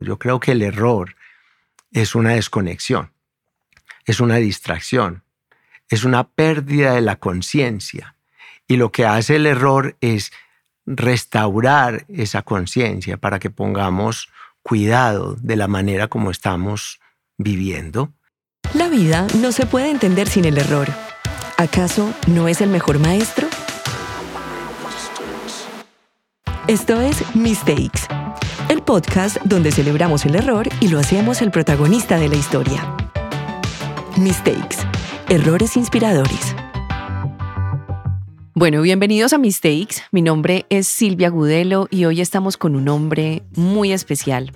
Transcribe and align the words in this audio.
Yo 0.00 0.18
creo 0.18 0.40
que 0.40 0.52
el 0.52 0.62
error 0.62 1.16
es 1.92 2.14
una 2.14 2.30
desconexión, 2.30 3.12
es 4.04 4.20
una 4.20 4.36
distracción, 4.36 5.22
es 5.88 6.04
una 6.04 6.28
pérdida 6.28 6.94
de 6.94 7.00
la 7.00 7.16
conciencia. 7.16 8.16
Y 8.66 8.76
lo 8.76 8.92
que 8.92 9.06
hace 9.06 9.36
el 9.36 9.46
error 9.46 9.96
es 10.00 10.32
restaurar 10.86 12.04
esa 12.08 12.42
conciencia 12.42 13.16
para 13.16 13.38
que 13.38 13.50
pongamos 13.50 14.28
cuidado 14.62 15.36
de 15.40 15.56
la 15.56 15.68
manera 15.68 16.08
como 16.08 16.30
estamos 16.30 17.00
viviendo. 17.36 18.12
La 18.74 18.88
vida 18.88 19.26
no 19.36 19.52
se 19.52 19.66
puede 19.66 19.90
entender 19.90 20.28
sin 20.28 20.44
el 20.44 20.58
error. 20.58 20.88
¿Acaso 21.56 22.14
no 22.26 22.48
es 22.48 22.60
el 22.60 22.68
mejor 22.68 22.98
maestro? 22.98 23.48
Esto 26.66 27.00
es 27.00 27.34
Mistakes, 27.34 28.02
el 28.68 28.82
podcast 28.82 29.38
donde 29.44 29.72
celebramos 29.72 30.26
el 30.26 30.34
error 30.34 30.68
y 30.80 30.88
lo 30.88 30.98
hacemos 30.98 31.40
el 31.42 31.50
protagonista 31.50 32.18
de 32.18 32.28
la 32.28 32.36
historia. 32.36 32.94
Mistakes, 34.16 34.76
errores 35.28 35.76
inspiradores. 35.76 36.54
Bueno, 38.54 38.82
bienvenidos 38.82 39.32
a 39.32 39.38
Mistakes. 39.38 40.02
Mi 40.10 40.20
nombre 40.20 40.66
es 40.68 40.86
Silvia 40.88 41.30
Gudelo 41.30 41.86
y 41.90 42.04
hoy 42.04 42.20
estamos 42.20 42.56
con 42.56 42.74
un 42.74 42.88
hombre 42.88 43.42
muy 43.54 43.92
especial. 43.92 44.52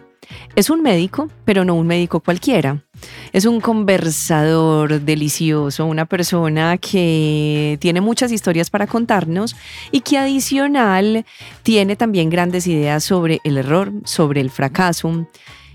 Es 0.55 0.71
un 0.71 0.83
médico, 0.83 1.31
pero 1.45 1.65
no 1.65 1.75
un 1.75 1.87
médico 1.87 2.21
cualquiera. 2.21 2.85
Es 3.33 3.47
un 3.47 3.61
conversador 3.61 5.01
delicioso, 5.01 5.87
una 5.87 6.07
persona 6.07 6.79
que 6.79 7.79
tiene 7.81 8.01
muchas 8.01 8.33
historias 8.33 8.71
para 8.71 8.87
contarnos 8.87 9.57
y 9.91 10.01
que 10.01 10.19
adicional 10.19 11.25
tiene 11.63 11.97
también 11.97 12.31
grandes 12.31 12.67
ideas 12.67 13.03
sobre 13.05 13.41
el 13.45 13.57
error, 13.57 13.93
sobre 14.05 14.41
el 14.41 14.51
fracaso 14.51 15.27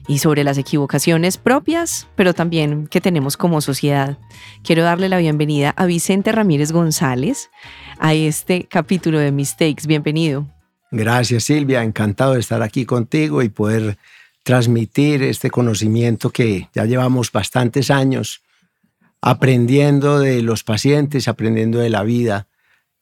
y 0.08 0.20
sobre 0.20 0.44
las 0.44 0.58
equivocaciones 0.58 1.38
propias, 1.38 2.08
pero 2.16 2.34
también 2.34 2.88
que 2.88 3.02
tenemos 3.02 3.36
como 3.36 3.60
sociedad. 3.62 4.18
Quiero 4.64 4.84
darle 4.84 5.10
la 5.10 5.18
bienvenida 5.18 5.72
a 5.72 5.86
Vicente 5.86 6.32
Ramírez 6.32 6.72
González 6.72 7.50
a 8.00 8.14
este 8.14 8.64
capítulo 8.64 9.20
de 9.20 9.32
Mistakes. 9.32 9.86
Bienvenido. 9.86 10.48
Gracias 10.92 11.44
Silvia, 11.44 11.84
encantado 11.84 12.34
de 12.34 12.40
estar 12.40 12.62
aquí 12.62 12.86
contigo 12.86 13.44
y 13.44 13.50
poder 13.50 13.98
transmitir 14.48 15.24
este 15.24 15.50
conocimiento 15.50 16.30
que 16.30 16.70
ya 16.74 16.86
llevamos 16.86 17.34
bastantes 17.34 17.92
años 17.92 18.44
aprendiendo 19.20 20.20
de 20.20 20.42
los 20.42 20.64
pacientes, 20.64 21.28
aprendiendo 21.28 21.80
de 21.80 21.90
la 21.90 22.04
vida, 22.04 22.48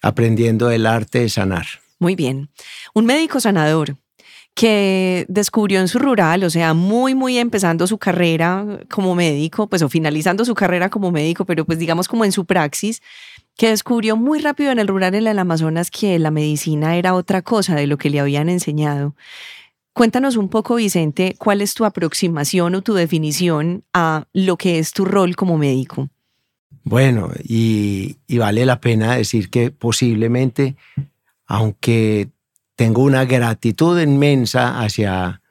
aprendiendo 0.01 0.69
del 0.69 0.87
arte 0.87 1.19
de 1.19 1.29
sanar. 1.29 1.67
Muy 1.99 2.15
bien. 2.15 2.49
Un 2.95 3.05
médico 3.05 3.39
sanador 3.39 3.95
que 4.55 5.27
descubrió 5.29 5.81
en 5.81 5.87
su 5.87 5.99
rural, 5.99 6.43
o 6.45 6.49
sea, 6.49 6.73
muy, 6.73 7.13
muy 7.13 7.37
empezando 7.37 7.85
su 7.85 7.99
carrera 7.99 8.79
como 8.89 9.13
médico, 9.13 9.67
pues 9.67 9.83
o 9.83 9.89
finalizando 9.89 10.45
su 10.45 10.55
carrera 10.55 10.89
como 10.89 11.11
médico, 11.11 11.45
pero 11.45 11.63
pues 11.63 11.77
digamos 11.77 12.07
como 12.07 12.25
en 12.25 12.31
su 12.31 12.45
praxis, 12.45 13.03
que 13.55 13.69
descubrió 13.69 14.17
muy 14.17 14.39
rápido 14.39 14.71
en 14.71 14.79
el 14.79 14.87
rural 14.87 15.13
en 15.13 15.27
el 15.27 15.37
Amazonas 15.37 15.91
que 15.91 16.17
la 16.17 16.31
medicina 16.31 16.95
era 16.95 17.13
otra 17.13 17.43
cosa 17.43 17.75
de 17.75 17.85
lo 17.85 17.99
que 17.99 18.09
le 18.09 18.19
habían 18.19 18.49
enseñado 18.49 19.13
Cuéntanos 19.95 20.35
un 20.35 20.49
poco, 20.49 20.75
Vicente, 20.75 21.35
cuál 21.39 21.61
es 21.61 21.73
tu 21.73 21.85
aproximación 21.85 22.75
o 22.75 22.81
tu 22.81 22.95
definición 22.95 23.85
a 23.93 24.25
lo 24.33 24.57
que 24.57 24.77
es 24.77 24.91
tu 24.91 25.05
rol 25.05 25.37
como 25.37 25.57
médico. 25.57 26.09
Bueno, 26.83 27.31
y, 27.41 28.17
vale 28.27 28.65
la 28.65 28.81
pena 28.81 29.15
decir 29.15 29.49
que 29.49 29.71
posiblemente, 29.71 30.75
aunque 31.47 32.27
tengo 32.75 33.03
una 33.03 33.23
gratitud 33.23 33.97
inmensa 34.01 34.81
hacia, 34.81 35.41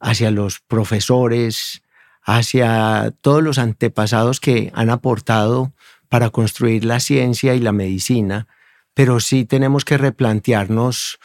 hacia 0.00 0.30
los 0.32 0.60
profesores, 0.60 1.80
hacia 2.22 3.14
todos 3.22 3.42
los 3.42 3.56
antepasados 3.56 4.38
que 4.38 4.70
han 4.74 4.90
aportado 4.90 5.72
para 6.10 6.28
construir 6.28 6.84
la 6.84 7.00
ciencia 7.00 7.54
y 7.54 7.60
la 7.60 7.72
medicina, 7.72 8.48
pero 8.92 9.18
sí 9.18 9.46
tenemos 9.46 9.86
que 9.86 9.96
replantearnos 9.96 11.18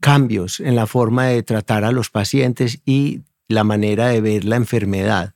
cambios 0.00 0.60
en 0.60 0.76
la 0.76 0.86
forma 0.86 1.26
de 1.26 1.42
tratar 1.42 1.84
a 1.84 1.92
los 1.92 2.10
pacientes 2.10 2.80
y 2.84 3.22
la 3.48 3.64
manera 3.64 4.08
de 4.08 4.20
ver 4.20 4.44
la 4.44 4.56
enfermedad. 4.56 5.34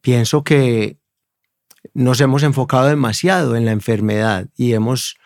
Pienso 0.00 0.44
que 0.44 0.98
nos 1.94 2.20
hemos 2.20 2.42
enfocado 2.42 2.88
demasiado 2.88 3.56
en 3.56 3.64
la 3.64 3.72
enfermedad 3.72 4.48
y 4.56 4.72
hemos 4.72 5.16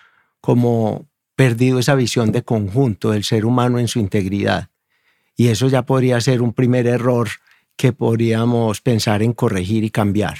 como 0.41 1.09
perdido 1.37 1.79
esa 1.79 1.95
visión 1.95 2.33
de 2.33 2.45
conjunto 2.45 3.11
del 3.11 3.25
ser 3.25 3.45
humano 3.45 3.79
en 3.79 3.89
su 3.89 3.99
integridad. 3.99 4.69
Y 5.37 5.49
eso 5.49 5.69
ya 5.69 5.85
podría 5.85 6.21
ser 6.21 6.43
un 6.43 6.53
primer 6.53 6.87
error 6.87 7.29
que 7.77 7.93
podríamos 7.93 8.81
pensar 8.81 9.23
en 9.23 9.33
corregir 9.33 9.83
y 9.83 9.91
cambiar. 9.91 10.39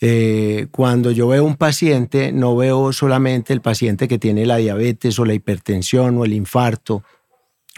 Eh, 0.00 0.66
cuando 0.70 1.12
yo 1.12 1.28
veo 1.28 1.44
un 1.44 1.56
paciente, 1.56 2.32
no 2.32 2.56
veo 2.56 2.92
solamente 2.92 3.52
el 3.52 3.62
paciente 3.62 4.08
que 4.08 4.18
tiene 4.18 4.44
la 4.44 4.56
diabetes 4.56 5.18
o 5.18 5.24
la 5.24 5.32
hipertensión 5.32 6.18
o 6.18 6.24
el 6.24 6.32
infarto 6.32 7.04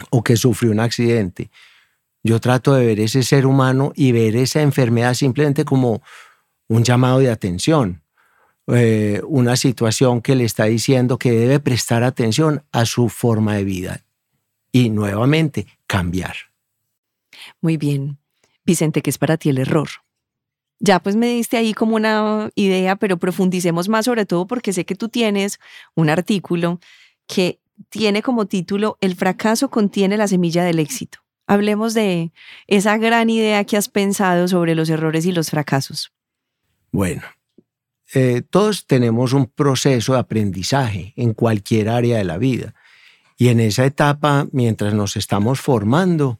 o 0.09 0.23
que 0.23 0.35
sufrió 0.35 0.71
un 0.71 0.79
accidente. 0.79 1.49
Yo 2.23 2.39
trato 2.39 2.73
de 2.73 2.85
ver 2.85 2.99
ese 2.99 3.23
ser 3.23 3.45
humano 3.45 3.91
y 3.95 4.11
ver 4.11 4.35
esa 4.35 4.61
enfermedad 4.61 5.13
simplemente 5.13 5.63
como 5.63 6.01
un 6.67 6.83
llamado 6.83 7.19
de 7.19 7.29
atención, 7.29 8.01
eh, 8.67 9.21
una 9.27 9.55
situación 9.55 10.21
que 10.21 10.35
le 10.35 10.43
está 10.43 10.65
diciendo 10.65 11.19
que 11.19 11.31
debe 11.31 11.59
prestar 11.59 12.03
atención 12.03 12.63
a 12.71 12.85
su 12.85 13.09
forma 13.09 13.55
de 13.55 13.63
vida 13.63 14.05
y 14.71 14.89
nuevamente 14.89 15.67
cambiar. 15.85 16.35
Muy 17.61 17.77
bien. 17.77 18.17
Vicente, 18.65 19.01
¿qué 19.01 19.11
es 19.11 19.17
para 19.17 19.37
ti 19.37 19.49
el 19.49 19.59
error? 19.59 19.89
Ya 20.79 20.99
pues 20.99 21.15
me 21.15 21.27
diste 21.27 21.57
ahí 21.57 21.73
como 21.73 21.95
una 21.95 22.49
idea, 22.55 22.95
pero 22.95 23.17
profundicemos 23.17 23.87
más 23.87 24.05
sobre 24.05 24.25
todo 24.25 24.47
porque 24.47 24.73
sé 24.73 24.85
que 24.85 24.95
tú 24.95 25.09
tienes 25.09 25.59
un 25.93 26.09
artículo 26.09 26.79
que 27.27 27.59
tiene 27.89 28.21
como 28.21 28.45
título 28.45 28.97
El 29.01 29.15
fracaso 29.15 29.69
contiene 29.69 30.17
la 30.17 30.27
semilla 30.27 30.63
del 30.63 30.79
éxito. 30.79 31.19
Hablemos 31.47 31.93
de 31.93 32.31
esa 32.67 32.97
gran 32.97 33.29
idea 33.29 33.63
que 33.65 33.77
has 33.77 33.89
pensado 33.89 34.47
sobre 34.47 34.75
los 34.75 34.89
errores 34.89 35.25
y 35.25 35.31
los 35.31 35.51
fracasos. 35.51 36.11
Bueno, 36.91 37.21
eh, 38.13 38.41
todos 38.49 38.87
tenemos 38.87 39.33
un 39.33 39.47
proceso 39.47 40.13
de 40.13 40.19
aprendizaje 40.19 41.13
en 41.15 41.33
cualquier 41.33 41.89
área 41.89 42.17
de 42.17 42.23
la 42.23 42.37
vida. 42.37 42.73
Y 43.37 43.49
en 43.49 43.59
esa 43.59 43.85
etapa, 43.85 44.47
mientras 44.51 44.93
nos 44.93 45.17
estamos 45.17 45.59
formando, 45.59 46.39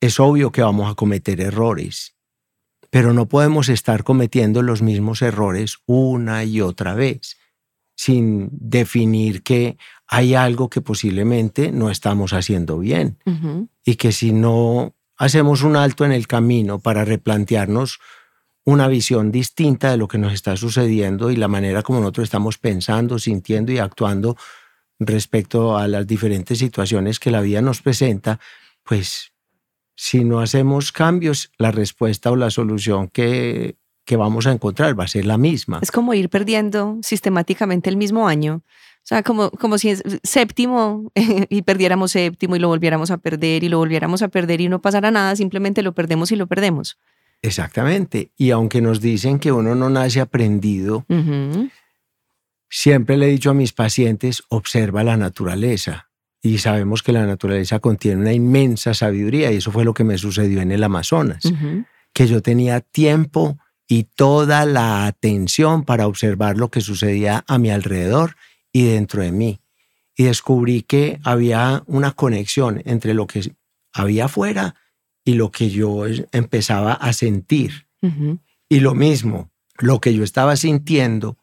es 0.00 0.20
obvio 0.20 0.52
que 0.52 0.62
vamos 0.62 0.90
a 0.90 0.94
cometer 0.94 1.40
errores, 1.40 2.14
pero 2.90 3.14
no 3.14 3.26
podemos 3.26 3.68
estar 3.68 4.04
cometiendo 4.04 4.62
los 4.62 4.82
mismos 4.82 5.22
errores 5.22 5.78
una 5.86 6.44
y 6.44 6.60
otra 6.60 6.94
vez 6.94 7.38
sin 7.96 8.50
definir 8.52 9.42
que 9.42 9.78
hay 10.06 10.34
algo 10.34 10.68
que 10.68 10.82
posiblemente 10.82 11.72
no 11.72 11.90
estamos 11.90 12.32
haciendo 12.32 12.78
bien. 12.78 13.18
Y 13.84 13.96
que 13.96 14.12
si 14.12 14.32
no 14.32 14.94
hacemos 15.16 15.62
un 15.62 15.76
alto 15.76 16.04
en 16.04 16.12
el 16.12 16.26
camino 16.26 16.78
para 16.78 17.04
replantearnos 17.04 17.98
una 18.64 18.88
visión 18.88 19.32
distinta 19.32 19.90
de 19.90 19.96
lo 19.96 20.08
que 20.08 20.18
nos 20.18 20.32
está 20.32 20.56
sucediendo 20.56 21.30
y 21.30 21.36
la 21.36 21.48
manera 21.48 21.82
como 21.82 22.00
nosotros 22.00 22.24
estamos 22.24 22.58
pensando, 22.58 23.18
sintiendo 23.18 23.72
y 23.72 23.78
actuando 23.78 24.36
respecto 24.98 25.76
a 25.76 25.88
las 25.88 26.06
diferentes 26.06 26.58
situaciones 26.58 27.18
que 27.18 27.30
la 27.30 27.40
vida 27.40 27.62
nos 27.62 27.80
presenta, 27.80 28.40
pues 28.82 29.32
si 29.94 30.24
no 30.24 30.40
hacemos 30.40 30.92
cambios, 30.92 31.50
la 31.58 31.70
respuesta 31.70 32.30
o 32.30 32.36
la 32.36 32.50
solución 32.50 33.08
que 33.08 33.76
que 34.06 34.16
vamos 34.16 34.46
a 34.46 34.52
encontrar 34.52 34.98
va 34.98 35.04
a 35.04 35.08
ser 35.08 35.26
la 35.26 35.36
misma. 35.36 35.80
Es 35.82 35.90
como 35.90 36.14
ir 36.14 36.30
perdiendo 36.30 36.98
sistemáticamente 37.02 37.90
el 37.90 37.96
mismo 37.96 38.28
año. 38.28 38.62
O 38.64 39.08
sea, 39.08 39.22
como, 39.22 39.50
como 39.50 39.78
si 39.78 39.90
es 39.90 40.02
séptimo 40.22 41.12
y 41.50 41.62
perdiéramos 41.62 42.12
séptimo 42.12 42.56
y 42.56 42.58
lo 42.58 42.68
volviéramos 42.68 43.10
a 43.10 43.18
perder 43.18 43.64
y 43.64 43.68
lo 43.68 43.78
volviéramos 43.78 44.22
a 44.22 44.28
perder 44.28 44.60
y 44.60 44.68
no 44.68 44.80
pasara 44.80 45.10
nada, 45.10 45.36
simplemente 45.36 45.82
lo 45.82 45.92
perdemos 45.92 46.32
y 46.32 46.36
lo 46.36 46.46
perdemos. 46.46 46.98
Exactamente. 47.42 48.30
Y 48.36 48.52
aunque 48.52 48.80
nos 48.80 49.00
dicen 49.00 49.38
que 49.38 49.52
uno 49.52 49.74
no 49.74 49.90
nace 49.90 50.20
aprendido, 50.20 51.04
siempre 52.70 53.16
le 53.16 53.26
he 53.26 53.30
dicho 53.30 53.50
a 53.50 53.54
mis 53.54 53.72
pacientes, 53.72 54.44
observa 54.48 55.04
la 55.04 55.16
naturaleza. 55.16 56.08
Y 56.40 56.58
sabemos 56.58 57.02
que 57.02 57.12
la 57.12 57.26
naturaleza 57.26 57.80
contiene 57.80 58.20
una 58.20 58.32
inmensa 58.32 58.94
sabiduría 58.94 59.50
y 59.50 59.56
eso 59.56 59.72
fue 59.72 59.84
lo 59.84 59.94
que 59.94 60.04
me 60.04 60.16
sucedió 60.16 60.60
en 60.60 60.70
el 60.70 60.84
Amazonas, 60.84 61.42
que 62.12 62.26
yo 62.28 62.40
tenía 62.40 62.80
tiempo 62.80 63.58
y 63.88 64.04
toda 64.04 64.66
la 64.66 65.06
atención 65.06 65.84
para 65.84 66.06
observar 66.06 66.56
lo 66.56 66.70
que 66.70 66.80
sucedía 66.80 67.44
a 67.46 67.58
mi 67.58 67.70
alrededor 67.70 68.36
y 68.72 68.86
dentro 68.86 69.22
de 69.22 69.32
mí. 69.32 69.60
Y 70.16 70.24
descubrí 70.24 70.82
que 70.82 71.20
había 71.22 71.82
una 71.86 72.12
conexión 72.12 72.82
entre 72.84 73.14
lo 73.14 73.26
que 73.26 73.52
había 73.92 74.26
afuera 74.26 74.74
y 75.24 75.34
lo 75.34 75.50
que 75.50 75.70
yo 75.70 76.04
empezaba 76.32 76.92
a 76.92 77.12
sentir. 77.12 77.86
Y 78.68 78.80
lo 78.80 78.94
mismo, 78.94 79.50
lo 79.78 80.00
que 80.00 80.14
yo 80.14 80.22
estaba 80.22 80.56
sintiendo, 80.56 81.38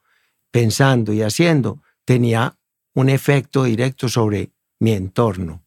pensando 0.52 1.12
y 1.14 1.22
haciendo, 1.22 1.82
tenía 2.06 2.58
un 2.94 3.10
efecto 3.10 3.64
directo 3.64 4.08
sobre 4.08 4.52
mi 4.80 4.92
entorno. 4.92 5.64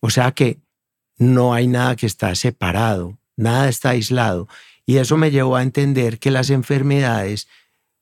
O 0.00 0.10
sea 0.10 0.32
que 0.32 0.58
no 1.16 1.52
hay 1.54 1.66
nada 1.66 1.96
que 1.96 2.06
está 2.06 2.34
separado, 2.34 3.18
nada 3.36 3.68
está 3.68 3.90
aislado. 3.90 4.48
Y 4.86 4.96
eso 4.96 5.16
me 5.16 5.30
llevó 5.30 5.56
a 5.56 5.62
entender 5.62 6.18
que 6.18 6.30
las 6.30 6.50
enfermedades 6.50 7.48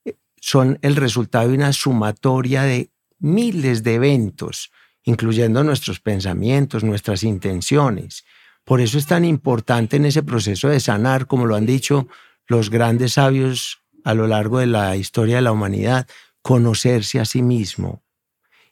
eh, 0.04 0.14
son 0.36 0.78
el 0.82 0.96
resultado 0.96 1.48
de 1.48 1.54
una 1.54 1.72
sumatoria 1.72 2.62
de 2.62 2.90
miles 3.18 3.82
de 3.82 3.94
eventos, 3.94 4.70
incluyendo 5.04 5.64
nuestros 5.64 6.00
pensamientos, 6.00 6.84
nuestras 6.84 7.22
intenciones. 7.22 8.24
Por 8.64 8.80
eso 8.80 8.98
es 8.98 9.06
tan 9.06 9.24
importante 9.24 9.96
en 9.96 10.04
ese 10.04 10.22
proceso 10.22 10.68
de 10.68 10.80
sanar, 10.80 11.26
como 11.26 11.46
lo 11.46 11.56
han 11.56 11.66
dicho 11.66 12.08
los 12.46 12.70
grandes 12.70 13.14
sabios 13.14 13.82
a 14.04 14.14
lo 14.14 14.26
largo 14.26 14.58
de 14.58 14.66
la 14.66 14.96
historia 14.96 15.36
de 15.36 15.42
la 15.42 15.52
humanidad, 15.52 16.06
conocerse 16.42 17.20
a 17.20 17.24
sí 17.24 17.42
mismo. 17.42 18.02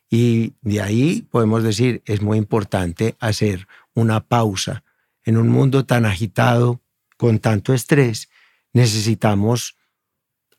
Y 0.09 0.55
de 0.63 0.81
ahí 0.81 1.27
podemos 1.31 1.63
decir, 1.63 2.03
es 2.07 2.23
muy 2.23 2.39
importante 2.39 3.17
hacer 3.21 3.67
una 3.95 4.21
pausa. 4.21 4.85
En 5.25 5.37
un 5.37 5.49
mundo 5.49 5.85
tan 5.85 6.07
agitado, 6.07 6.81
con 7.17 7.39
tanto 7.39 7.73
estrés, 7.73 8.29
necesitamos 8.73 9.77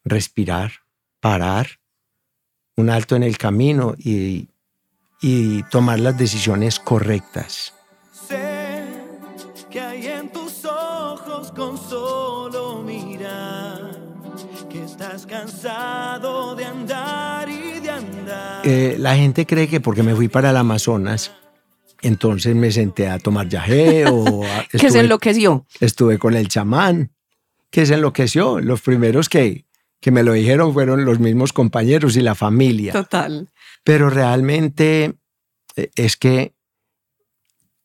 respirar, 0.03 0.71
parar, 1.19 1.79
un 2.75 2.89
alto 2.89 3.15
en 3.15 3.23
el 3.23 3.37
camino 3.37 3.95
y, 3.97 4.49
y 5.21 5.63
tomar 5.63 5.99
las 5.99 6.17
decisiones 6.17 6.79
correctas. 6.79 7.73
Sé 8.11 8.83
que 9.69 9.79
hay 9.79 10.07
en 10.07 10.31
tus 10.31 10.63
ojos 10.65 11.51
con 11.51 11.77
solo 11.77 12.81
mirar 12.83 13.97
que 14.69 14.83
estás 14.83 15.25
cansado 15.25 16.55
de 16.55 16.65
andar 16.65 17.49
y 17.49 17.79
de 17.79 17.89
andar. 17.89 18.67
Eh, 18.67 18.95
la 18.99 19.15
gente 19.15 19.45
cree 19.45 19.67
que 19.67 19.79
porque 19.79 20.03
me 20.03 20.15
fui 20.15 20.27
para 20.27 20.49
el 20.51 20.57
Amazonas, 20.57 21.31
entonces 22.01 22.55
me 22.55 22.71
senté 22.71 23.07
a 23.07 23.19
tomar 23.19 23.47
yagé 23.49 24.05
o... 24.07 24.43
que 24.71 24.91
se 24.91 24.99
enloqueció. 24.99 25.65
Estuve 25.79 26.19
con 26.19 26.35
el 26.35 26.47
chamán, 26.47 27.11
que 27.69 27.85
se 27.85 27.95
enloqueció. 27.95 28.59
Los 28.59 28.81
primeros 28.81 29.29
que, 29.29 29.65
que 29.99 30.11
me 30.11 30.23
lo 30.23 30.33
dijeron 30.33 30.73
fueron 30.73 31.05
los 31.05 31.19
mismos 31.19 31.53
compañeros 31.53 32.15
y 32.15 32.21
la 32.21 32.35
familia. 32.35 32.93
Total. 32.93 33.49
Pero 33.83 34.09
realmente 34.09 35.15
eh, 35.75 35.91
es 35.95 36.17
que 36.17 36.53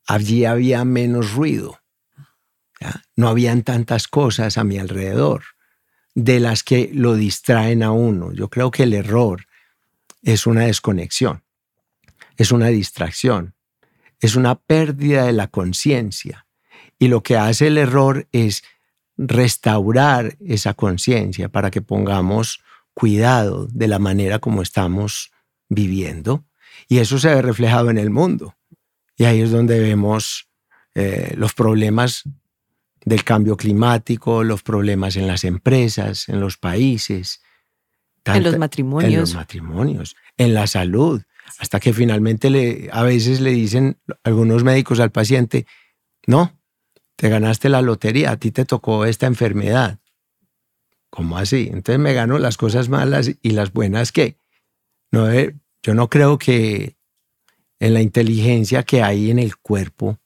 allí 0.07 0.45
había 0.45 0.85
menos 0.85 1.33
ruido. 1.33 1.79
No 3.15 3.29
habían 3.29 3.63
tantas 3.63 4.09
cosas 4.09 4.57
a 4.57 4.65
mi 4.65 4.77
alrededor 4.77 5.43
de 6.15 6.41
las 6.41 6.63
que 6.63 6.89
lo 6.93 7.15
distraen 7.15 7.81
a 7.81 7.91
uno. 7.91 8.33
Yo 8.33 8.49
creo 8.49 8.71
que 8.71 8.83
el 8.83 8.93
error 8.93 9.45
es 10.21 10.45
una 10.45 10.65
desconexión, 10.65 11.43
es 12.35 12.51
una 12.51 12.67
distracción 12.67 13.52
es 14.23 14.37
una 14.37 14.55
pérdida 14.55 15.25
de 15.25 15.33
la 15.33 15.49
conciencia. 15.49 16.47
Y 16.97 17.09
lo 17.09 17.23
que 17.23 17.35
hace 17.35 17.67
el 17.67 17.77
error 17.77 18.25
es 18.31 18.63
restaurar 19.17 20.37
esa 20.39 20.73
conciencia 20.75 21.49
para 21.49 21.69
que 21.69 21.81
pongamos 21.81 22.61
cuidado 22.93 23.67
de 23.67 23.89
la 23.89 23.99
manera 23.99 24.39
como 24.39 24.61
estamos 24.61 25.33
viviendo. 25.67 26.45
Y 26.87 26.99
eso 26.99 27.19
se 27.19 27.35
ve 27.35 27.41
reflejado 27.41 27.89
en 27.89 27.97
el 27.97 28.11
mundo. 28.11 28.55
Y 29.17 29.25
ahí 29.25 29.41
es 29.41 29.51
donde 29.51 29.77
vemos 29.81 30.47
eh, 30.95 31.33
los 31.35 31.53
problemas 31.53 32.23
del 33.03 33.25
cambio 33.25 33.57
climático, 33.57 34.45
los 34.45 34.63
problemas 34.63 35.17
en 35.17 35.27
las 35.27 35.43
empresas, 35.43 36.29
en 36.29 36.39
los 36.39 36.55
países. 36.55 37.41
en 38.23 38.43
los 38.43 38.57
matrimonios. 38.57 39.13
En 39.13 39.19
los 39.19 39.35
matrimonios, 39.35 40.15
en 40.37 40.53
la 40.53 40.65
salud 40.65 41.21
hasta 41.59 41.79
que 41.79 41.93
finalmente 41.93 42.49
le, 42.49 42.89
a 42.91 43.03
veces 43.03 43.41
le 43.41 43.51
dicen 43.51 43.97
algunos 44.23 44.63
médicos 44.63 44.99
al 44.99 45.11
paciente, 45.11 45.65
no, 46.25 46.59
te 47.15 47.29
ganaste 47.29 47.69
la 47.69 47.81
lotería, 47.81 48.31
a 48.31 48.37
ti 48.37 48.51
te 48.51 48.65
tocó 48.65 49.05
esta 49.05 49.27
enfermedad. 49.27 49.99
¿Cómo 51.09 51.37
así? 51.37 51.69
Entonces 51.71 51.99
me 51.99 52.13
gano 52.13 52.39
las 52.39 52.57
cosas 52.57 52.89
malas 52.89 53.31
y 53.41 53.51
las 53.51 53.71
buenas 53.71 54.11
que 54.11 54.37
no, 55.11 55.27
yo 55.83 55.93
no 55.93 56.09
creo 56.09 56.39
que 56.39 56.97
en 57.79 57.93
la 57.93 58.01
inteligencia 58.01 58.83
que 58.83 59.03
hay 59.03 59.29
en 59.29 59.37
el 59.37 59.57
cuerpo, 59.57 60.19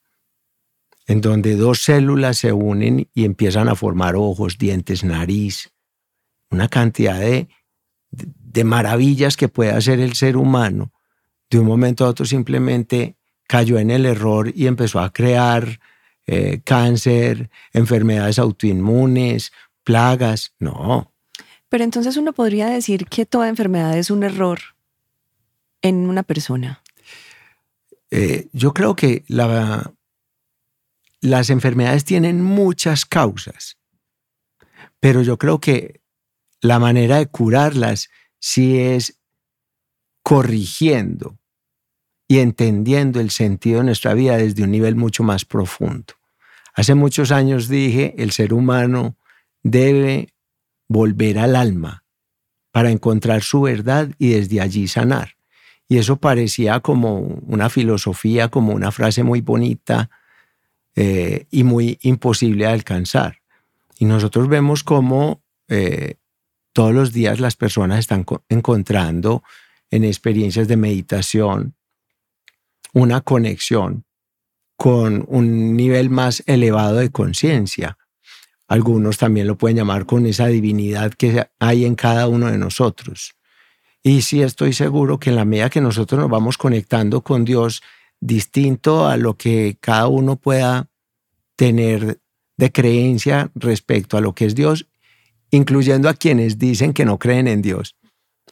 en 1.06 1.20
donde 1.20 1.56
dos 1.56 1.82
células 1.82 2.38
se 2.38 2.52
unen 2.52 3.08
y 3.12 3.24
empiezan 3.24 3.68
a 3.68 3.74
formar 3.74 4.16
ojos, 4.16 4.56
dientes, 4.56 5.04
nariz, 5.04 5.72
una 6.50 6.68
cantidad 6.68 7.18
de, 7.20 7.48
de 8.10 8.64
maravillas 8.64 9.36
que 9.36 9.48
puede 9.48 9.72
hacer 9.72 10.00
el 10.00 10.14
ser 10.14 10.36
humano, 10.36 10.92
de 11.50 11.58
un 11.58 11.66
momento 11.66 12.04
a 12.04 12.08
otro 12.08 12.26
simplemente 12.26 13.16
cayó 13.46 13.78
en 13.78 13.90
el 13.90 14.06
error 14.06 14.52
y 14.54 14.66
empezó 14.66 15.00
a 15.00 15.12
crear 15.12 15.80
eh, 16.26 16.60
cáncer, 16.62 17.50
enfermedades 17.72 18.38
autoinmunes, 18.38 19.52
plagas. 19.82 20.54
No. 20.58 21.12
Pero 21.70 21.84
entonces 21.84 22.16
uno 22.16 22.32
podría 22.34 22.66
decir 22.66 23.06
que 23.06 23.24
toda 23.24 23.48
enfermedad 23.48 23.96
es 23.96 24.10
un 24.10 24.22
error 24.22 24.60
en 25.80 26.08
una 26.08 26.22
persona. 26.22 26.82
Eh, 28.10 28.48
yo 28.52 28.74
creo 28.74 28.94
que 28.96 29.24
la, 29.28 29.92
las 31.20 31.50
enfermedades 31.50 32.04
tienen 32.04 32.42
muchas 32.42 33.04
causas, 33.04 33.78
pero 35.00 35.22
yo 35.22 35.38
creo 35.38 35.60
que 35.60 36.00
la 36.60 36.78
manera 36.78 37.16
de 37.16 37.26
curarlas 37.26 38.10
sí 38.38 38.78
es 38.78 39.18
corrigiendo 40.22 41.37
y 42.28 42.38
entendiendo 42.38 43.20
el 43.20 43.30
sentido 43.30 43.78
de 43.78 43.86
nuestra 43.86 44.12
vida 44.12 44.36
desde 44.36 44.62
un 44.62 44.70
nivel 44.70 44.94
mucho 44.94 45.22
más 45.22 45.46
profundo. 45.46 46.14
Hace 46.74 46.94
muchos 46.94 47.32
años 47.32 47.68
dije, 47.68 48.14
el 48.18 48.30
ser 48.30 48.52
humano 48.52 49.16
debe 49.62 50.34
volver 50.86 51.38
al 51.38 51.56
alma 51.56 52.04
para 52.70 52.90
encontrar 52.90 53.42
su 53.42 53.62
verdad 53.62 54.10
y 54.18 54.28
desde 54.28 54.60
allí 54.60 54.86
sanar. 54.86 55.36
Y 55.88 55.96
eso 55.96 56.16
parecía 56.16 56.80
como 56.80 57.18
una 57.18 57.70
filosofía, 57.70 58.48
como 58.48 58.74
una 58.74 58.92
frase 58.92 59.22
muy 59.22 59.40
bonita 59.40 60.10
eh, 60.94 61.46
y 61.50 61.64
muy 61.64 61.98
imposible 62.02 62.66
de 62.66 62.72
alcanzar. 62.72 63.40
Y 63.98 64.04
nosotros 64.04 64.48
vemos 64.48 64.84
cómo 64.84 65.42
eh, 65.68 66.16
todos 66.74 66.94
los 66.94 67.12
días 67.12 67.40
las 67.40 67.56
personas 67.56 68.00
están 68.00 68.24
encontrando 68.48 69.42
en 69.90 70.04
experiencias 70.04 70.68
de 70.68 70.76
meditación, 70.76 71.74
una 72.92 73.20
conexión 73.20 74.04
con 74.76 75.24
un 75.28 75.76
nivel 75.76 76.08
más 76.08 76.42
elevado 76.46 76.96
de 76.96 77.10
conciencia. 77.10 77.98
Algunos 78.68 79.18
también 79.18 79.46
lo 79.46 79.58
pueden 79.58 79.76
llamar 79.76 80.06
con 80.06 80.26
esa 80.26 80.46
divinidad 80.46 81.12
que 81.12 81.48
hay 81.58 81.84
en 81.84 81.94
cada 81.94 82.28
uno 82.28 82.50
de 82.50 82.58
nosotros. 82.58 83.34
Y 84.02 84.22
sí 84.22 84.42
estoy 84.42 84.72
seguro 84.72 85.18
que 85.18 85.30
en 85.30 85.36
la 85.36 85.44
medida 85.44 85.70
que 85.70 85.80
nosotros 85.80 86.20
nos 86.20 86.30
vamos 86.30 86.56
conectando 86.56 87.22
con 87.22 87.44
Dios, 87.44 87.82
distinto 88.20 89.06
a 89.06 89.16
lo 89.16 89.36
que 89.36 89.76
cada 89.80 90.06
uno 90.06 90.36
pueda 90.36 90.88
tener 91.56 92.20
de 92.56 92.72
creencia 92.72 93.50
respecto 93.54 94.16
a 94.16 94.20
lo 94.20 94.34
que 94.34 94.44
es 94.44 94.54
Dios, 94.54 94.86
incluyendo 95.50 96.08
a 96.08 96.14
quienes 96.14 96.58
dicen 96.58 96.92
que 96.92 97.04
no 97.04 97.18
creen 97.18 97.48
en 97.48 97.62
Dios. 97.62 97.96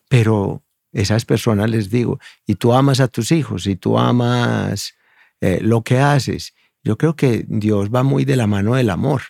Pero 0.09 0.63
esas 0.97 1.27
personas 1.27 1.69
les 1.69 1.91
digo, 1.91 2.19
y 2.47 2.55
tú 2.55 2.73
amas 2.73 3.01
a 3.01 3.09
tus 3.09 3.31
hijos, 3.31 3.67
y 3.67 3.77
tú 3.77 3.99
amas 3.99 4.95
eh, 5.43 5.59
lo 5.61 5.83
que 5.83 5.99
haces. 5.99 6.55
Yo 6.83 6.97
creo 6.97 7.15
que 7.15 7.45
Dios 7.49 7.91
va 7.95 8.03
muy 8.03 8.25
de 8.25 8.37
la 8.37 8.47
mano 8.47 8.75
del 8.77 8.89
amor 8.89 9.23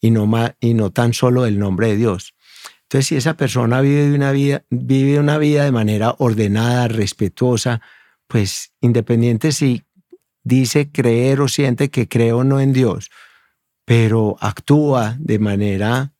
y 0.00 0.12
no, 0.12 0.30
y 0.60 0.74
no 0.74 0.90
tan 0.90 1.12
solo 1.12 1.42
del 1.42 1.58
nombre 1.58 1.88
de 1.88 1.96
Dios. 1.96 2.34
Entonces, 2.82 3.06
si 3.08 3.16
esa 3.16 3.36
persona 3.36 3.80
vive 3.80 4.14
una 4.14 4.30
vida, 4.30 4.64
vive 4.70 5.18
una 5.18 5.38
vida 5.38 5.64
de 5.64 5.72
manera 5.72 6.14
ordenada, 6.18 6.86
respetuosa, 6.86 7.82
pues 8.28 8.72
independiente 8.80 9.50
si 9.52 9.82
dice 10.44 10.90
creer 10.92 11.40
o 11.40 11.48
siente 11.48 11.90
que 11.90 12.08
cree 12.08 12.32
o 12.32 12.44
no 12.44 12.60
en 12.60 12.72
Dios, 12.72 13.10
pero 13.84 14.36
actúa 14.40 15.16
de 15.18 15.38
manera 15.38 16.12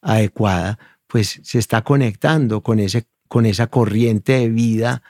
adecuada, 0.00 0.78
pues 1.08 1.40
se 1.42 1.58
está 1.58 1.82
conectando 1.82 2.62
con 2.62 2.78
ese 2.78 3.06
con 3.32 3.46
esa 3.46 3.68
corriente 3.68 4.34
de 4.34 4.50
vida 4.50 5.02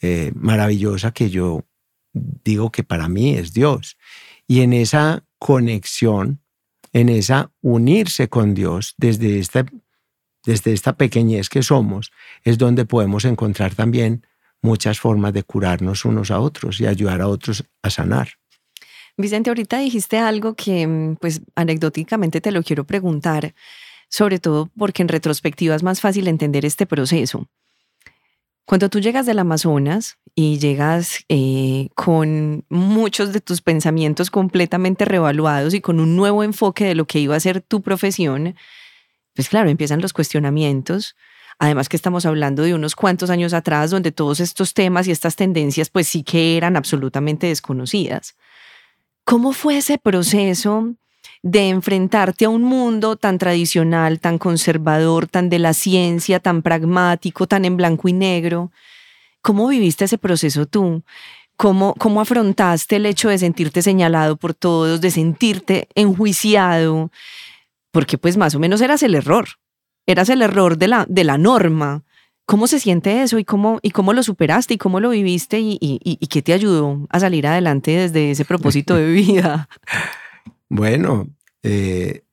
eh, 0.00 0.32
maravillosa 0.34 1.12
que 1.12 1.30
yo 1.30 1.64
digo 2.12 2.72
que 2.72 2.82
para 2.82 3.08
mí 3.08 3.34
es 3.34 3.52
Dios. 3.52 3.96
Y 4.48 4.62
en 4.62 4.72
esa 4.72 5.22
conexión, 5.38 6.40
en 6.92 7.08
esa 7.08 7.52
unirse 7.60 8.28
con 8.28 8.54
Dios 8.54 8.94
desde 8.96 9.38
esta, 9.38 9.64
desde 10.44 10.72
esta 10.72 10.96
pequeñez 10.96 11.48
que 11.48 11.62
somos, 11.62 12.10
es 12.42 12.58
donde 12.58 12.86
podemos 12.86 13.24
encontrar 13.24 13.76
también 13.76 14.26
muchas 14.60 14.98
formas 14.98 15.32
de 15.32 15.44
curarnos 15.44 16.04
unos 16.04 16.32
a 16.32 16.40
otros 16.40 16.80
y 16.80 16.86
ayudar 16.86 17.20
a 17.20 17.28
otros 17.28 17.62
a 17.82 17.90
sanar. 17.90 18.30
Vicente, 19.16 19.48
ahorita 19.48 19.78
dijiste 19.78 20.18
algo 20.18 20.54
que, 20.54 21.16
pues, 21.20 21.42
anecdóticamente 21.54 22.40
te 22.40 22.50
lo 22.50 22.64
quiero 22.64 22.82
preguntar 22.84 23.54
sobre 24.12 24.38
todo 24.38 24.68
porque 24.76 25.00
en 25.00 25.08
retrospectiva 25.08 25.74
es 25.74 25.82
más 25.82 26.02
fácil 26.02 26.28
entender 26.28 26.66
este 26.66 26.84
proceso. 26.84 27.48
Cuando 28.66 28.90
tú 28.90 29.00
llegas 29.00 29.24
del 29.24 29.38
Amazonas 29.38 30.18
y 30.34 30.58
llegas 30.58 31.24
eh, 31.30 31.88
con 31.94 32.66
muchos 32.68 33.32
de 33.32 33.40
tus 33.40 33.62
pensamientos 33.62 34.30
completamente 34.30 35.06
revaluados 35.06 35.72
y 35.72 35.80
con 35.80 35.98
un 35.98 36.14
nuevo 36.14 36.44
enfoque 36.44 36.84
de 36.84 36.94
lo 36.94 37.06
que 37.06 37.20
iba 37.20 37.34
a 37.34 37.40
ser 37.40 37.62
tu 37.62 37.80
profesión, 37.80 38.54
pues 39.34 39.48
claro, 39.48 39.70
empiezan 39.70 40.02
los 40.02 40.12
cuestionamientos. 40.12 41.16
Además 41.58 41.88
que 41.88 41.96
estamos 41.96 42.26
hablando 42.26 42.64
de 42.64 42.74
unos 42.74 42.94
cuantos 42.94 43.30
años 43.30 43.54
atrás 43.54 43.90
donde 43.90 44.12
todos 44.12 44.40
estos 44.40 44.74
temas 44.74 45.08
y 45.08 45.10
estas 45.10 45.36
tendencias 45.36 45.88
pues 45.88 46.06
sí 46.06 46.22
que 46.22 46.58
eran 46.58 46.76
absolutamente 46.76 47.46
desconocidas. 47.46 48.36
¿Cómo 49.24 49.54
fue 49.54 49.78
ese 49.78 49.96
proceso 49.96 50.96
de 51.42 51.68
enfrentarte 51.68 52.44
a 52.44 52.48
un 52.48 52.62
mundo 52.62 53.16
tan 53.16 53.36
tradicional, 53.38 54.20
tan 54.20 54.38
conservador, 54.38 55.26
tan 55.26 55.50
de 55.50 55.58
la 55.58 55.74
ciencia, 55.74 56.38
tan 56.38 56.62
pragmático, 56.62 57.48
tan 57.48 57.64
en 57.64 57.76
blanco 57.76 58.08
y 58.08 58.12
negro. 58.12 58.70
¿Cómo 59.40 59.66
viviste 59.66 60.04
ese 60.04 60.18
proceso 60.18 60.66
tú? 60.66 61.02
¿Cómo, 61.56 61.94
¿Cómo 61.98 62.20
afrontaste 62.20 62.96
el 62.96 63.06
hecho 63.06 63.28
de 63.28 63.38
sentirte 63.38 63.82
señalado 63.82 64.36
por 64.36 64.54
todos, 64.54 65.00
de 65.00 65.10
sentirte 65.10 65.88
enjuiciado? 65.96 67.10
Porque 67.90 68.18
pues 68.18 68.36
más 68.36 68.54
o 68.54 68.60
menos 68.60 68.80
eras 68.80 69.02
el 69.02 69.16
error, 69.16 69.48
eras 70.06 70.28
el 70.28 70.42
error 70.42 70.78
de 70.78 70.88
la, 70.88 71.06
de 71.08 71.24
la 71.24 71.38
norma. 71.38 72.04
¿Cómo 72.46 72.66
se 72.68 72.78
siente 72.78 73.22
eso 73.22 73.38
y 73.38 73.44
cómo, 73.44 73.80
y 73.82 73.90
cómo 73.90 74.12
lo 74.12 74.22
superaste 74.22 74.74
y 74.74 74.78
cómo 74.78 75.00
lo 75.00 75.10
viviste 75.10 75.60
y, 75.60 75.76
y, 75.80 75.98
y 76.02 76.26
qué 76.28 76.42
te 76.42 76.52
ayudó 76.52 77.06
a 77.10 77.20
salir 77.20 77.46
adelante 77.46 77.90
desde 77.92 78.30
ese 78.30 78.44
propósito 78.44 78.94
de 78.94 79.12
vida? 79.12 79.68
Bueno, 80.74 81.28
eh, 81.62 82.24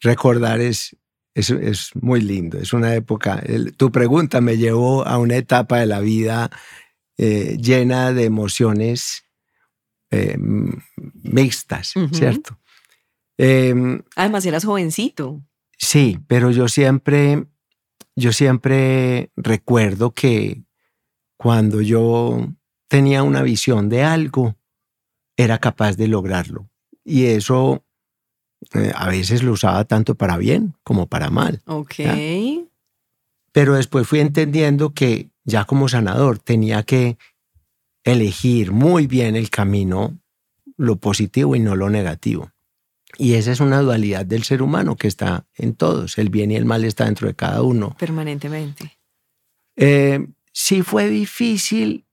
recordar 0.00 0.60
es, 0.60 0.96
es, 1.34 1.50
es, 1.50 1.90
muy 1.96 2.20
lindo, 2.20 2.56
es 2.56 2.72
una 2.72 2.94
época, 2.94 3.42
tu 3.76 3.90
pregunta 3.90 4.40
me 4.40 4.58
llevó 4.58 5.04
a 5.04 5.18
una 5.18 5.34
etapa 5.34 5.80
de 5.80 5.86
la 5.86 5.98
vida 5.98 6.50
eh, 7.16 7.56
llena 7.60 8.12
de 8.12 8.26
emociones 8.26 9.24
eh, 10.12 10.36
mixtas, 10.38 11.94
¿cierto? 12.12 12.60
Em, 13.36 14.00
Además 14.14 14.46
eras 14.46 14.64
jovencito. 14.64 15.42
Sí, 15.76 16.20
pero 16.28 16.52
yo 16.52 16.68
siempre, 16.68 17.44
yo 18.14 18.32
siempre 18.32 19.32
recuerdo 19.34 20.12
que 20.12 20.62
cuando 21.36 21.80
yo 21.80 22.54
tenía 22.86 23.24
una 23.24 23.42
visión 23.42 23.88
de 23.88 24.04
algo, 24.04 24.57
era 25.38 25.58
capaz 25.58 25.96
de 25.96 26.08
lograrlo. 26.08 26.68
Y 27.04 27.26
eso 27.26 27.84
eh, 28.74 28.92
a 28.94 29.08
veces 29.08 29.42
lo 29.42 29.52
usaba 29.52 29.84
tanto 29.84 30.16
para 30.16 30.36
bien 30.36 30.74
como 30.82 31.06
para 31.06 31.30
mal. 31.30 31.62
Ok. 31.64 31.94
Pero 33.52 33.74
después 33.76 34.06
fui 34.06 34.20
entendiendo 34.20 34.92
que 34.92 35.30
ya 35.44 35.64
como 35.64 35.88
sanador 35.88 36.38
tenía 36.40 36.82
que 36.82 37.16
elegir 38.04 38.72
muy 38.72 39.06
bien 39.06 39.36
el 39.36 39.48
camino, 39.48 40.18
lo 40.76 40.96
positivo 40.96 41.56
y 41.56 41.60
no 41.60 41.76
lo 41.76 41.88
negativo. 41.88 42.50
Y 43.16 43.34
esa 43.34 43.52
es 43.52 43.60
una 43.60 43.80
dualidad 43.80 44.26
del 44.26 44.42
ser 44.42 44.60
humano 44.60 44.96
que 44.96 45.08
está 45.08 45.46
en 45.54 45.74
todos. 45.74 46.18
El 46.18 46.30
bien 46.30 46.50
y 46.50 46.56
el 46.56 46.64
mal 46.64 46.84
está 46.84 47.04
dentro 47.04 47.28
de 47.28 47.34
cada 47.34 47.62
uno. 47.62 47.96
Permanentemente. 47.98 48.98
Eh, 49.76 50.26
sí 50.52 50.82
fue 50.82 51.08
difícil 51.08 52.04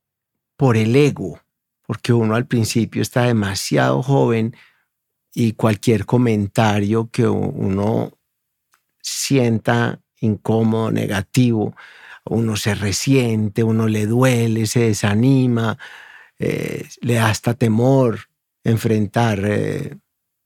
por 0.56 0.78
el 0.78 0.96
ego, 0.96 1.40
porque 1.88 2.14
uno 2.14 2.36
al 2.36 2.48
principio 2.48 3.02
está 3.02 3.24
demasiado 3.24 4.02
joven 4.02 4.56
y 5.34 5.54
cualquier 5.54 6.06
comentario 6.06 7.10
que 7.12 7.28
uno 7.28 8.18
sienta 9.02 10.02
incómodo, 10.22 10.92
negativo, 10.92 11.76
uno 12.26 12.56
se 12.56 12.74
resiente, 12.74 13.64
uno 13.64 13.88
le 13.88 14.08
duele, 14.08 14.66
se 14.66 14.82
desanima, 14.82 15.78
eh, 16.40 16.88
le 17.02 17.16
da 17.16 17.30
hasta 17.30 17.54
temor 17.54 18.30
enfrentar 18.64 19.42
eh, 19.44 19.98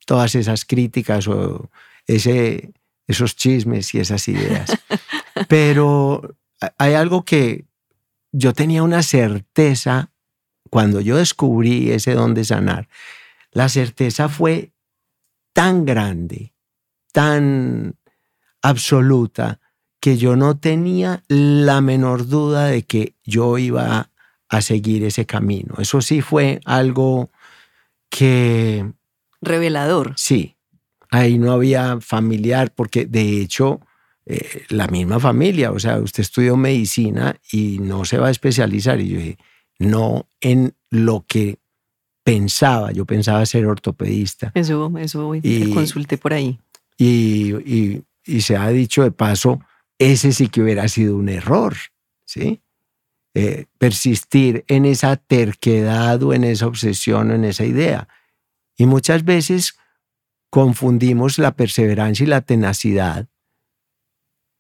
todas 0.06 0.36
esas 0.36 0.66
críticas 0.66 1.28
o 1.28 1.70
ese, 2.06 2.74
esos 3.08 3.36
chismes 3.36 3.94
y 3.94 4.00
esas 4.00 4.28
ideas. 4.28 4.72
Pero 5.48 6.36
hay 6.78 6.94
algo 6.96 7.24
que 7.24 7.66
yo 8.32 8.54
tenía 8.54 8.84
una 8.84 9.04
certeza 9.04 10.09
cuando 10.70 11.02
yo 11.02 11.18
descubrí 11.18 11.92
ese 11.92 12.14
don 12.14 12.34
de 12.34 12.46
sanar, 12.46 12.88
la 13.52 13.70
certeza 13.70 14.30
fue 14.30 14.72
tan 15.54 15.86
grande, 15.86 16.54
tan 17.12 17.96
absoluta, 18.62 19.60
que 20.00 20.18
yo 20.18 20.36
no 20.36 20.58
tenía 20.58 21.24
la 21.28 21.82
menor 21.82 22.28
duda 22.28 22.68
de 22.68 22.84
que 22.84 23.16
yo 23.24 23.58
iba 23.58 24.10
a 24.48 24.62
seguir 24.62 25.04
ese 25.04 25.26
camino. 25.26 25.76
Eso 25.78 26.02
sí 26.02 26.22
fue 26.22 26.62
algo 26.66 27.30
que... 28.10 28.92
Revelador. 29.42 30.14
Sí, 30.18 30.56
ahí 31.10 31.38
no 31.38 31.52
había 31.52 32.00
familiar, 32.02 32.74
porque 32.74 33.06
de 33.06 33.42
hecho 33.42 33.82
eh, 34.26 34.66
la 34.70 34.88
misma 34.88 35.20
familia, 35.20 35.72
o 35.72 35.80
sea, 35.80 35.98
usted 35.98 36.22
estudió 36.22 36.56
medicina 36.56 37.36
y 37.52 37.80
no 37.80 38.06
se 38.06 38.18
va 38.18 38.28
a 38.28 38.32
especializar. 38.32 39.00
Y 39.00 39.10
yo 39.10 39.18
dije, 39.18 39.38
no 39.80 40.28
en 40.42 40.76
lo 40.90 41.26
que 41.28 41.58
pensaba. 42.24 42.92
Yo 42.92 43.06
pensaba 43.06 43.46
ser 43.46 43.66
ortopedista. 43.66 44.52
Eso, 44.54 44.92
eso 45.00 45.34
y, 45.36 45.74
consulté 45.74 46.18
por 46.18 46.34
ahí. 46.34 46.60
Y, 46.98 48.04
se 48.42 48.56
ha 48.56 48.70
dicho 48.70 49.02
de 49.02 49.12
paso, 49.12 49.62
ese 49.98 50.32
sí 50.34 50.50
que 50.50 50.62
hubiera 50.62 50.88
sido 50.88 51.16
un 51.16 51.30
error, 51.30 51.76
¿sí? 52.26 52.62
Eh, 53.34 53.66
persistir 53.80 54.66
en 54.68 54.86
esa 54.86 55.16
terquedad 55.16 56.22
o 56.22 56.34
en 56.34 56.44
esa 56.44 56.68
obsesión 56.68 57.32
o 57.32 57.36
en 57.36 57.46
esa 57.46 57.66
idea. 57.66 58.08
Y 58.78 58.86
muchas 58.86 59.24
veces 59.24 59.78
confundimos 60.52 61.40
la 61.40 61.56
perseverancia 61.56 62.24
y 62.24 62.28
la 62.28 62.42
tenacidad 62.42 63.28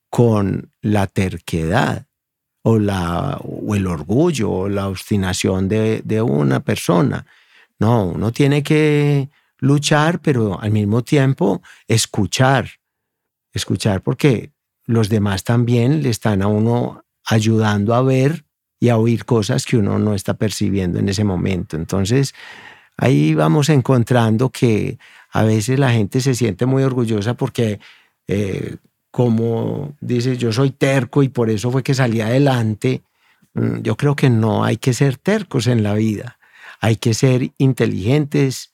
con 0.09 0.71
la 0.81 1.05
terquedad 1.07 2.08
o, 2.63 2.77
la, 2.77 3.39
o 3.41 3.75
el 3.75 3.87
orgullo 3.87 4.51
o 4.51 4.69
la 4.69 4.87
obstinación 4.87 5.67
de, 5.67 6.01
de 6.03 6.21
una 6.21 6.59
persona. 6.61 7.25
No, 7.79 8.05
uno 8.05 8.31
tiene 8.31 8.61
que 8.63 9.29
luchar, 9.59 10.19
pero 10.19 10.59
al 10.59 10.71
mismo 10.71 11.03
tiempo 11.03 11.61
escuchar. 11.87 12.69
Escuchar 13.53 14.01
porque 14.01 14.51
los 14.85 15.09
demás 15.09 15.43
también 15.43 16.03
le 16.03 16.09
están 16.09 16.41
a 16.41 16.47
uno 16.47 17.03
ayudando 17.25 17.93
a 17.93 18.01
ver 18.01 18.45
y 18.79 18.89
a 18.89 18.97
oír 18.97 19.25
cosas 19.25 19.65
que 19.65 19.77
uno 19.77 19.99
no 19.99 20.13
está 20.13 20.35
percibiendo 20.35 20.99
en 20.99 21.09
ese 21.09 21.23
momento. 21.23 21.75
Entonces, 21.75 22.33
ahí 22.97 23.33
vamos 23.35 23.69
encontrando 23.69 24.49
que 24.49 24.97
a 25.31 25.43
veces 25.43 25.79
la 25.79 25.91
gente 25.91 26.21
se 26.21 26.33
siente 26.33 26.65
muy 26.65 26.83
orgullosa 26.83 27.33
porque 27.35 27.79
eh, 28.27 28.77
como 29.11 29.95
dice, 30.01 30.37
yo 30.37 30.51
soy 30.51 30.71
terco 30.71 31.23
y 31.23 31.29
por 31.29 31.49
eso 31.49 31.71
fue 31.71 31.83
que 31.83 31.93
salí 31.93 32.21
adelante. 32.21 33.01
Mm, 33.53 33.81
yo 33.81 33.97
creo 33.97 34.15
que 34.15 34.29
no 34.29 34.63
hay 34.63 34.77
que 34.77 34.93
ser 34.93 35.17
tercos 35.17 35.67
en 35.67 35.83
la 35.83 35.93
vida, 35.93 36.37
hay 36.79 36.95
que 36.97 37.13
ser 37.13 37.51
inteligentes, 37.57 38.73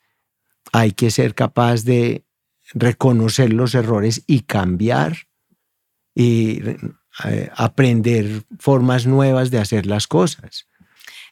hay 0.71 0.91
que 0.91 1.11
ser 1.11 1.35
capaz 1.35 1.83
de 1.83 2.25
reconocer 2.73 3.53
los 3.53 3.75
errores 3.75 4.23
y 4.27 4.41
cambiar 4.41 5.27
y 6.13 6.61
eh, 7.23 7.49
aprender 7.55 8.43
formas 8.59 9.05
nuevas 9.05 9.51
de 9.51 9.59
hacer 9.59 9.85
las 9.85 10.07
cosas. 10.07 10.67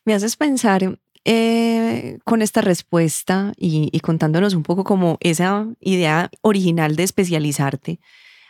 Me 0.05 0.13
haces 0.13 0.35
pensar 0.35 0.99
eh, 1.25 2.19
con 2.23 2.41
esta 2.41 2.61
respuesta 2.61 3.53
y, 3.57 3.89
y, 3.91 3.99
contándonos 4.01 4.53
un 4.53 4.63
poco 4.63 4.83
como 4.83 5.17
esa 5.21 5.67
idea 5.79 6.29
original 6.41 6.95
de 6.95 7.03
especializarte. 7.03 7.99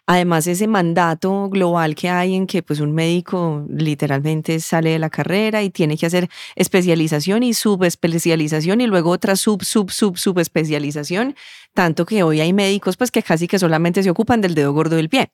Además, 0.05 0.47
ese 0.47 0.67
mandato 0.67 1.47
global 1.49 1.95
que 1.95 2.09
hay 2.09 2.35
en 2.35 2.45
que 2.45 2.61
pues, 2.61 2.81
un 2.81 2.91
médico 2.93 3.65
literalmente 3.69 4.59
sale 4.59 4.89
de 4.89 4.99
la 4.99 5.09
carrera 5.09 5.63
y 5.63 5.69
tiene 5.69 5.97
que 5.97 6.05
hacer 6.05 6.29
especialización 6.55 7.41
y 7.43 7.53
subespecialización 7.53 8.81
y 8.81 8.87
luego 8.87 9.11
otra 9.11 9.37
sub, 9.37 9.63
sub, 9.63 9.91
sub, 9.91 10.17
subespecialización, 10.17 11.35
tanto 11.73 12.05
que 12.05 12.21
hoy 12.23 12.41
hay 12.41 12.51
médicos 12.51 12.97
pues, 12.97 13.11
que 13.11 13.23
casi 13.23 13.47
que 13.47 13.59
solamente 13.59 14.03
se 14.03 14.09
ocupan 14.09 14.41
del 14.41 14.55
dedo 14.55 14.73
gordo 14.73 14.97
del 14.97 15.07
pie. 15.07 15.31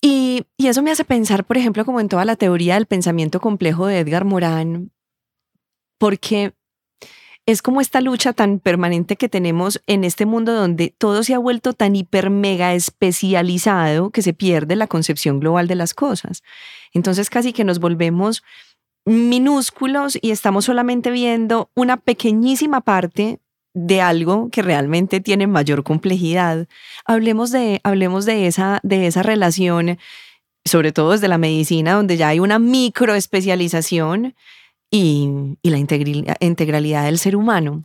Y, 0.00 0.46
y 0.56 0.68
eso 0.68 0.82
me 0.82 0.92
hace 0.92 1.04
pensar, 1.04 1.44
por 1.44 1.56
ejemplo, 1.56 1.84
como 1.84 2.00
en 2.00 2.08
toda 2.08 2.24
la 2.24 2.36
teoría 2.36 2.74
del 2.74 2.86
pensamiento 2.86 3.40
complejo 3.40 3.86
de 3.86 3.98
Edgar 3.98 4.24
Morán, 4.24 4.92
porque 5.98 6.54
es 7.46 7.62
como 7.62 7.80
esta 7.80 8.00
lucha 8.00 8.32
tan 8.32 8.60
permanente 8.60 9.16
que 9.16 9.28
tenemos 9.28 9.82
en 9.86 10.04
este 10.04 10.26
mundo 10.26 10.52
donde 10.52 10.94
todo 10.96 11.22
se 11.22 11.34
ha 11.34 11.38
vuelto 11.38 11.72
tan 11.72 11.96
hiper 11.96 12.30
mega 12.30 12.74
especializado 12.74 14.10
que 14.10 14.22
se 14.22 14.32
pierde 14.32 14.76
la 14.76 14.86
concepción 14.86 15.40
global 15.40 15.66
de 15.66 15.74
las 15.74 15.92
cosas. 15.94 16.42
Entonces 16.92 17.30
casi 17.30 17.52
que 17.52 17.64
nos 17.64 17.80
volvemos 17.80 18.42
minúsculos 19.04 20.16
y 20.20 20.30
estamos 20.30 20.66
solamente 20.66 21.10
viendo 21.10 21.70
una 21.74 21.96
pequeñísima 21.96 22.80
parte 22.80 23.40
de 23.74 24.00
algo 24.00 24.48
que 24.50 24.62
realmente 24.62 25.20
tiene 25.20 25.46
mayor 25.46 25.82
complejidad. 25.82 26.68
Hablemos 27.04 27.50
de, 27.50 27.80
hablemos 27.82 28.24
de, 28.24 28.46
esa, 28.46 28.78
de 28.84 29.06
esa 29.08 29.22
relación 29.22 29.98
sobre 30.64 30.92
todo 30.92 31.10
desde 31.12 31.26
la 31.26 31.38
medicina, 31.38 31.94
donde 31.94 32.16
ya 32.16 32.28
hay 32.28 32.38
una 32.38 32.60
microespecialización 32.60 34.36
y, 34.92 35.56
la 35.62 35.78
integralidad 35.78 37.04
del 37.06 37.18
ser 37.18 37.34
humano. 37.34 37.82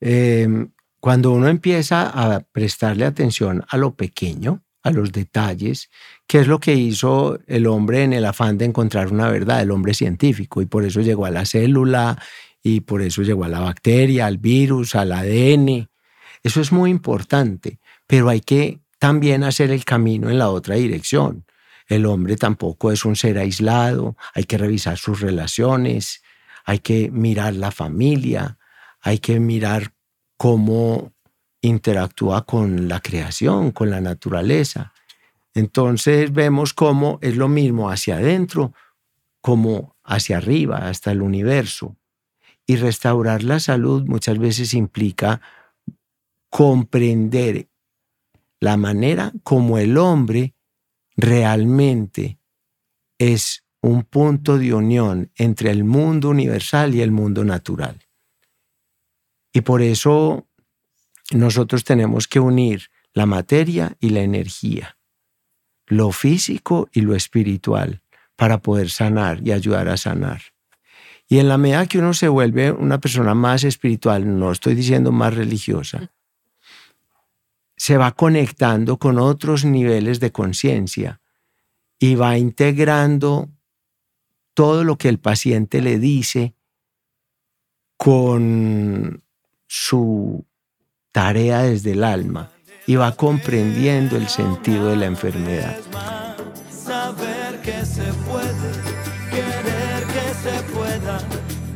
Em, 0.00 0.70
cuando 0.98 1.30
uno 1.30 1.46
empieza 1.46 2.08
a 2.08 2.40
prestarle 2.40 3.04
atención 3.04 3.64
a 3.68 3.76
lo 3.76 3.94
pequeño, 3.94 4.64
a 4.82 4.90
los 4.90 5.12
detalles, 5.12 5.90
que 6.26 6.40
es 6.40 6.46
lo 6.46 6.58
que 6.58 6.74
hizo 6.74 7.38
el 7.46 7.66
hombre 7.66 8.02
en 8.02 8.14
el 8.14 8.24
afán 8.24 8.56
de 8.56 8.64
encontrar 8.64 9.12
una 9.12 9.28
verdad, 9.28 9.60
el 9.60 9.70
hombre 9.70 9.92
científico, 9.92 10.62
y 10.62 10.66
por 10.66 10.84
eso 10.84 11.02
llegó 11.02 11.26
a 11.26 11.30
la 11.30 11.44
célula, 11.44 12.18
y 12.62 12.80
por 12.80 13.02
eso 13.02 13.22
llegó 13.22 13.44
a 13.44 13.48
la 13.48 13.60
bacteria, 13.60 14.26
al 14.26 14.38
virus, 14.38 14.94
al 14.94 15.12
ADN. 15.12 15.88
Eso 16.42 16.60
es 16.60 16.72
muy 16.72 16.90
importante, 16.90 17.78
pero 18.06 18.30
hay 18.30 18.40
que 18.40 18.80
también 18.98 19.44
hacer 19.44 19.70
el 19.70 19.84
camino 19.84 20.30
en 20.30 20.38
la 20.38 20.48
otra 20.48 20.76
dirección. 20.76 21.44
El 21.86 22.06
hombre 22.06 22.36
tampoco 22.36 22.90
es 22.90 23.04
un 23.04 23.16
ser 23.16 23.38
aislado, 23.38 24.16
hay 24.34 24.44
que 24.44 24.58
revisar 24.58 24.96
sus 24.96 25.20
relaciones, 25.20 26.22
hay 26.68 26.80
que 26.80 27.10
mirar 27.10 27.54
la 27.54 27.70
familia, 27.70 28.58
hay 29.00 29.20
que 29.20 29.40
mirar 29.40 29.94
cómo 30.36 31.14
interactúa 31.62 32.44
con 32.44 32.88
la 32.88 33.00
creación, 33.00 33.70
con 33.70 33.88
la 33.88 34.02
naturaleza. 34.02 34.92
Entonces 35.54 36.30
vemos 36.30 36.74
cómo 36.74 37.18
es 37.22 37.38
lo 37.38 37.48
mismo 37.48 37.88
hacia 37.88 38.16
adentro 38.16 38.74
como 39.40 39.96
hacia 40.04 40.36
arriba, 40.36 40.90
hasta 40.90 41.10
el 41.10 41.22
universo. 41.22 41.96
Y 42.66 42.76
restaurar 42.76 43.44
la 43.44 43.60
salud 43.60 44.04
muchas 44.04 44.38
veces 44.38 44.74
implica 44.74 45.40
comprender 46.50 47.70
la 48.60 48.76
manera 48.76 49.32
como 49.42 49.78
el 49.78 49.96
hombre 49.96 50.54
realmente 51.16 52.38
es 53.16 53.64
un 53.88 54.04
punto 54.04 54.58
de 54.58 54.74
unión 54.74 55.30
entre 55.36 55.70
el 55.70 55.84
mundo 55.84 56.28
universal 56.28 56.94
y 56.94 57.00
el 57.00 57.10
mundo 57.10 57.44
natural. 57.44 58.06
Y 59.52 59.62
por 59.62 59.82
eso 59.82 60.46
nosotros 61.32 61.84
tenemos 61.84 62.28
que 62.28 62.38
unir 62.38 62.90
la 63.14 63.26
materia 63.26 63.96
y 63.98 64.10
la 64.10 64.20
energía, 64.20 64.98
lo 65.86 66.12
físico 66.12 66.88
y 66.92 67.00
lo 67.00 67.14
espiritual, 67.14 68.02
para 68.36 68.60
poder 68.60 68.90
sanar 68.90 69.40
y 69.42 69.52
ayudar 69.52 69.88
a 69.88 69.96
sanar. 69.96 70.42
Y 71.26 71.38
en 71.38 71.48
la 71.48 71.58
medida 71.58 71.86
que 71.86 71.98
uno 71.98 72.14
se 72.14 72.28
vuelve 72.28 72.70
una 72.70 73.00
persona 73.00 73.34
más 73.34 73.64
espiritual, 73.64 74.38
no 74.38 74.52
estoy 74.52 74.74
diciendo 74.74 75.12
más 75.12 75.34
religiosa, 75.34 76.12
se 77.76 77.96
va 77.96 78.12
conectando 78.12 78.98
con 78.98 79.18
otros 79.18 79.64
niveles 79.64 80.20
de 80.20 80.30
conciencia 80.30 81.20
y 81.98 82.14
va 82.14 82.38
integrando 82.38 83.50
todo 84.58 84.82
lo 84.82 84.98
que 84.98 85.08
el 85.08 85.20
paciente 85.20 85.80
le 85.80 86.00
dice 86.00 86.56
con 87.96 89.22
su 89.68 90.44
tarea 91.12 91.62
desde 91.62 91.92
el 91.92 92.02
alma 92.02 92.50
y 92.84 92.96
va 92.96 93.14
comprendiendo 93.14 94.16
el 94.16 94.26
sentido 94.26 94.88
de 94.88 94.96
la 94.96 95.06
enfermedad. 95.06 95.76
Saber 96.72 97.62
que 97.62 97.86
se 97.86 98.12
puede, 98.28 98.72
querer 99.30 100.04
que 100.08 100.34
se 100.42 100.72
pueda, 100.72 101.20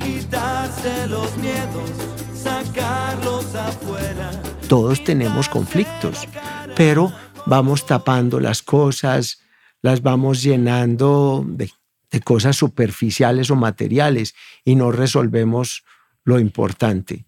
quitarse 0.00 1.06
los 1.06 1.36
miedos, 1.36 1.88
sacarlos 2.34 3.54
afuera. 3.54 4.42
Todos 4.68 5.04
tenemos 5.04 5.48
conflictos, 5.48 6.26
pero 6.74 7.12
vamos 7.46 7.86
tapando 7.86 8.40
las 8.40 8.60
cosas, 8.60 9.38
las 9.82 10.02
vamos 10.02 10.42
llenando 10.42 11.44
de, 11.46 11.70
de 12.12 12.20
cosas 12.20 12.56
superficiales 12.56 13.50
o 13.50 13.56
materiales 13.56 14.34
y 14.64 14.76
no 14.76 14.92
resolvemos 14.92 15.84
lo 16.24 16.38
importante. 16.38 17.24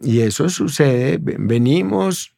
Y 0.00 0.20
eso 0.20 0.48
sucede, 0.48 1.18
venimos, 1.20 2.34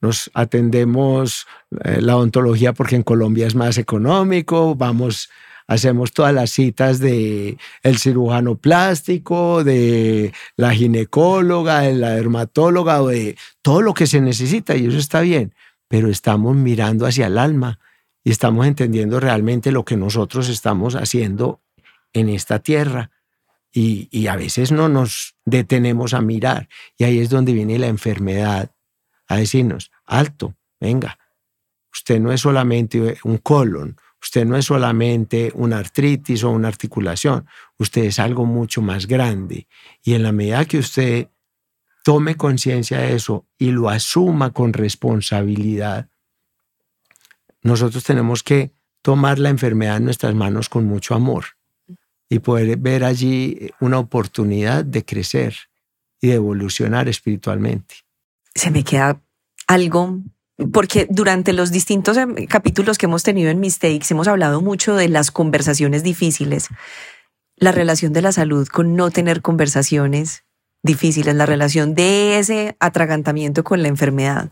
nos 0.00 0.30
atendemos 0.34 1.46
eh, 1.84 2.00
la 2.02 2.16
ontología 2.16 2.72
porque 2.72 2.96
en 2.96 3.02
Colombia 3.02 3.46
es 3.46 3.54
más 3.54 3.78
económico, 3.78 4.74
vamos, 4.74 5.30
hacemos 5.66 6.12
todas 6.12 6.34
las 6.34 6.50
citas 6.50 6.98
de 6.98 7.58
el 7.82 7.98
cirujano 7.98 8.56
plástico, 8.56 9.64
de 9.64 10.32
la 10.56 10.74
ginecóloga, 10.74 11.80
de 11.80 11.94
la 11.94 12.10
dermatóloga, 12.10 13.00
de 13.02 13.36
todo 13.62 13.82
lo 13.82 13.94
que 13.94 14.06
se 14.06 14.20
necesita 14.20 14.76
y 14.76 14.86
eso 14.86 14.98
está 14.98 15.20
bien, 15.20 15.54
pero 15.88 16.08
estamos 16.08 16.56
mirando 16.56 17.06
hacia 17.06 17.28
el 17.28 17.38
alma 17.38 17.78
y 18.24 18.30
estamos 18.30 18.66
entendiendo 18.66 19.20
realmente 19.20 19.70
lo 19.70 19.84
que 19.84 19.96
nosotros 19.96 20.48
estamos 20.48 20.96
haciendo 20.96 21.60
en 22.14 22.30
esta 22.30 22.58
tierra 22.58 23.10
y, 23.70 24.28
a 24.28 24.36
veces 24.36 24.70
no 24.70 24.88
nos 24.88 25.36
detenemos 25.44 26.14
a 26.14 26.20
mirar. 26.20 26.68
Y 26.96 27.04
ahí 27.04 27.18
es 27.18 27.28
donde 27.28 27.52
viene 27.52 27.78
la 27.78 27.88
enfermedad 27.88 28.70
a 29.26 29.36
decirnos, 29.36 29.90
alto, 30.06 30.54
venga, 30.80 31.18
usted 31.92 32.20
no 32.20 32.30
es 32.32 32.40
solamente 32.40 33.18
un 33.24 33.38
colon, 33.38 33.96
usted 34.22 34.46
no 34.46 34.56
es 34.56 34.66
solamente 34.66 35.50
una 35.54 35.78
artritis 35.78 36.44
o 36.44 36.50
una 36.50 36.68
articulación, 36.68 37.46
usted 37.76 38.04
es 38.04 38.20
algo 38.20 38.46
mucho 38.46 38.80
más 38.80 39.06
grande. 39.06 39.66
Y 40.02 40.14
en 40.14 40.22
la 40.22 40.32
medida 40.32 40.64
que 40.66 40.78
usted 40.78 41.28
tome 42.04 42.36
conciencia 42.36 42.98
de 42.98 43.16
eso 43.16 43.46
y 43.58 43.72
lo 43.72 43.88
asuma 43.88 44.52
con 44.52 44.72
responsabilidad, 44.72 46.10
nosotros 47.64 48.04
tenemos 48.04 48.42
que 48.42 48.72
tomar 49.02 49.38
la 49.38 49.48
enfermedad 49.48 49.96
en 49.96 50.04
nuestras 50.04 50.34
manos 50.34 50.68
con 50.68 50.86
mucho 50.86 51.14
amor 51.14 51.44
y 52.28 52.38
poder 52.38 52.76
ver 52.76 53.04
allí 53.04 53.70
una 53.80 53.98
oportunidad 53.98 54.84
de 54.84 55.04
crecer 55.04 55.56
y 56.20 56.28
de 56.28 56.34
evolucionar 56.34 57.08
espiritualmente. 57.08 57.96
Se 58.54 58.70
me 58.70 58.84
queda 58.84 59.20
algo, 59.66 60.20
porque 60.72 61.06
durante 61.10 61.52
los 61.52 61.70
distintos 61.70 62.16
em, 62.16 62.46
capítulos 62.46 62.98
que 62.98 63.06
hemos 63.06 63.22
tenido 63.22 63.50
en 63.50 63.60
Mistakes 63.60 64.06
hemos 64.10 64.28
hablado 64.28 64.60
mucho 64.60 64.94
de 64.94 65.08
las 65.08 65.30
conversaciones 65.30 66.02
difíciles, 66.02 66.68
la 67.56 67.72
relación 67.72 68.12
de 68.12 68.22
la 68.22 68.32
salud 68.32 68.68
con 68.68 68.94
no 68.94 69.10
tener 69.10 69.42
conversaciones 69.42 70.44
difíciles, 70.82 71.34
la 71.34 71.46
relación 71.46 71.94
de 71.94 72.38
ese 72.38 72.76
atragantamiento 72.78 73.64
con 73.64 73.82
la 73.82 73.88
enfermedad. 73.88 74.50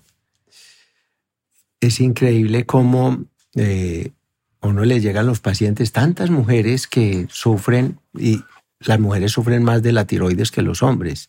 Es 1.82 1.98
increíble 1.98 2.64
cómo 2.64 3.24
eh, 3.56 4.12
uno 4.60 4.84
le 4.84 5.00
llegan 5.00 5.26
los 5.26 5.40
pacientes 5.40 5.90
tantas 5.90 6.30
mujeres 6.30 6.86
que 6.86 7.26
sufren 7.28 7.98
y 8.16 8.40
las 8.78 9.00
mujeres 9.00 9.32
sufren 9.32 9.64
más 9.64 9.82
de 9.82 9.90
la 9.90 10.06
tiroides 10.06 10.52
que 10.52 10.62
los 10.62 10.84
hombres. 10.84 11.28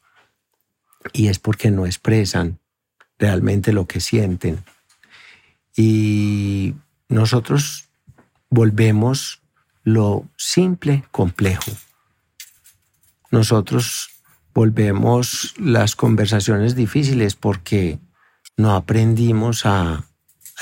Y 1.12 1.30
es 1.30 1.40
porque 1.40 1.72
no 1.72 1.88
expresan 1.88 2.60
realmente 3.18 3.74
lo 3.74 3.88
que 3.88 4.00
sienten. 4.00 4.64
Y 5.76 6.76
nosotros 7.10 7.90
volvemos 8.52 9.42
lo 9.82 10.30
simple 10.38 11.04
complejo. 11.10 11.72
Nosotros 13.32 14.10
volvemos 14.54 15.56
las 15.58 15.96
conversaciones 15.96 16.76
difíciles 16.76 17.34
porque 17.34 17.98
no 18.56 18.76
aprendimos 18.76 19.66
a, 19.66 20.06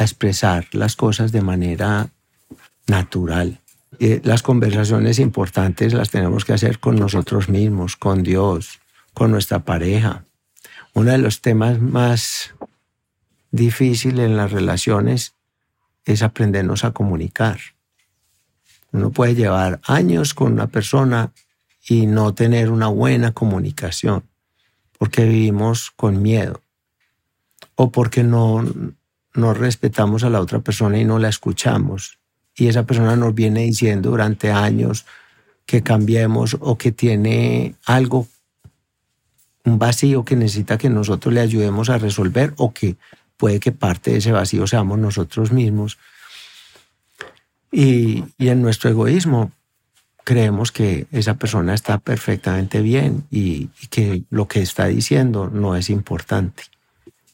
a 0.01 0.03
expresar 0.03 0.67
las 0.71 0.95
cosas 0.95 1.31
de 1.31 1.41
manera 1.41 2.09
natural. 2.87 3.59
las 3.99 4.41
conversaciones 4.41 5.19
importantes 5.19 5.93
las 5.93 6.09
tenemos 6.09 6.43
que 6.43 6.53
hacer 6.53 6.79
con 6.79 6.95
nosotros 6.95 7.49
mismos, 7.49 7.95
con 7.95 8.23
Dios, 8.23 8.79
con 9.13 9.31
nuestra 9.31 9.59
pareja. 9.59 10.25
Uno 10.93 11.11
de 11.11 11.19
los 11.19 11.41
temas 11.41 11.79
más 11.79 12.53
difíciles 13.51 14.25
en 14.25 14.37
las 14.37 14.51
relaciones 14.51 15.35
es 16.05 16.23
aprendernos 16.23 16.83
a 16.83 16.91
comunicar. 16.91 17.59
Uno 18.91 19.11
puede 19.11 19.35
llevar 19.35 19.79
años 19.83 20.33
con 20.33 20.53
una 20.53 20.67
persona 20.67 21.31
y 21.87 22.07
no 22.07 22.33
tener 22.33 22.71
una 22.71 22.87
buena 22.87 23.33
comunicación 23.33 24.23
porque 24.97 25.25
vivimos 25.25 25.91
con 25.91 26.21
miedo 26.21 26.61
o 27.75 27.91
porque 27.91 28.23
no, 28.23 28.63
no 29.33 29.53
respetamos 29.53 30.23
a 30.23 30.29
la 30.29 30.41
otra 30.41 30.59
persona 30.59 30.97
y 30.99 31.05
no 31.05 31.19
la 31.19 31.29
escuchamos 31.29 32.21
y 32.55 32.67
esa 32.67 32.85
persona 32.85 33.15
nos 33.15 33.33
viene 33.33 33.61
diciendo 33.61 34.11
durante 34.11 34.51
años 34.51 35.05
que 35.65 35.83
cambiemos 35.83 36.57
o 36.59 36.77
que 36.77 36.91
tiene 36.91 37.75
algo, 37.85 38.27
un 39.63 39.79
vacío 39.79 40.25
que 40.25 40.35
necesita 40.35 40.77
que 40.77 40.89
nosotros 40.89 41.33
le 41.33 41.39
ayudemos 41.39 41.89
a 41.89 41.97
resolver 41.97 42.53
o 42.57 42.73
que 42.73 42.97
puede 43.37 43.59
que 43.59 43.71
parte 43.71 44.11
de 44.11 44.17
ese 44.17 44.31
vacío 44.31 44.67
seamos 44.67 44.99
nosotros 44.99 45.51
mismos. 45.51 45.97
Y, 47.71 48.25
en 48.37 48.61
nuestro 48.61 48.89
egoísmo 48.89 49.51
creemos 50.23 50.71
que 50.71 51.07
esa 51.11 51.35
persona 51.35 51.73
está 51.73 51.97
perfectamente 51.97 52.81
bien 52.81 53.23
y, 53.31 53.67
que 53.89 54.23
lo 54.29 54.47
que 54.47 54.61
está 54.61 54.87
diciendo 54.87 55.49
no 55.49 55.75
es 55.75 55.89
importante. 55.89 56.63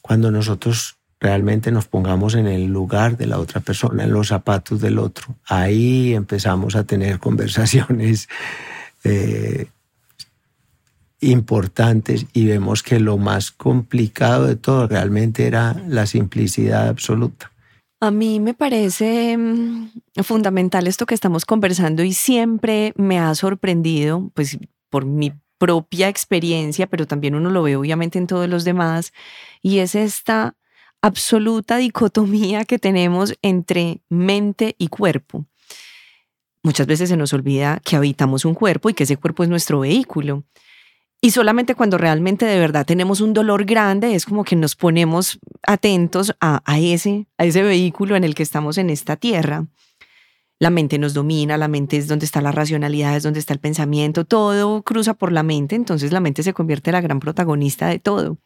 Cuando 0.00 0.30
nosotros 0.30 0.97
realmente 1.20 1.72
nos 1.72 1.86
pongamos 1.86 2.34
en 2.34 2.46
el 2.46 2.66
lugar 2.66 3.16
de 3.16 3.26
la 3.26 3.38
otra 3.38 3.60
persona, 3.60 4.04
en 4.04 4.12
los 4.12 4.28
zapatos 4.28 4.80
del 4.80 4.98
otro. 4.98 5.34
Ahí 5.46 6.14
empezamos 6.14 6.76
a 6.76 6.84
tener 6.84 7.18
conversaciones 7.20 8.28
eh, 9.04 9.66
importantes 11.20 12.26
y 12.32 12.46
vemos 12.46 12.82
que 12.82 13.00
lo 13.00 13.18
más 13.18 13.50
complicado 13.50 14.46
de 14.46 14.56
todo 14.56 14.86
realmente 14.86 15.46
era 15.46 15.74
la 15.88 16.06
simplicidad 16.06 16.88
absoluta. 16.88 17.50
A 18.00 18.12
mí 18.12 18.38
me 18.38 18.54
parece 18.54 19.36
mm, 19.36 19.90
fundamental 20.22 20.86
esto 20.86 21.04
que 21.04 21.16
estamos 21.16 21.44
conversando 21.44 22.04
y 22.04 22.12
siempre 22.12 22.92
me 22.96 23.18
ha 23.18 23.34
sorprendido, 23.34 24.30
pues 24.34 24.56
por 24.88 25.04
mi 25.04 25.32
propia 25.58 26.08
experiencia, 26.08 26.86
pero 26.86 27.08
también 27.08 27.34
uno 27.34 27.50
lo 27.50 27.64
ve 27.64 27.74
obviamente 27.74 28.18
en 28.18 28.28
todos 28.28 28.48
los 28.48 28.62
demás, 28.62 29.12
y 29.60 29.78
es 29.78 29.96
esta 29.96 30.54
absoluta 31.02 31.76
dicotomía 31.76 32.64
que 32.64 32.78
tenemos 32.78 33.34
entre 33.42 34.02
mente 34.08 34.74
y 34.78 34.88
cuerpo. 34.88 35.46
Muchas 36.62 36.86
veces 36.86 37.08
se 37.08 37.16
nos 37.16 37.32
olvida 37.32 37.80
que 37.84 37.96
habitamos 37.96 38.44
un 38.44 38.54
cuerpo 38.54 38.90
y 38.90 38.94
que 38.94 39.04
ese 39.04 39.16
cuerpo 39.16 39.42
es 39.42 39.48
nuestro 39.48 39.80
vehículo. 39.80 40.44
Y 41.20 41.30
solamente 41.30 41.74
cuando 41.74 41.98
realmente 41.98 42.46
de 42.46 42.58
verdad 42.58 42.86
tenemos 42.86 43.20
un 43.20 43.32
dolor 43.32 43.64
grande 43.64 44.14
es 44.14 44.24
como 44.24 44.44
que 44.44 44.54
nos 44.54 44.76
ponemos 44.76 45.38
atentos 45.62 46.34
a, 46.40 46.62
ese, 46.78 47.26
a 47.38 47.44
ese 47.44 47.62
vehículo 47.62 48.14
en 48.14 48.22
el 48.22 48.34
que 48.34 48.44
estamos 48.44 48.78
en 48.78 48.90
esta 48.90 49.16
tierra. 49.16 49.66
La 50.60 50.70
mente 50.70 50.98
nos 50.98 51.14
domina, 51.14 51.56
la 51.56 51.68
mente 51.68 51.96
es 51.96 52.08
donde 52.08 52.24
está 52.24 52.40
la 52.40 52.52
racionalidad, 52.52 53.16
es 53.16 53.22
donde 53.22 53.40
está 53.40 53.52
el 53.52 53.60
pensamiento, 53.60 54.24
todo 54.24 54.82
cruza 54.82 55.14
por 55.14 55.32
la 55.32 55.44
mente, 55.44 55.76
entonces 55.76 56.12
la 56.12 56.20
mente 56.20 56.42
se 56.42 56.52
convierte 56.52 56.90
en 56.90 56.94
la 56.94 57.00
gran 57.00 57.20
protagonista 57.20 57.86
de 57.86 58.00
todo. 58.00 58.38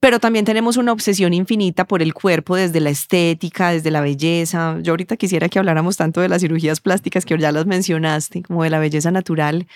Pero 0.00 0.20
también 0.20 0.44
tenemos 0.44 0.76
una 0.76 0.92
obsesión 0.92 1.32
infinita 1.32 1.86
por 1.86 2.02
el 2.02 2.12
cuerpo 2.12 2.56
desde 2.56 2.80
la 2.80 2.90
estética, 2.90 3.70
desde 3.70 3.90
la 3.90 4.02
belleza. 4.02 4.78
Yo 4.82 4.92
ahorita 4.92 5.16
quisiera 5.16 5.48
que 5.48 5.58
habláramos 5.58 5.96
tanto 5.96 6.20
de 6.20 6.28
las 6.28 6.42
cirugías 6.42 6.80
plásticas 6.80 7.24
que 7.24 7.36
ya 7.38 7.50
las 7.50 7.66
mencionaste, 7.66 8.42
como 8.42 8.62
de 8.62 8.70
la 8.70 8.78
belleza 8.78 9.10
natural 9.10 9.66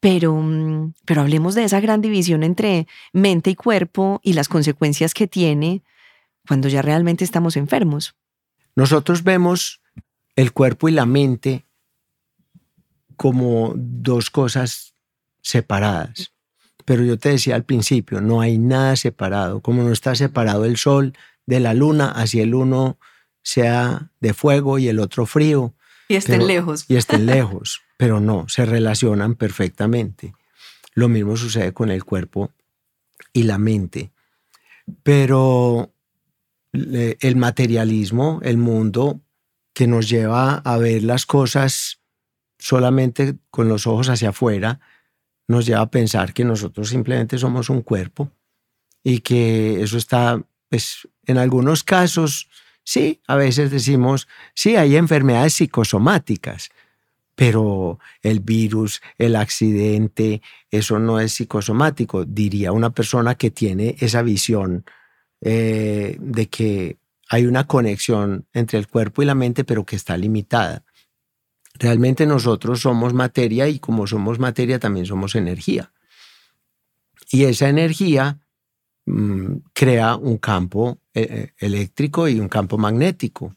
pero, 0.00 0.34
mm, 0.34 0.94
pero 1.04 1.22
hablemos 1.22 1.54
de 1.54 1.64
esa 1.64 1.80
gran 1.80 2.00
división 2.00 2.42
entre 2.42 2.86
mente 3.12 3.50
y 3.50 3.54
cuerpo 3.54 4.20
y 4.22 4.34
las 4.34 4.48
consecuencias 4.48 5.14
que 5.14 5.26
tiene 5.26 5.82
cuando 6.46 6.68
ya 6.68 6.82
realmente 6.82 7.24
estamos 7.24 7.56
enfermos. 7.56 8.14
Nosotros 8.74 9.24
vemos 9.24 9.80
el 10.36 10.52
cuerpo 10.52 10.88
y 10.88 10.92
la 10.92 11.04
mente 11.04 11.66
como 13.16 13.72
dos 13.76 14.30
cosas 14.30 14.94
separadas. 15.42 16.32
Pero 16.88 17.04
yo 17.04 17.18
te 17.18 17.28
decía 17.28 17.54
al 17.54 17.64
principio, 17.64 18.20
no 18.20 18.40
hay 18.40 18.56
nada 18.56 18.96
separado, 18.96 19.60
como 19.60 19.82
no 19.82 19.92
está 19.92 20.14
separado 20.14 20.64
el 20.64 20.78
sol 20.78 21.12
de 21.44 21.60
la 21.60 21.74
luna, 21.74 22.10
así 22.10 22.40
el 22.40 22.54
uno 22.54 22.98
sea 23.42 24.10
de 24.20 24.32
fuego 24.32 24.78
y 24.78 24.88
el 24.88 24.98
otro 24.98 25.26
frío. 25.26 25.74
Y 26.08 26.16
estén 26.16 26.46
lejos. 26.46 26.86
Y 26.88 26.96
estén 26.96 27.26
lejos 27.36 27.82
pero 27.98 28.20
no, 28.20 28.48
se 28.48 28.64
relacionan 28.64 29.34
perfectamente. 29.34 30.32
Lo 30.94 31.08
mismo 31.08 31.36
sucede 31.36 31.74
con 31.74 31.90
el 31.90 32.04
cuerpo 32.04 32.52
y 33.32 33.42
la 33.42 33.58
mente. 33.58 34.12
Pero 35.02 35.92
el 36.72 37.36
materialismo, 37.36 38.38
el 38.44 38.56
mundo 38.56 39.20
que 39.74 39.88
nos 39.88 40.08
lleva 40.08 40.54
a 40.58 40.78
ver 40.78 41.02
las 41.02 41.26
cosas 41.26 42.00
solamente 42.58 43.36
con 43.50 43.68
los 43.68 43.86
ojos 43.88 44.08
hacia 44.08 44.30
afuera, 44.30 44.78
nos 45.48 45.66
lleva 45.66 45.80
a 45.80 45.90
pensar 45.90 46.32
que 46.32 46.44
nosotros 46.44 46.90
simplemente 46.90 47.38
somos 47.38 47.70
un 47.70 47.82
cuerpo 47.82 48.30
y 49.02 49.20
que 49.20 49.82
eso 49.82 49.96
está, 49.96 50.40
pues, 50.68 51.08
en 51.26 51.38
algunos 51.38 51.82
casos, 51.82 52.48
sí, 52.84 53.20
a 53.26 53.36
veces 53.36 53.70
decimos, 53.70 54.28
sí, 54.54 54.76
hay 54.76 54.96
enfermedades 54.96 55.54
psicosomáticas, 55.54 56.70
pero 57.34 57.98
el 58.20 58.40
virus, 58.40 59.00
el 59.16 59.36
accidente, 59.36 60.42
eso 60.70 60.98
no 60.98 61.20
es 61.20 61.32
psicosomático, 61.32 62.24
diría 62.24 62.72
una 62.72 62.90
persona 62.90 63.36
que 63.36 63.50
tiene 63.50 63.96
esa 64.00 64.22
visión 64.22 64.84
eh, 65.40 66.16
de 66.20 66.48
que 66.48 66.98
hay 67.30 67.46
una 67.46 67.66
conexión 67.66 68.46
entre 68.52 68.78
el 68.78 68.88
cuerpo 68.88 69.22
y 69.22 69.26
la 69.26 69.34
mente, 69.34 69.64
pero 69.64 69.84
que 69.84 69.96
está 69.96 70.16
limitada. 70.16 70.84
Realmente 71.78 72.26
nosotros 72.26 72.80
somos 72.80 73.14
materia 73.14 73.68
y 73.68 73.78
como 73.78 74.06
somos 74.06 74.38
materia 74.38 74.78
también 74.78 75.06
somos 75.06 75.34
energía. 75.34 75.92
Y 77.30 77.44
esa 77.44 77.68
energía 77.68 78.40
mm, 79.06 79.56
crea 79.72 80.16
un 80.16 80.38
campo 80.38 80.98
eh, 81.14 81.26
eh, 81.30 81.52
eléctrico 81.58 82.28
y 82.28 82.40
un 82.40 82.48
campo 82.48 82.78
magnético. 82.78 83.54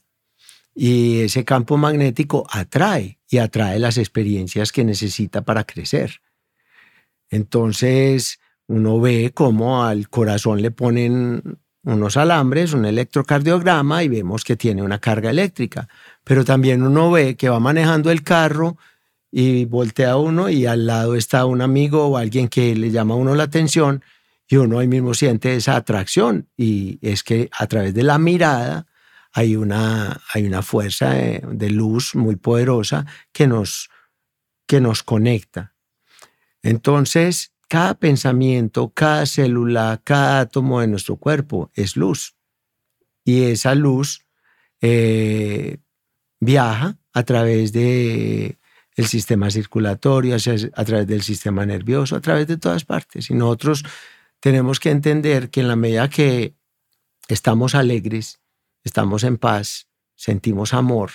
Y 0.74 1.22
ese 1.22 1.44
campo 1.44 1.78
magnético 1.78 2.46
atrae 2.50 3.20
y 3.28 3.38
atrae 3.38 3.80
las 3.80 3.98
experiencias 3.98 4.72
que 4.72 4.84
necesita 4.84 5.42
para 5.42 5.64
crecer. 5.66 6.22
Entonces, 7.30 8.40
uno 8.68 9.00
ve 9.00 9.32
cómo 9.34 9.84
al 9.84 10.10
corazón 10.10 10.62
le 10.62 10.72
ponen 10.72 11.60
unos 11.84 12.18
alambres, 12.18 12.74
un 12.74 12.86
electrocardiograma 12.86 14.04
y 14.04 14.08
vemos 14.08 14.44
que 14.44 14.56
tiene 14.56 14.84
una 14.84 15.00
carga 15.00 15.30
eléctrica. 15.30 15.88
Pero 16.24 16.46
también 16.46 16.84
uno 16.84 17.12
ve 17.12 17.36
que 17.36 17.50
va 17.50 17.60
manejando 17.60 18.12
el 18.12 18.24
carro 18.24 18.78
y 19.32 19.66
voltea 19.66 20.18
uno 20.18 20.50
y 20.50 20.66
al 20.66 20.86
lado 20.86 21.16
está 21.16 21.46
un 21.46 21.62
amigo 21.62 22.08
o 22.08 22.18
alguien 22.18 22.50
que 22.50 22.76
le 22.76 22.92
llama 22.92 23.14
a 23.14 23.18
uno 23.18 23.34
la 23.34 23.44
atención 23.44 24.04
y 24.48 24.58
uno 24.58 24.80
ahí 24.80 24.88
mismo 24.88 25.14
siente 25.14 25.56
esa 25.56 25.78
atracción. 25.78 26.50
Y 26.58 27.00
es 27.02 27.24
que 27.24 27.50
a 27.58 27.68
través 27.68 27.94
de 27.94 28.04
la 28.04 28.18
mirada 28.18 28.86
hay 29.32 29.56
una, 29.56 30.22
hay 30.34 30.46
una 30.46 30.62
fuerza 30.62 31.12
de, 31.12 31.70
luz 31.70 32.16
muy 32.16 32.36
poderosa 32.36 33.06
que 33.32 33.48
nos, 33.48 33.90
que 34.68 34.82
nos 34.82 35.04
conecta. 35.04 35.74
Entonces, 36.62 37.54
cada 37.72 37.94
pensamiento, 37.94 38.90
cada 38.94 39.26
célula, 39.26 40.02
cada 40.04 40.42
átomo 40.42 40.82
de 40.82 40.88
nuestro 40.88 41.16
cuerpo 41.16 41.72
es 41.74 41.96
luz. 41.96 42.36
Y 43.24 43.44
esa 43.44 43.76
luz 43.76 44.26
eh, 44.82 45.78
viaja 46.42 46.98
a 47.14 47.24
través 47.24 47.72
de 47.72 48.58
el 48.98 49.06
sistema 49.06 49.50
circulatorio, 49.50 50.36
a 50.36 50.84
través 50.84 51.08
del 51.08 51.22
sistema 51.22 51.66
nervioso, 51.66 52.18
a 52.18 52.20
través 52.20 52.46
de 52.48 52.58
todas 52.58 52.84
partes. 52.84 53.30
Y 53.30 53.36
nosotros 53.36 53.86
tenemos 54.42 54.82
que 54.82 54.90
entender 54.90 55.50
que 55.50 55.62
en 55.62 55.70
la 55.70 55.78
medida 55.78 56.10
que 56.10 56.54
estamos 57.30 57.74
alegres, 57.74 58.42
estamos 58.84 59.24
en 59.24 59.38
paz, 59.38 59.88
sentimos 60.14 60.74
amor. 60.74 61.12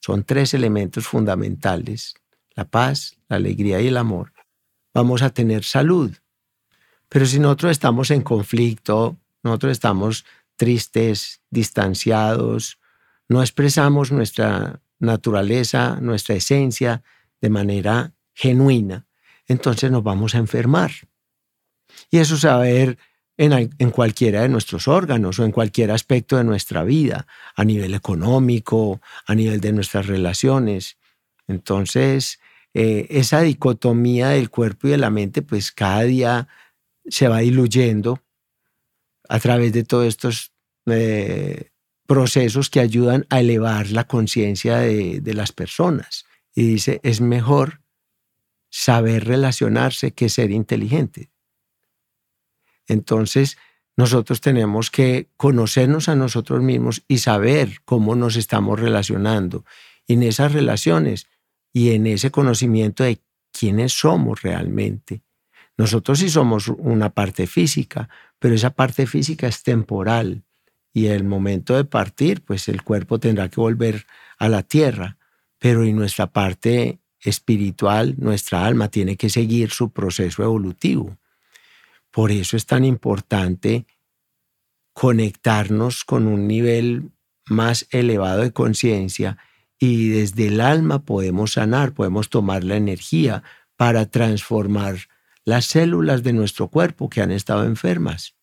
Son 0.00 0.24
tres 0.24 0.54
elementos 0.54 1.06
fundamentales, 1.06 2.16
la 2.56 2.64
paz, 2.64 3.16
la 3.28 3.36
alegría 3.36 3.80
y 3.80 3.86
el 3.86 3.96
amor. 3.96 4.33
Vamos 4.94 5.22
a 5.22 5.30
tener 5.30 5.64
salud. 5.64 6.12
Pero 7.08 7.26
si 7.26 7.38
nosotros 7.38 7.72
estamos 7.72 8.10
en 8.10 8.22
conflicto, 8.22 9.18
nosotros 9.42 9.72
estamos 9.72 10.24
tristes, 10.56 11.42
distanciados, 11.50 12.78
no 13.28 13.42
expresamos 13.42 14.12
nuestra 14.12 14.80
naturaleza, 14.98 15.98
nuestra 16.00 16.36
esencia 16.36 17.02
de 17.40 17.50
manera 17.50 18.14
genuina, 18.32 19.06
entonces 19.46 19.90
nos 19.90 20.02
vamos 20.02 20.34
a 20.34 20.38
enfermar. 20.38 20.90
Y 22.10 22.18
eso 22.18 22.36
se 22.36 22.48
va 22.48 22.56
a 22.56 22.58
ver 22.58 22.98
en, 23.36 23.90
cualquiera 23.90 24.42
de 24.42 24.48
nuestros 24.48 24.88
órganos 24.88 25.38
o 25.38 25.44
en 25.44 25.52
cualquier 25.52 25.90
aspecto 25.90 26.36
de 26.36 26.44
nuestra 26.44 26.84
vida, 26.84 27.26
a 27.56 27.64
nivel 27.64 27.94
económico, 27.94 29.00
a 29.26 29.34
nivel 29.34 29.60
de 29.60 29.72
nuestras 29.72 30.06
relaciones. 30.06 30.96
Entonces, 31.46 32.40
eh, 32.74 33.06
esa 33.10 33.40
dicotomía 33.40 34.30
del 34.30 34.50
cuerpo 34.50 34.88
y 34.88 34.90
de 34.90 34.98
la 34.98 35.10
mente, 35.10 35.42
pues 35.42 35.72
cada 35.72 36.02
día 36.02 36.48
se 37.06 37.28
va 37.28 37.38
diluyendo 37.38 38.22
a 39.28 39.38
través 39.38 39.72
de 39.72 39.84
todos 39.84 40.06
estos 40.06 40.52
eh, 40.86 41.70
procesos 42.06 42.70
que 42.70 42.80
ayudan 42.80 43.26
a 43.30 43.40
elevar 43.40 43.90
la 43.90 44.04
conciencia 44.04 44.78
de, 44.78 45.20
de 45.20 45.34
las 45.34 45.52
personas. 45.52 46.26
Y 46.54 46.66
dice, 46.66 47.00
es 47.02 47.20
mejor 47.20 47.80
saber 48.70 49.24
relacionarse 49.24 50.12
que 50.12 50.28
ser 50.28 50.50
inteligente. 50.50 51.30
Entonces, 52.86 53.56
nosotros 53.96 54.40
tenemos 54.40 54.90
que 54.90 55.30
conocernos 55.36 56.08
a 56.08 56.16
nosotros 56.16 56.60
mismos 56.60 57.04
y 57.06 57.18
saber 57.18 57.78
cómo 57.84 58.16
nos 58.16 58.36
estamos 58.36 58.80
relacionando. 58.80 59.64
en 60.06 60.22
esas 60.22 60.52
relaciones 60.52 61.28
y 61.74 61.90
en 61.90 62.06
ese 62.06 62.30
conocimiento 62.30 63.04
de 63.04 63.20
quiénes 63.52 63.92
somos 63.92 64.40
realmente. 64.42 65.22
Nosotros 65.76 66.20
sí 66.20 66.30
somos 66.30 66.68
una 66.68 67.10
parte 67.10 67.48
física, 67.48 68.08
pero 68.38 68.54
esa 68.54 68.70
parte 68.70 69.06
física 69.06 69.48
es 69.48 69.64
temporal 69.64 70.44
y 70.92 71.06
el 71.06 71.24
momento 71.24 71.76
de 71.76 71.84
partir, 71.84 72.42
pues 72.42 72.68
el 72.68 72.82
cuerpo 72.82 73.18
tendrá 73.18 73.48
que 73.48 73.60
volver 73.60 74.06
a 74.38 74.48
la 74.48 74.62
tierra, 74.62 75.18
pero 75.58 75.84
y 75.84 75.92
nuestra 75.92 76.28
parte 76.28 77.00
espiritual, 77.20 78.14
nuestra 78.18 78.64
alma, 78.64 78.88
tiene 78.88 79.16
que 79.16 79.28
seguir 79.28 79.70
su 79.70 79.90
proceso 79.90 80.44
evolutivo. 80.44 81.18
Por 82.12 82.30
eso 82.30 82.56
es 82.56 82.66
tan 82.66 82.84
importante 82.84 83.86
conectarnos 84.92 86.04
con 86.04 86.28
un 86.28 86.46
nivel 86.46 87.10
más 87.46 87.88
elevado 87.90 88.42
de 88.42 88.52
conciencia 88.52 89.38
y 89.78 90.08
desde 90.08 90.48
el 90.48 90.60
alma 90.60 91.04
podemos 91.04 91.52
sanar, 91.52 91.92
podemos 91.92 92.30
tomar 92.30 92.64
la 92.64 92.76
energía 92.76 93.42
para 93.76 94.06
transformar 94.06 94.96
las 95.44 95.66
células 95.66 96.22
de 96.22 96.32
nuestro 96.32 96.68
cuerpo 96.68 97.08
que 97.08 97.20
han 97.20 97.30
estado 97.30 97.64
enfermas. 97.64 98.34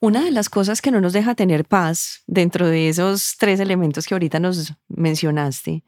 Una 0.00 0.24
de 0.24 0.30
las 0.30 0.48
cosas 0.48 0.82
que 0.82 0.90
no 0.90 1.00
nos 1.00 1.12
deja 1.12 1.34
tener 1.34 1.64
paz 1.64 2.22
dentro 2.26 2.66
de 2.68 2.88
esos 2.88 3.36
tres 3.38 3.60
elementos 3.60 4.06
que 4.06 4.14
ahorita 4.14 4.38
nos 4.38 4.74
mencionaste, 4.88 5.82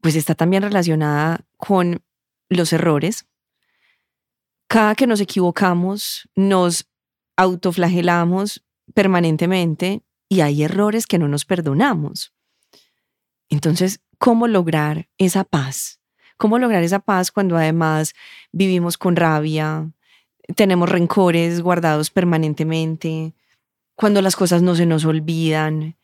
pues 0.00 0.16
está 0.16 0.34
también 0.34 0.62
relacionada 0.62 1.44
con 1.56 2.02
los 2.48 2.72
errores. 2.72 3.26
Cada 4.66 4.94
que 4.94 5.06
nos 5.06 5.20
equivocamos, 5.20 6.28
nos 6.34 6.88
autoflagelamos 7.36 8.64
permanentemente 8.94 10.02
y 10.28 10.40
hay 10.40 10.64
errores 10.64 11.06
que 11.06 11.18
no 11.18 11.28
nos 11.28 11.44
perdonamos. 11.44 12.32
Entonces, 13.52 14.00
¿cómo 14.16 14.48
lograr 14.48 15.08
esa 15.18 15.44
paz? 15.44 16.00
¿Cómo 16.38 16.58
lograr 16.58 16.82
esa 16.82 17.00
paz 17.00 17.30
cuando 17.30 17.58
además 17.58 18.14
vivimos 18.50 18.96
con 18.96 19.14
rabia, 19.14 19.90
tenemos 20.56 20.88
rencores 20.88 21.60
guardados 21.60 22.10
permanentemente, 22.10 23.34
cuando 23.94 24.22
las 24.22 24.36
cosas 24.36 24.62
no 24.62 24.74
se 24.74 24.86
nos 24.86 25.04
olvidan, 25.04 25.96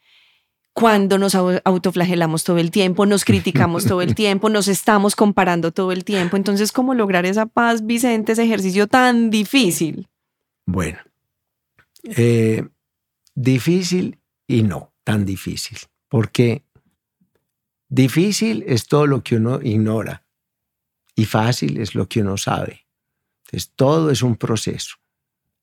cuando 0.75 1.17
nos 1.17 1.35
autoflagelamos 1.35 2.45
todo 2.45 2.59
el 2.59 2.71
tiempo, 2.71 3.07
nos 3.07 3.25
criticamos 3.25 3.87
todo 3.87 4.03
el 4.03 4.15
tiempo, 4.23 4.51
nos 4.51 4.69
estamos 4.69 5.17
comparando 5.17 5.73
todo 5.73 5.91
el 5.91 6.05
tiempo. 6.05 6.37
Entonces, 6.37 6.71
¿cómo 6.71 6.93
lograr 6.93 7.25
esa 7.25 7.47
paz, 7.47 7.87
Vicente, 7.87 8.33
ese 8.33 8.45
ejercicio 8.45 8.89
tan 8.89 9.31
difícil? 9.31 10.07
Bueno, 10.67 10.99
eh, 12.05 12.63
difícil 13.35 14.19
y 14.47 14.65
no 14.65 14.93
tan 15.03 15.25
difícil, 15.25 15.79
porque 16.11 16.63
difícil 17.89 18.65
es 18.67 18.87
todo 18.87 19.07
lo 19.07 19.23
que 19.23 19.37
uno 19.37 19.61
ignora 19.63 20.25
y 21.15 21.25
fácil 21.25 21.79
es 21.79 21.95
lo 21.95 22.09
que 22.09 22.21
uno 22.21 22.37
sabe. 22.37 22.87
Entonces, 23.45 23.73
todo 23.75 24.11
es 24.11 24.23
un 24.23 24.37
proceso 24.37 24.97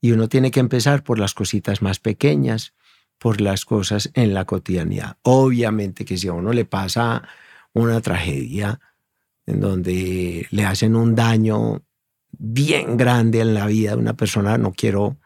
y 0.01 0.11
uno 0.11 0.27
tiene 0.27 0.51
que 0.51 0.59
empezar 0.59 1.03
por 1.03 1.19
las 1.19 1.33
cositas 1.33 1.81
más 1.81 1.99
pequeñas, 1.99 2.73
por 3.17 3.41
las 3.41 3.65
cosas 3.65 4.11
en 4.13 4.33
la 4.33 4.45
cotidianidad. 4.45 5.17
Obviamente 5.21 6.05
que 6.05 6.17
si 6.17 6.27
a 6.27 6.33
uno 6.33 6.51
le 6.51 6.65
pasa 6.65 7.27
una 7.73 8.01
tragedia 8.01 8.79
en 9.45 9.59
donde 9.59 10.47
le 10.49 10.65
hacen 10.65 10.95
un 10.95 11.15
daño 11.15 11.83
bien 12.31 12.97
grande 12.97 13.41
en 13.41 13.53
la 13.53 13.67
vida 13.67 13.91
de 13.91 13.97
una 13.97 14.15
persona, 14.15 14.57
no 14.57 14.73
quiero 14.73 15.17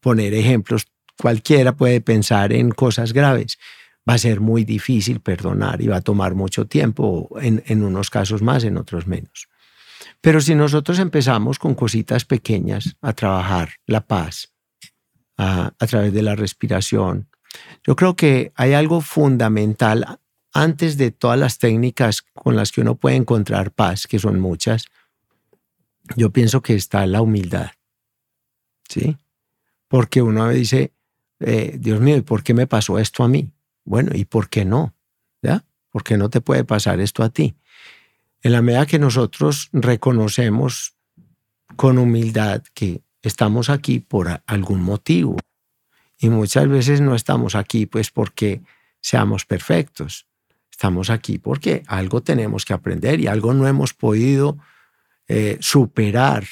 poner 0.00 0.34
ejemplos 0.34 0.86
cualquiera 1.16 1.76
puede 1.76 2.00
pensar 2.00 2.52
en 2.52 2.70
cosas 2.70 3.12
graves. 3.12 3.58
Va 4.08 4.14
a 4.14 4.18
ser 4.18 4.40
muy 4.40 4.64
difícil 4.64 5.20
perdonar 5.20 5.80
y 5.80 5.88
va 5.88 5.96
a 5.96 6.00
tomar 6.00 6.34
mucho 6.34 6.66
tiempo, 6.66 7.28
en, 7.40 7.82
unos 7.82 8.10
casos 8.10 8.42
más, 8.42 8.64
en 8.64 8.76
otros 8.76 9.06
menos. 9.06 9.48
Pero 10.20 10.40
si 10.40 10.54
nosotros 10.54 10.98
empezamos 10.98 11.58
con 11.58 11.74
cositas 11.74 12.24
pequeñas 12.24 12.96
a 13.00 13.12
trabajar 13.12 13.70
la 13.86 14.06
paz 14.06 14.52
a, 15.36 15.72
a 15.78 15.86
través 15.86 16.12
de 16.12 16.22
la 16.22 16.36
respiración, 16.36 17.28
yo 17.84 17.96
creo 17.96 18.14
que 18.14 18.52
hay 18.54 18.74
algo 18.74 19.00
fundamental 19.00 20.20
antes 20.52 20.96
de 20.96 21.10
todas 21.10 21.38
las 21.38 21.58
técnicas 21.58 22.22
con 22.22 22.56
las 22.56 22.72
que 22.72 22.80
uno 22.80 22.94
puede 22.94 23.16
encontrar 23.16 23.72
paz, 23.72 24.06
que 24.06 24.18
son 24.18 24.40
muchas, 24.40 24.86
yo 26.14 26.30
pienso 26.30 26.62
que 26.62 26.74
está 26.74 27.06
la 27.06 27.20
humildad. 27.20 27.72
¿Sí? 28.88 29.16
Porque 29.88 30.22
uno 30.22 30.48
dice, 30.48 30.92
eh, 31.40 31.76
Dios 31.78 32.00
mío, 32.00 32.16
¿y 32.16 32.22
por 32.22 32.42
qué 32.42 32.54
me 32.54 32.66
pasó 32.66 32.98
esto 32.98 33.24
a 33.24 33.28
mí? 33.28 33.50
Bueno, 33.86 34.10
¿y 34.14 34.24
por 34.24 34.50
qué 34.50 34.64
no? 34.64 34.94
¿Ya? 35.40 35.64
¿Por 35.90 36.02
qué 36.02 36.18
no 36.18 36.28
te 36.28 36.40
puede 36.42 36.64
pasar 36.64 37.00
esto 37.00 37.22
a 37.22 37.30
ti? 37.30 37.56
En 38.42 38.52
la 38.52 38.60
medida 38.60 38.84
que 38.84 38.98
nosotros 38.98 39.70
reconocemos 39.72 40.96
con 41.76 41.96
humildad 41.96 42.62
que 42.74 43.02
estamos 43.22 43.70
aquí 43.70 44.00
por 44.00 44.42
algún 44.46 44.82
motivo 44.82 45.36
y 46.18 46.28
muchas 46.28 46.68
veces 46.68 47.00
no 47.00 47.14
estamos 47.14 47.54
aquí 47.54 47.86
pues 47.86 48.10
porque 48.10 48.60
seamos 49.00 49.44
perfectos. 49.44 50.26
Estamos 50.70 51.08
aquí 51.08 51.38
porque 51.38 51.82
algo 51.86 52.22
tenemos 52.22 52.64
que 52.64 52.74
aprender 52.74 53.20
y 53.20 53.28
algo 53.28 53.54
no 53.54 53.68
hemos 53.68 53.94
podido 53.94 54.58
eh, 55.28 55.58
superar 55.60 56.44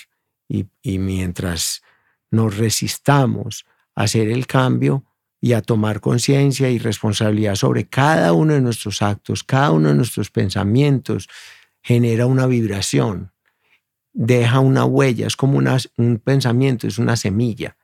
y, 0.49 0.67
y 0.83 0.99
mientras 0.99 1.83
nos 2.31 2.57
resistamos 2.57 3.67
hacer 3.95 4.29
el 4.29 4.47
cambio 4.47 5.05
y 5.45 5.53
a 5.53 5.61
tomar 5.61 6.01
conciencia 6.01 6.71
y 6.71 6.79
responsabilidad 6.79 7.55
sobre 7.57 7.87
cada 7.87 8.33
uno 8.33 8.55
de 8.55 8.63
nuestros 8.63 9.03
actos, 9.03 9.45
cada 9.45 9.73
uno 9.73 9.91
de 9.91 9.95
nuestros 9.95 10.31
pensamientos, 10.31 11.29
genera 11.83 12.25
una 12.25 12.47
vibración, 12.47 13.31
deja 14.15 14.61
una 14.61 14.87
huella, 14.87 15.27
es 15.27 15.37
como 15.37 15.59
un 15.59 16.17
pensamiento, 16.25 16.87
es 16.87 16.97
una 16.97 17.17
semilla. 17.17 17.77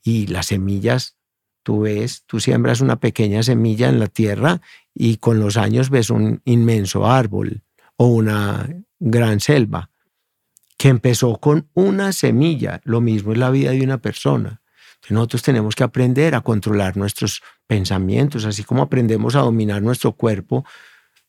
Y 0.00 0.28
las 0.28 0.46
semillas, 0.46 1.16
tú 1.64 1.80
ves, 1.80 2.22
tú 2.26 2.38
siembras 2.38 2.80
una 2.80 3.00
pequeña 3.00 3.42
semilla 3.42 3.88
en 3.88 3.98
la 3.98 4.06
tierra 4.06 4.60
y 4.94 5.16
con 5.16 5.40
los 5.40 5.56
años 5.56 5.90
ves 5.90 6.10
un 6.10 6.40
inmenso 6.44 7.04
árbol 7.04 7.64
o 7.96 8.06
una 8.06 8.68
gran 9.00 9.40
selva 9.40 9.90
que 10.76 10.86
empezó 10.86 11.38
con 11.38 11.68
una 11.74 12.12
semilla. 12.12 12.80
Lo 12.84 13.00
mismo 13.00 13.32
es 13.32 13.38
la 13.38 13.50
vida 13.50 13.72
de 13.72 13.82
una 13.82 13.98
persona. 13.98 14.62
Nosotros 15.10 15.42
tenemos 15.42 15.74
que 15.74 15.84
aprender 15.84 16.34
a 16.34 16.40
controlar 16.40 16.96
nuestros 16.96 17.42
pensamientos, 17.66 18.44
así 18.44 18.64
como 18.64 18.82
aprendemos 18.82 19.34
a 19.34 19.40
dominar 19.40 19.82
nuestro 19.82 20.12
cuerpo. 20.12 20.64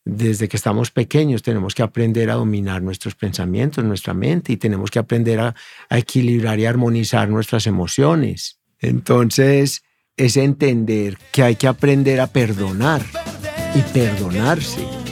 Desde 0.05 0.47
que 0.47 0.57
estamos 0.57 0.91
pequeños 0.91 1.43
tenemos 1.43 1.75
que 1.75 1.83
aprender 1.83 2.29
a 2.29 2.35
dominar 2.35 2.81
nuestros 2.81 3.15
pensamientos, 3.15 3.83
nuestra 3.83 4.13
mente 4.13 4.53
y 4.53 4.57
tenemos 4.57 4.89
que 4.89 4.99
aprender 4.99 5.39
a, 5.39 5.55
equilibrar 5.89 6.59
y 6.59 6.65
armonizar 6.65 7.29
nuestras 7.29 7.67
emociones. 7.67 8.59
Entonces 8.79 9.83
es 10.17 10.37
entender 10.37 11.17
que 11.31 11.43
hay 11.43 11.55
que 11.55 11.67
aprender 11.67 12.21
a 12.21 12.27
perdonar 12.27 13.01
y 13.75 13.81
perdonarse. 13.93 15.08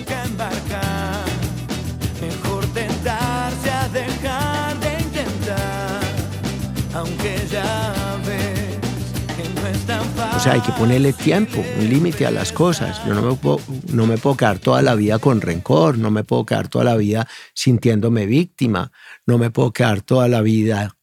Sea, 10.48 10.54
hay 10.54 10.62
que 10.62 10.72
ponerle 10.72 11.12
tiempo, 11.12 11.62
un 11.78 11.90
límite 11.90 12.26
a 12.26 12.32
las 12.32 12.54
cosas. 12.54 13.06
Yo 13.06 13.14
no 13.14 13.22
me, 13.22 13.36
puedo, 13.36 13.60
no 13.92 14.08
me 14.08 14.18
puedo 14.18 14.38
quedar 14.38 14.60
toda 14.60 14.82
la 14.82 14.96
vida 14.96 15.20
con 15.20 15.42
rencor, 15.42 15.98
no 15.98 16.10
me 16.10 16.24
puedo 16.24 16.46
quedar 16.46 16.70
toda 16.70 16.86
la 16.86 16.96
vida 16.96 17.28
sintiéndome 17.54 18.26
víctima, 18.26 18.92
no 19.26 19.38
me 19.38 19.52
puedo 19.52 19.74
quedar 19.74 20.02
toda 20.02 20.30
la 20.30 20.42
vida... 20.42 20.96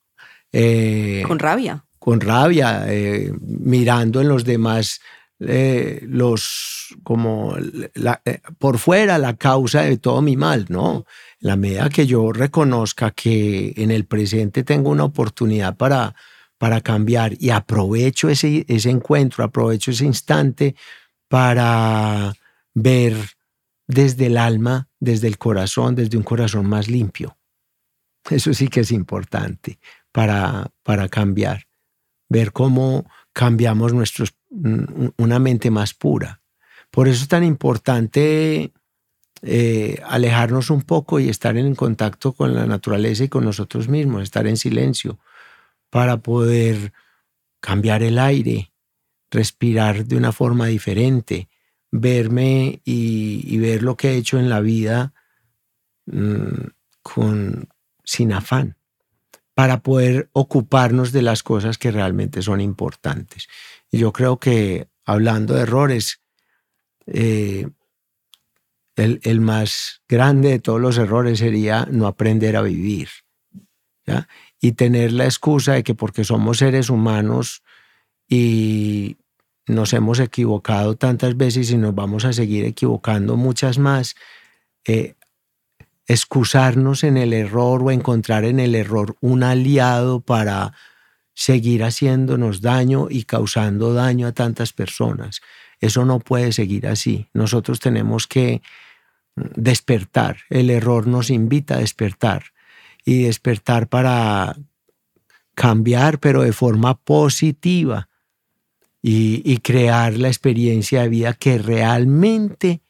Eh, 0.51 1.25
con 1.27 1.39
rabia. 1.39 1.85
Con 1.99 2.21
rabia, 2.21 2.85
eh, 2.89 3.33
mirando 3.41 4.23
en 4.23 4.29
los 4.29 4.45
demás 4.45 5.01
eh, 5.41 6.01
los 6.07 6.95
como 7.03 7.55
por 8.59 8.79
fuera 8.79 9.19
la 9.19 9.37
causa 9.37 9.83
de 9.83 9.99
todo 9.99 10.23
mi 10.23 10.37
mal, 10.37 10.67
¿no? 10.71 11.05
La 11.41 11.57
medida 11.57 11.91
que 11.91 12.07
yo 12.07 12.33
reconozca 12.33 13.11
que 13.11 13.75
en 13.77 13.91
el 13.91 14.07
presente 14.07 14.63
tengo 14.63 14.91
una 14.91 15.05
oportunidad 15.05 15.77
para 15.77 16.15
para 16.65 16.81
cambiar 16.81 17.35
y 17.39 17.51
aprovecho 17.51 18.31
ese, 18.31 18.65
ese 18.69 18.89
encuentro, 18.89 19.45
aprovecho 19.45 19.91
ese 19.91 20.07
instante 20.07 20.75
para 21.29 22.33
ver 22.73 23.15
desde 23.87 24.29
el 24.29 24.39
alma, 24.39 24.89
desde 24.99 25.27
el 25.27 25.37
corazón, 25.37 25.95
desde 25.95 26.17
un 26.17 26.23
corazón 26.23 26.67
más 26.67 26.89
limpio. 26.89 27.37
Eso 28.31 28.55
sí 28.55 28.69
que 28.69 28.81
es 28.81 28.93
importante 28.93 29.79
para, 30.11 30.71
para 30.83 31.11
cambiar, 31.11 31.67
ver 32.31 32.51
cómo 32.53 33.11
cambiamos 33.35 33.93
nuestros, 33.93 34.35
una 35.19 35.39
mente 35.39 35.71
más 35.71 35.93
pura. 35.93 36.41
Por 36.91 37.09
eso 37.09 37.25
es 37.25 37.29
tan 37.29 37.45
importante 37.45 38.73
eh, 39.43 40.01
alejarnos 40.07 40.71
un 40.71 40.81
poco 40.81 41.21
y 41.21 41.29
estar 41.29 41.59
en 41.59 41.75
contacto 41.75 42.33
con 42.33 42.55
la 42.55 42.65
naturaleza 42.65 43.25
y 43.25 43.29
con 43.29 43.45
nosotros 43.45 43.87
mismos, 43.87 44.23
estar 44.23 44.47
en 44.47 44.57
silencio, 44.57 45.19
para 45.95 46.17
poder 46.17 46.93
cambiar 47.61 48.03
el 48.03 48.19
aire, 48.19 48.73
respirar 49.31 50.05
de 50.07 50.17
una 50.17 50.33
forma 50.33 50.67
diferente, 50.67 51.49
verme 51.93 52.83
y, 52.85 53.57
ver 53.59 53.85
lo 53.85 53.97
que 53.97 54.11
he 54.11 54.17
hecho 54.17 54.41
en 54.41 54.49
la 54.49 54.59
vida 54.59 55.15
mm, 56.07 56.67
sin 58.03 58.33
afán, 58.33 58.77
para 59.55 59.85
poder 59.85 60.31
ocuparnos 60.33 61.13
de 61.13 61.23
las 61.23 61.45
cosas 61.45 61.79
que 61.79 61.93
realmente 61.93 62.43
son 62.43 62.61
importantes. 62.61 63.47
Y 63.89 63.99
yo 63.99 64.13
creo 64.13 64.41
que 64.41 64.89
hablando 65.05 65.55
de 65.55 65.63
errores, 65.63 66.23
eh, 67.07 67.69
el, 68.97 69.41
más 69.41 70.03
grande 70.09 70.49
de 70.49 70.59
todos 70.59 70.81
los 70.81 70.99
errores 70.99 71.39
sería 71.39 71.87
no 71.89 72.09
aprender 72.09 72.57
a 72.57 72.63
vivir. 72.63 73.11
Y 74.65 74.73
tener 74.73 75.13
la 75.13 75.27
excusa 75.27 75.75
de 75.75 75.83
que 75.83 75.95
porque 75.95 76.25
somos 76.25 76.57
seres 76.57 76.89
humanos 76.89 77.63
y 78.27 79.19
nos 79.67 79.93
hemos 79.93 80.21
equivocado 80.21 80.97
tantas 80.97 81.37
veces 81.37 81.71
y 81.71 81.77
nos 81.77 81.95
vamos 81.95 82.25
a 82.25 82.33
seguir 82.33 82.65
equivocando 82.65 83.37
muchas 83.37 83.77
más, 83.77 84.15
eh, 84.87 85.17
excusarnos 86.07 87.05
en 87.05 87.19
el 87.19 87.35
error 87.35 87.83
o 87.83 87.91
encontrar 87.91 88.47
en 88.47 88.59
el 88.59 88.75
error 88.75 89.19
un 89.21 89.43
aliado 89.43 90.21
para 90.21 90.73
seguir 91.35 91.85
haciéndonos 91.85 92.63
daño 92.63 93.09
y 93.11 93.25
causando 93.25 93.93
daño 93.93 94.29
a 94.29 94.33
tantas 94.33 94.73
personas. 94.73 95.43
Eso 95.79 96.07
no 96.07 96.21
puede 96.21 96.53
seguir 96.53 96.87
así. 96.87 97.29
Nosotros 97.35 97.81
tenemos 97.81 98.27
que 98.27 98.63
despertar. 99.37 100.39
El 100.49 100.71
error 100.71 101.07
nos 101.07 101.29
invita 101.29 101.75
a 101.75 101.81
despertar 101.81 102.54
y 103.05 103.25
despertar 103.25 103.89
para 103.89 104.57
cambiar, 105.55 106.19
pero 106.19 106.43
de 106.43 106.53
forma 106.53 106.99
positiva 106.99 108.09
y, 109.03 109.59
crear 109.59 110.17
la 110.17 110.29
experiencia 110.29 111.03
de 111.03 111.09
vida 111.11 111.35
que 111.35 111.59
realmente 111.59 112.81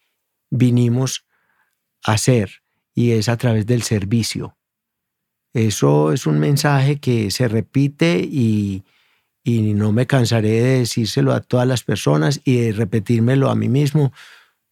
vinimos 0.49 1.25
a 2.03 2.13
hacer 2.13 2.61
y 2.93 3.11
es 3.11 3.27
a 3.27 3.35
través 3.35 3.65
del 3.65 3.83
servicio. 3.83 4.55
Eso 5.53 6.13
es 6.13 6.25
un 6.25 6.39
mensaje 6.39 6.99
que 6.99 7.31
se 7.31 7.47
repite 7.49 8.19
y, 8.19 8.85
y 9.43 9.73
no 9.73 9.91
me 9.91 10.07
cansaré 10.07 10.61
de 10.61 10.79
decírselo 10.79 11.33
a 11.33 11.41
todas 11.41 11.67
las 11.67 11.83
personas 11.83 12.39
y 12.45 12.57
de 12.57 12.71
repetírmelo 12.71 13.49
a 13.49 13.55
mí 13.55 13.67
mismo 13.67 14.13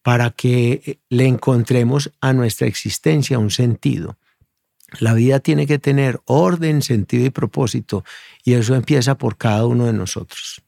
para 0.01 0.29
que 0.31 0.99
le 1.09 1.25
encontremos 1.25 2.11
a 2.21 2.31
nuestra 2.31 2.67
existencia 2.67 3.39
un 3.39 3.51
sentido. 3.51 4.17
La 4.99 5.13
vida 5.13 5.39
tiene 5.39 5.67
que 5.67 5.79
tener 5.79 6.21
orden, 6.25 6.81
sentido 6.81 7.25
y 7.25 7.29
propósito 7.29 8.03
y 8.43 8.53
eso 8.53 8.75
empieza 8.75 9.17
por 9.17 9.37
cada 9.37 9.65
uno 9.65 9.85
de 9.85 9.93
nosotros. 9.93 10.61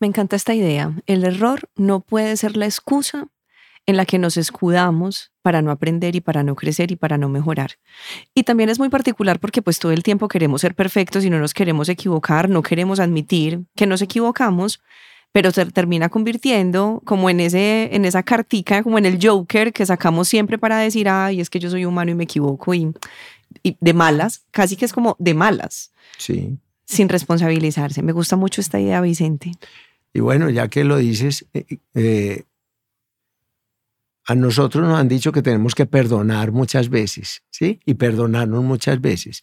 Me 0.00 0.06
encanta 0.06 0.36
esta 0.36 0.54
idea. 0.54 0.92
El 1.06 1.24
error 1.24 1.70
no 1.76 2.00
puede 2.00 2.36
ser 2.36 2.56
la 2.56 2.66
excusa 2.66 3.28
en 3.86 3.96
la 3.96 4.06
que 4.06 4.18
nos 4.18 4.36
escudamos 4.36 5.32
para 5.42 5.60
no 5.60 5.70
aprender 5.70 6.14
y 6.14 6.20
para 6.20 6.42
no 6.42 6.54
crecer 6.54 6.92
y 6.92 6.96
para 6.96 7.18
no 7.18 7.28
mejorar. 7.28 7.72
Y 8.34 8.44
también 8.44 8.68
es 8.68 8.78
muy 8.78 8.88
particular 8.88 9.40
porque 9.40 9.62
pues 9.62 9.78
todo 9.78 9.92
el 9.92 10.02
tiempo 10.02 10.28
queremos 10.28 10.60
ser 10.60 10.74
perfectos 10.74 11.24
y 11.24 11.30
no 11.30 11.38
nos 11.38 11.54
queremos 11.54 11.88
equivocar, 11.88 12.48
no 12.48 12.62
queremos 12.62 13.00
admitir 13.00 13.64
que 13.74 13.86
nos 13.86 14.02
equivocamos, 14.02 14.80
pero 15.32 15.50
se 15.50 15.64
termina 15.66 16.10
convirtiendo 16.10 17.02
como 17.04 17.30
en, 17.30 17.40
ese, 17.40 17.94
en 17.94 18.04
esa 18.04 18.22
cartica, 18.22 18.82
como 18.82 18.98
en 18.98 19.06
el 19.06 19.18
Joker 19.20 19.72
que 19.72 19.86
sacamos 19.86 20.28
siempre 20.28 20.58
para 20.58 20.78
decir, 20.78 21.08
ay, 21.08 21.40
es 21.40 21.48
que 21.48 21.58
yo 21.58 21.70
soy 21.70 21.86
humano 21.86 22.10
y 22.10 22.14
me 22.14 22.24
equivoco 22.24 22.74
y, 22.74 22.92
y 23.62 23.76
de 23.80 23.94
malas, 23.94 24.44
casi 24.50 24.76
que 24.76 24.84
es 24.84 24.92
como 24.92 25.16
de 25.18 25.32
malas. 25.32 25.92
Sí. 26.18 26.58
Sin 26.84 27.08
responsabilizarse. 27.08 28.02
Me 28.02 28.12
gusta 28.12 28.36
mucho 28.36 28.60
esta 28.60 28.78
idea, 28.78 29.00
Vicente. 29.00 29.52
Y 30.12 30.20
bueno, 30.20 30.50
ya 30.50 30.68
que 30.68 30.84
lo 30.84 30.98
dices, 30.98 31.46
eh, 31.54 31.78
eh, 31.94 32.44
a 34.26 34.34
nosotros 34.34 34.86
nos 34.86 34.98
han 34.98 35.08
dicho 35.08 35.32
que 35.32 35.40
tenemos 35.40 35.74
que 35.74 35.86
perdonar 35.86 36.52
muchas 36.52 36.90
veces, 36.90 37.42
¿sí? 37.50 37.80
Y 37.86 37.94
perdonarnos 37.94 38.62
muchas 38.62 39.00
veces. 39.00 39.42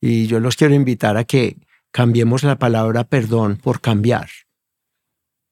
Y 0.00 0.26
yo 0.26 0.40
los 0.40 0.56
quiero 0.56 0.74
invitar 0.74 1.18
a 1.18 1.24
que 1.24 1.58
cambiemos 1.90 2.42
la 2.44 2.58
palabra 2.58 3.04
perdón 3.04 3.56
por 3.56 3.82
cambiar. 3.82 4.28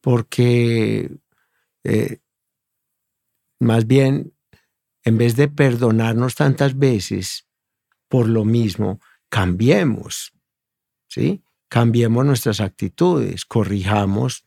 Porque 0.06 1.10
eh, 1.82 2.20
más 3.58 3.88
bien, 3.88 4.32
en 5.02 5.18
vez 5.18 5.34
de 5.34 5.48
perdonarnos 5.48 6.36
tantas 6.36 6.78
veces 6.78 7.48
por 8.08 8.28
lo 8.28 8.44
mismo, 8.44 9.00
cambiemos, 9.28 10.32
¿sí? 11.08 11.42
Cambiemos 11.68 12.24
nuestras 12.24 12.60
actitudes, 12.60 13.44
corrijamos 13.44 14.44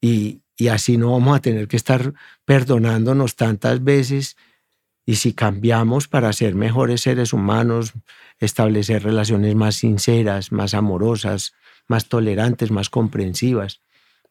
y, 0.00 0.40
y 0.56 0.68
así 0.68 0.96
no 0.96 1.12
vamos 1.12 1.36
a 1.36 1.42
tener 1.42 1.68
que 1.68 1.76
estar 1.76 2.14
perdonándonos 2.46 3.36
tantas 3.36 3.84
veces. 3.84 4.38
Y 5.04 5.16
si 5.16 5.34
cambiamos 5.34 6.08
para 6.08 6.32
ser 6.32 6.54
mejores 6.54 7.02
seres 7.02 7.34
humanos, 7.34 7.92
establecer 8.38 9.02
relaciones 9.02 9.54
más 9.54 9.74
sinceras, 9.74 10.50
más 10.50 10.72
amorosas, 10.72 11.52
más 11.88 12.08
tolerantes, 12.08 12.70
más 12.70 12.88
comprensivas, 12.88 13.82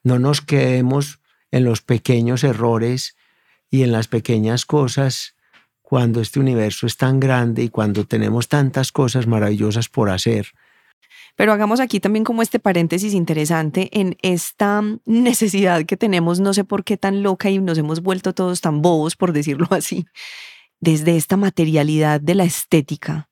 no 0.06 0.20
nos 0.20 0.40
quedemos 0.40 1.20
en 1.50 1.64
los 1.64 1.82
pequeños 1.82 2.44
errores 2.44 3.16
y 3.70 3.82
en 3.82 3.90
las 3.90 4.06
pequeñas 4.06 4.64
cosas 4.64 5.34
cuando 5.82 6.20
este 6.20 6.38
universo 6.38 6.86
es 6.86 6.96
tan 6.96 7.18
grande 7.18 7.64
y 7.64 7.70
cuando 7.70 8.04
tenemos 8.04 8.46
tantas 8.48 8.92
cosas 8.92 9.26
maravillosas 9.26 9.88
por 9.88 10.08
hacer 10.10 10.52
pero 11.36 11.52
hagamos 11.52 11.80
aquí 11.80 12.00
también 12.00 12.24
como 12.24 12.40
este 12.40 12.58
paréntesis 12.58 13.12
interesante 13.12 13.90
en 13.92 14.16
esta 14.22 14.82
necesidad 15.04 15.84
que 15.84 15.96
tenemos, 15.96 16.40
no 16.40 16.54
sé 16.54 16.64
por 16.64 16.82
qué 16.82 16.96
tan 16.96 17.22
loca 17.22 17.50
y 17.50 17.58
nos 17.58 17.76
hemos 17.76 18.00
vuelto 18.00 18.32
todos 18.32 18.60
tan 18.60 18.82
bobos, 18.82 19.16
por 19.16 19.32
decirlo 19.32 19.68
así, 19.70 20.06
desde 20.80 21.16
esta 21.16 21.36
materialidad 21.36 22.20
de 22.20 22.34
la 22.34 22.44
estética. 22.44 23.28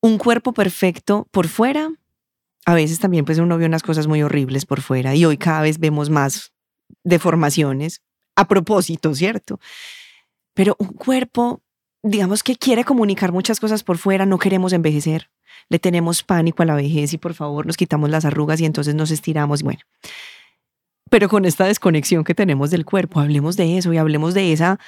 Un 0.00 0.16
cuerpo 0.16 0.54
perfecto 0.54 1.28
por 1.30 1.46
fuera, 1.48 1.90
a 2.66 2.74
veces 2.74 2.98
también 2.98 3.24
pues 3.24 3.38
uno 3.38 3.58
ve 3.58 3.66
unas 3.66 3.82
cosas 3.82 4.06
muy 4.06 4.22
horribles 4.22 4.66
por 4.66 4.80
fuera 4.80 5.14
y 5.14 5.24
hoy 5.24 5.36
cada 5.36 5.62
vez 5.62 5.78
vemos 5.78 6.10
más 6.10 6.52
deformaciones 7.04 8.02
a 8.36 8.46
propósito, 8.46 9.14
¿cierto? 9.14 9.60
Pero 10.54 10.76
un 10.78 10.88
cuerpo, 10.88 11.62
digamos 12.02 12.42
que 12.42 12.56
quiere 12.56 12.84
comunicar 12.84 13.32
muchas 13.32 13.60
cosas 13.60 13.82
por 13.82 13.98
fuera, 13.98 14.26
no 14.26 14.38
queremos 14.38 14.72
envejecer, 14.72 15.30
le 15.68 15.78
tenemos 15.78 16.22
pánico 16.22 16.62
a 16.62 16.66
la 16.66 16.74
vejez 16.74 17.12
y 17.12 17.18
por 17.18 17.34
favor 17.34 17.66
nos 17.66 17.76
quitamos 17.76 18.10
las 18.10 18.24
arrugas 18.24 18.60
y 18.60 18.66
entonces 18.66 18.94
nos 18.94 19.10
estiramos. 19.10 19.62
Bueno, 19.62 19.80
pero 21.10 21.28
con 21.28 21.44
esta 21.44 21.66
desconexión 21.66 22.24
que 22.24 22.34
tenemos 22.34 22.70
del 22.70 22.84
cuerpo, 22.84 23.20
hablemos 23.20 23.56
de 23.56 23.78
eso 23.78 23.92
y 23.92 23.98
hablemos 23.98 24.34
de 24.34 24.52
esa 24.52 24.78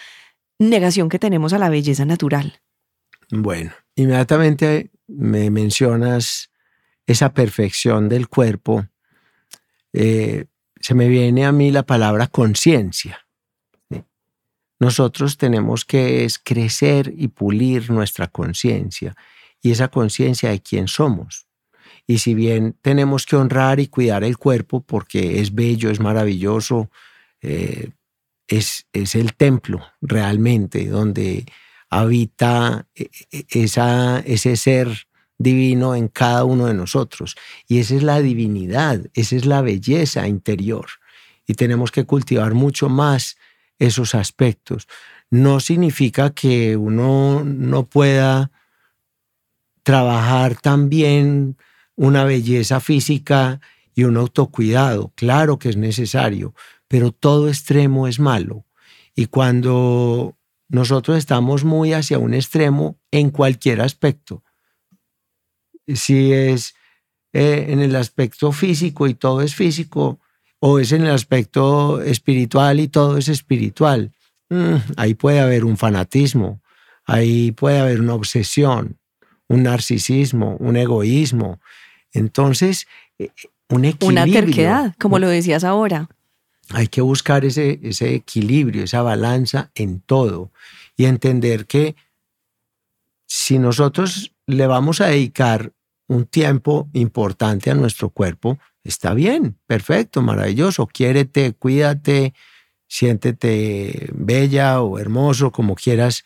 negación 0.58 1.08
que 1.08 1.18
tenemos 1.18 1.52
a 1.52 1.58
la 1.58 1.68
belleza 1.68 2.04
natural. 2.04 2.60
Bueno, 3.30 3.72
inmediatamente 3.96 4.90
me 5.08 5.50
mencionas 5.50 6.51
esa 7.06 7.32
perfección 7.32 8.08
del 8.08 8.28
cuerpo. 8.28 8.86
Eh, 9.92 10.46
se 10.80 10.94
me 10.94 11.08
viene 11.08 11.44
a 11.44 11.52
mí 11.52 11.70
la 11.70 11.84
palabra 11.84 12.26
conciencia. 12.26 13.26
Nosotros 14.78 15.36
tenemos 15.36 15.84
que 15.84 16.26
crecer 16.42 17.14
y 17.16 17.28
pulir 17.28 17.88
nuestra 17.92 18.26
conciencia 18.26 19.14
y 19.60 19.70
esa 19.70 19.86
conciencia 19.86 20.50
de 20.50 20.60
quién 20.60 20.88
somos. 20.88 21.46
Y 22.04 22.18
si 22.18 22.34
bien 22.34 22.76
tenemos 22.82 23.24
que 23.24 23.36
honrar 23.36 23.78
y 23.78 23.86
cuidar 23.86 24.24
el 24.24 24.38
cuerpo 24.38 24.80
porque 24.80 25.40
es 25.40 25.54
bello, 25.54 25.88
es 25.88 26.00
maravilloso, 26.00 26.90
eh, 27.42 27.90
es, 28.48 28.88
es, 28.92 29.14
el 29.14 29.34
templo 29.34 29.86
realmente 30.00 30.86
donde 30.86 31.46
habita 31.88 32.88
eh, 32.96 33.08
esa, 33.50 34.18
ese 34.20 34.56
ser 34.56 35.06
divino 35.42 35.94
en 35.94 36.08
cada 36.08 36.44
uno 36.44 36.66
de 36.66 36.74
nosotros. 36.74 37.36
Y 37.66 37.78
esa 37.78 37.94
es 37.94 38.02
la 38.02 38.20
divinidad, 38.20 39.00
esa 39.14 39.36
es 39.36 39.44
la 39.46 39.60
belleza 39.60 40.26
interior. 40.26 40.86
Y 41.46 41.54
tenemos 41.54 41.90
que 41.90 42.04
cultivar 42.04 42.54
mucho 42.54 42.88
más 42.88 43.36
esos 43.78 44.14
aspectos. 44.14 44.86
No 45.30 45.60
significa 45.60 46.30
que 46.30 46.76
uno 46.76 47.42
no 47.44 47.86
pueda 47.86 48.50
trabajar 49.82 50.60
también 50.60 51.56
una 51.96 52.24
belleza 52.24 52.80
física 52.80 53.60
y 53.94 54.04
un 54.04 54.16
autocuidado. 54.16 55.12
Claro 55.14 55.58
que 55.58 55.68
es 55.68 55.76
necesario, 55.76 56.54
pero 56.88 57.12
todo 57.12 57.48
extremo 57.48 58.06
es 58.06 58.20
malo. 58.20 58.64
Y 59.14 59.26
cuando 59.26 60.36
nosotros 60.68 61.18
estamos 61.18 61.64
muy 61.64 61.92
hacia 61.92 62.18
un 62.18 62.34
extremo 62.34 62.98
en 63.10 63.30
cualquier 63.30 63.80
aspecto, 63.82 64.42
si 65.96 66.32
es 66.32 66.74
eh, 67.32 67.66
en 67.68 67.80
el 67.80 67.96
aspecto 67.96 68.52
físico 68.52 69.06
y 69.06 69.14
todo 69.14 69.40
es 69.40 69.54
físico, 69.54 70.20
o 70.60 70.78
es 70.78 70.92
en 70.92 71.02
el 71.02 71.10
aspecto 71.10 72.00
espiritual 72.00 72.78
y 72.78 72.88
todo 72.88 73.18
es 73.18 73.28
espiritual, 73.28 74.12
mm, 74.48 74.76
ahí 74.96 75.14
puede 75.14 75.40
haber 75.40 75.64
un 75.64 75.76
fanatismo, 75.76 76.60
ahí 77.04 77.52
puede 77.52 77.80
haber 77.80 78.00
una 78.00 78.14
obsesión, 78.14 78.98
un 79.48 79.64
narcisismo, 79.64 80.56
un 80.60 80.76
egoísmo. 80.76 81.60
Entonces, 82.12 82.86
eh, 83.18 83.30
un 83.68 83.84
equilibrio. 83.84 84.22
Una 84.22 84.40
terquedad, 84.40 84.94
como 84.98 85.18
lo 85.18 85.28
decías 85.28 85.64
ahora. 85.64 86.08
Hay 86.70 86.86
que 86.88 87.00
buscar 87.00 87.44
ese, 87.44 87.80
ese 87.82 88.14
equilibrio, 88.14 88.84
esa 88.84 89.02
balanza 89.02 89.70
en 89.74 90.00
todo 90.00 90.52
y 90.96 91.06
entender 91.06 91.66
que 91.66 91.96
si 93.26 93.58
nosotros 93.58 94.32
le 94.46 94.66
vamos 94.66 95.00
a 95.00 95.06
dedicar 95.06 95.72
un 96.12 96.26
tiempo 96.26 96.88
importante 96.92 97.70
a 97.70 97.74
nuestro 97.74 98.10
cuerpo, 98.10 98.58
está 98.84 99.14
bien, 99.14 99.58
perfecto, 99.66 100.22
maravilloso, 100.22 100.86
quiérete, 100.86 101.52
cuídate, 101.52 102.34
siéntete 102.86 104.10
bella 104.12 104.82
o 104.82 104.98
hermoso, 104.98 105.50
como 105.50 105.74
quieras, 105.74 106.24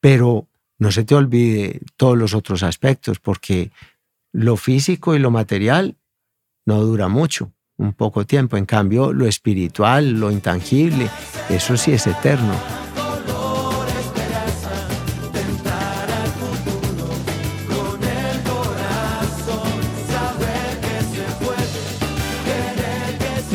pero 0.00 0.46
no 0.78 0.92
se 0.92 1.04
te 1.04 1.14
olvide 1.14 1.80
todos 1.96 2.16
los 2.16 2.34
otros 2.34 2.62
aspectos, 2.62 3.18
porque 3.18 3.70
lo 4.32 4.56
físico 4.56 5.14
y 5.14 5.18
lo 5.18 5.30
material 5.30 5.96
no 6.64 6.80
dura 6.82 7.08
mucho. 7.08 7.52
un 7.76 7.94
poco 7.94 8.26
tiempo. 8.26 8.58
En 8.58 8.66
cambio, 8.66 9.12
lo 9.12 9.26
espiritual, 9.26 10.20
lo 10.20 10.30
intangible, 10.30 11.08
eso 11.48 11.78
sí 11.78 11.92
es 11.92 12.06
eterno. 12.06 12.52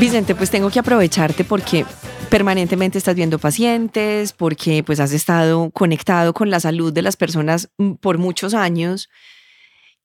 Vicente, 0.06 0.36
pues 0.36 0.52
tengo 0.52 0.70
que 0.70 0.78
aprovecharte 0.78 1.44
porque 1.44 1.84
permanentemente 2.30 3.00
estás 3.00 3.16
viendo 3.16 3.40
pacientes, 3.40 4.34
porque 4.34 4.84
pues 4.84 5.00
has 5.00 5.12
estado 5.12 5.72
conectado 5.72 6.32
con 6.32 6.52
la 6.52 6.60
salud 6.60 6.94
de 6.94 7.02
las 7.02 7.18
personas 7.18 7.70
mm, 7.80 7.94
por 7.94 8.20
muchos 8.20 8.54
años. 8.54 9.10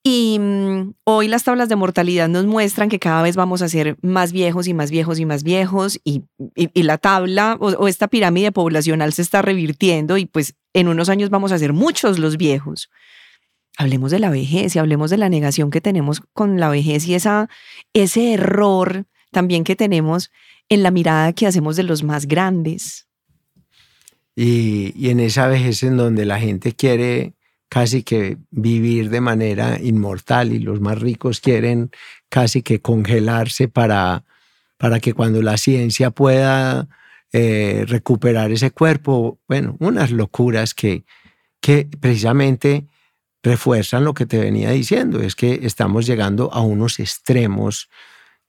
Y 0.02 0.38
mm, 0.40 0.94
hoy 1.04 1.28
las 1.28 1.44
tablas 1.44 1.68
de 1.68 1.76
mortalidad 1.76 2.30
nos 2.30 2.46
muestran 2.46 2.88
que 2.88 2.98
cada 2.98 3.20
vez 3.20 3.36
vamos 3.36 3.60
a 3.60 3.68
ser 3.68 3.98
más 4.00 4.32
viejos 4.32 4.68
y 4.68 4.72
más 4.72 4.90
viejos 4.90 5.18
y 5.18 5.26
más 5.26 5.42
viejos 5.42 6.00
y, 6.02 6.22
la 6.74 6.96
tabla 6.96 7.58
o, 7.60 7.86
esta 7.86 8.08
pirámide 8.08 8.52
poblacional 8.52 9.12
se 9.12 9.20
está 9.20 9.42
revirtiendo 9.42 10.16
y 10.16 10.24
pues 10.24 10.54
en 10.72 10.88
unos 10.88 11.10
años 11.10 11.28
vamos 11.28 11.52
a 11.52 11.58
ser 11.58 11.74
muchos 11.74 12.18
los 12.18 12.38
viejos. 12.38 12.88
Hablemos 13.76 14.10
de 14.12 14.18
la 14.18 14.30
vejez 14.30 14.74
y 14.74 14.78
hablemos 14.78 15.10
de 15.10 15.18
la 15.18 15.28
negación 15.28 15.70
que 15.70 15.82
tenemos 15.82 16.22
con 16.32 16.58
la 16.58 16.70
vejez 16.70 17.06
y 17.06 17.14
esa, 17.14 17.50
ese 17.92 18.32
error 18.32 19.04
también 19.30 19.64
que 19.64 19.76
tenemos 19.76 20.30
en 20.68 20.82
la 20.82 20.90
mirada 20.90 21.32
que 21.32 21.46
hacemos 21.46 21.76
de 21.76 21.82
los 21.82 22.02
más 22.02 22.26
grandes. 22.26 23.06
Y, 24.36 24.92
y 24.96 25.10
en 25.10 25.20
esa 25.20 25.46
vejez 25.46 25.82
en 25.82 25.96
donde 25.96 26.24
la 26.24 26.38
gente 26.38 26.72
quiere 26.72 27.34
casi 27.70 28.02
que 28.02 28.36
vivir 28.50 29.10
de 29.10 29.20
manera 29.20 29.78
inmortal 29.80 30.52
y 30.52 30.58
los 30.58 30.80
más 30.80 30.98
ricos 30.98 31.40
quieren 31.40 31.90
casi 32.28 32.62
que 32.62 32.80
congelarse 32.80 33.68
para, 33.68 34.24
para 34.76 34.98
que 34.98 35.14
cuando 35.14 35.40
la 35.40 35.56
ciencia 35.56 36.10
pueda 36.10 36.88
eh, 37.32 37.84
recuperar 37.86 38.50
ese 38.50 38.72
cuerpo, 38.72 39.38
bueno, 39.46 39.76
unas 39.78 40.10
locuras 40.10 40.74
que, 40.74 41.04
que 41.60 41.88
precisamente 42.00 42.88
refuerzan 43.42 44.04
lo 44.04 44.14
que 44.14 44.26
te 44.26 44.38
venía 44.38 44.70
diciendo, 44.70 45.20
es 45.20 45.36
que 45.36 45.60
estamos 45.62 46.06
llegando 46.06 46.52
a 46.52 46.60
unos 46.60 46.98
extremos 46.98 47.88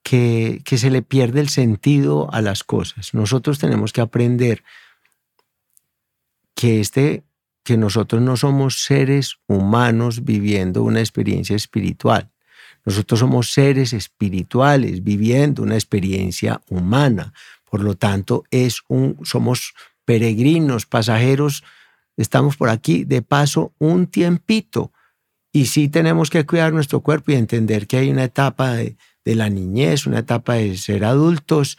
que, 0.04 0.62
se 0.66 0.90
le 0.90 1.02
pierde 1.02 1.40
el 1.42 1.50
sentido 1.50 2.32
a 2.34 2.42
las 2.42 2.64
cosas. 2.64 3.14
Nosotros 3.14 3.60
tenemos 3.60 3.94
que 3.94 4.02
aprender 4.02 4.64
que 6.56 6.80
este 6.80 7.24
que 7.64 7.78
nosotros 7.78 8.24
no 8.24 8.38
somos 8.38 8.84
seres 8.84 9.36
humanos 9.48 10.24
viviendo 10.24 10.82
una 10.82 11.00
experiencia 11.00 11.56
espiritual. 11.56 12.32
Nosotros 12.84 13.20
somos 13.20 13.54
seres 13.54 13.94
espirituales 13.94 15.04
viviendo 15.04 15.62
una 15.62 15.76
experiencia 15.76 16.60
humana. 16.70 17.34
Por 17.70 17.84
lo 17.84 17.96
tanto, 17.96 18.46
es 18.50 18.82
un, 18.88 19.20
somos 19.24 19.76
peregrinos, 20.06 20.88
pasajeros. 20.88 21.64
Estamos 22.18 22.58
por 22.58 22.70
aquí 22.70 23.04
de 23.04 23.22
paso 23.22 23.76
un 23.78 24.08
tiempito. 24.08 24.92
Y 25.54 25.68
sí 25.68 25.88
tenemos 25.88 26.32
que 26.32 26.48
cuidar 26.48 26.74
nuestro 26.74 27.02
cuerpo 27.02 27.32
y 27.32 27.36
entender 27.36 27.86
que 27.86 27.98
hay 27.98 28.10
una 28.10 28.24
etapa 28.24 28.74
de, 28.74 28.98
de 29.26 29.36
la 29.36 29.50
niñez, 29.50 30.08
una 30.08 30.20
etapa 30.20 30.56
de 30.56 30.78
ser 30.78 31.06
adultos 31.06 31.78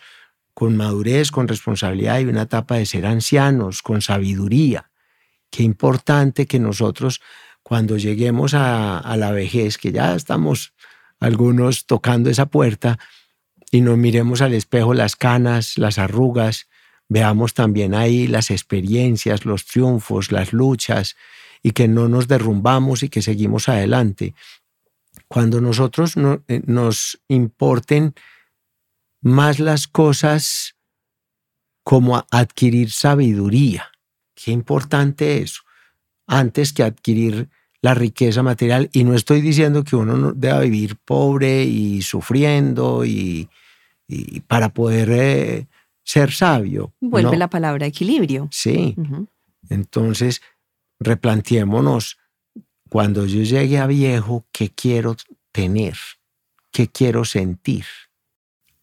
con 0.54 0.76
madurez, 0.76 1.30
con 1.30 1.48
responsabilidad 1.48 2.20
y 2.20 2.24
una 2.24 2.42
etapa 2.42 2.76
de 2.76 2.86
ser 2.86 3.06
ancianos 3.06 3.82
con 3.82 4.02
sabiduría. 4.02 4.90
Qué 5.50 5.62
importante 5.62 6.46
que 6.46 6.58
nosotros 6.58 7.20
cuando 7.62 7.96
lleguemos 7.96 8.54
a, 8.54 9.16
la 9.16 9.30
vejez, 9.30 9.78
que 9.78 9.92
ya 9.92 10.14
estamos 10.14 10.74
algunos 11.20 11.86
tocando 11.86 12.28
esa 12.30 12.46
puerta, 12.46 12.98
y 13.70 13.80
nos 13.80 13.96
miremos 13.96 14.42
al 14.42 14.52
espejo 14.52 14.92
las 14.92 15.16
canas, 15.16 15.78
las 15.78 15.98
arrugas, 15.98 16.68
veamos 17.08 17.54
también 17.54 17.94
ahí 17.94 18.26
las 18.26 18.50
experiencias, 18.50 19.46
los 19.46 19.64
triunfos, 19.64 20.32
las 20.32 20.52
luchas, 20.52 21.16
y 21.62 21.70
que 21.70 21.88
no 21.88 22.08
nos 22.08 22.28
derrumbamos 22.28 23.02
y 23.02 23.08
que 23.08 23.22
seguimos 23.22 23.68
adelante. 23.68 24.34
Cuando 25.32 25.62
nosotros 25.62 26.14
eh, 26.48 26.62
nos 26.66 27.18
importen 27.28 28.14
más 29.22 29.60
las 29.60 29.88
cosas 29.88 30.76
como 31.84 32.26
adquirir 32.30 32.90
sabiduría, 32.90 33.92
Qué 34.34 34.50
importante 34.50 35.38
eso, 35.38 35.62
antes 36.26 36.72
que 36.72 36.82
adquirir 36.82 37.48
la 37.80 37.94
riqueza 37.94 38.42
material. 38.42 38.90
Y 38.92 39.04
no 39.04 39.14
estoy 39.14 39.40
diciendo 39.40 39.84
que 39.84 39.94
uno 39.94 40.16
no 40.16 40.32
deba 40.32 40.60
vivir 40.60 40.96
pobre 40.96 41.64
y 41.64 42.02
sufriendo 42.02 43.04
y, 43.04 43.48
para 44.48 44.70
poder 44.70 45.10
eh, 45.12 45.66
ser 46.02 46.32
sabio. 46.32 46.92
Vuelve 47.00 47.36
la 47.36 47.48
palabra 47.48 47.86
equilibrio. 47.86 48.48
Sí. 48.50 48.96
Entonces, 49.68 50.42
replanteémonos, 50.98 52.18
cuando 52.92 53.24
yo 53.24 53.42
llegue 53.42 53.78
a 53.78 53.86
viejo, 53.86 54.44
¿qué 54.52 54.68
quiero 54.68 55.16
tener? 55.50 55.96
¿Qué 56.70 56.88
quiero 56.88 57.24
sentir? 57.24 57.86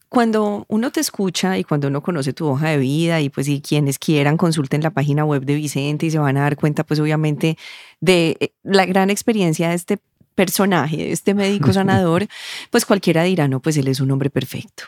Cuando 0.10 0.66
uno 0.68 0.92
te 0.92 1.00
escucha 1.00 1.60
y 1.60 1.64
cuando 1.64 1.90
uno 1.90 2.02
conoce 2.02 2.34
tu 2.34 2.48
hoja 2.48 2.70
de 2.70 2.80
vida 2.80 3.22
y 3.22 3.30
pues 3.30 3.46
si 3.46 3.62
quienes 3.62 4.00
quieran 4.00 4.36
consulten 4.36 4.82
la 4.82 4.90
página 4.90 5.26
web 5.26 5.46
de 5.46 5.54
Vicente 5.54 6.08
y 6.08 6.10
se 6.10 6.18
van 6.18 6.38
a 6.38 6.42
dar 6.42 6.56
cuenta 6.56 6.84
pues 6.84 7.00
obviamente 7.00 7.56
de 8.02 8.36
eh, 8.40 8.50
la 8.64 8.88
gran 8.88 9.12
experiencia 9.12 9.70
de 9.70 9.76
este 9.76 10.00
personaje, 10.34 10.98
de 10.98 11.12
este 11.12 11.36
médico 11.36 11.72
sanador, 11.74 12.26
pues 12.72 12.88
cualquiera 12.88 13.22
dirá, 13.22 13.48
no, 13.48 13.60
pues 13.60 13.78
él 13.78 13.88
es 13.88 14.00
un 14.00 14.10
hombre 14.10 14.32
perfecto, 14.32 14.86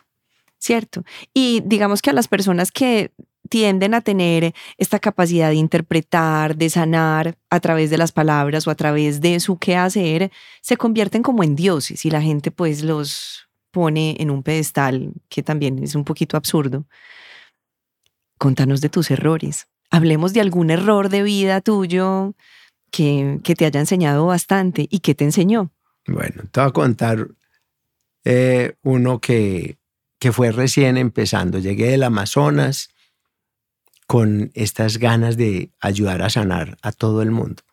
¿cierto? 0.57 1.03
Y 1.31 1.61
digamos 1.63 2.01
que 2.01 2.09
a 2.09 2.13
las 2.13 2.27
personas 2.27 2.71
que 2.71 3.11
tienden 3.51 3.93
a 3.93 3.99
tener 3.99 4.55
esta 4.77 4.97
capacidad 4.97 5.49
de 5.49 5.55
interpretar, 5.55 6.55
de 6.55 6.69
sanar 6.69 7.37
a 7.49 7.59
través 7.59 7.89
de 7.89 7.97
las 7.97 8.13
palabras 8.13 8.65
o 8.65 8.71
a 8.71 8.75
través 8.75 9.19
de 9.19 9.41
su 9.41 9.57
quehacer, 9.57 10.31
se 10.61 10.77
convierten 10.77 11.21
como 11.21 11.43
en 11.43 11.57
dioses 11.57 12.05
y 12.05 12.09
la 12.09 12.21
gente 12.21 12.49
pues 12.49 12.81
los 12.81 13.49
pone 13.69 14.15
en 14.19 14.31
un 14.31 14.41
pedestal, 14.41 15.11
que 15.27 15.43
también 15.43 15.83
es 15.83 15.95
un 15.95 16.05
poquito 16.05 16.37
absurdo. 16.37 16.85
Contanos 18.37 18.79
de 18.79 18.87
tus 18.87 19.11
errores. 19.11 19.67
Hablemos 19.89 20.31
de 20.31 20.39
algún 20.39 20.69
error 20.69 21.09
de 21.09 21.21
vida 21.21 21.59
tuyo 21.59 22.33
que, 22.89 23.39
que 23.43 23.55
te 23.55 23.65
haya 23.65 23.81
enseñado 23.81 24.27
bastante 24.27 24.87
y 24.89 24.99
que 24.99 25.13
te 25.13 25.25
enseñó. 25.25 25.73
Bueno, 26.07 26.43
te 26.51 26.61
voy 26.61 26.69
a 26.69 26.71
contar 26.71 27.27
eh, 28.23 28.75
uno 28.81 29.19
que, 29.19 29.77
que 30.19 30.31
fue 30.31 30.53
recién 30.53 30.95
empezando. 30.95 31.59
Llegué 31.59 31.87
del 31.91 32.03
Amazonas 32.03 32.90
con 34.11 34.51
estas 34.55 34.97
ganas 34.97 35.37
de 35.37 35.71
ayudar 35.79 36.21
a 36.21 36.29
sanar 36.29 36.77
a 36.81 36.91
todo 36.91 37.21
el 37.21 37.31
mundo 37.31 37.63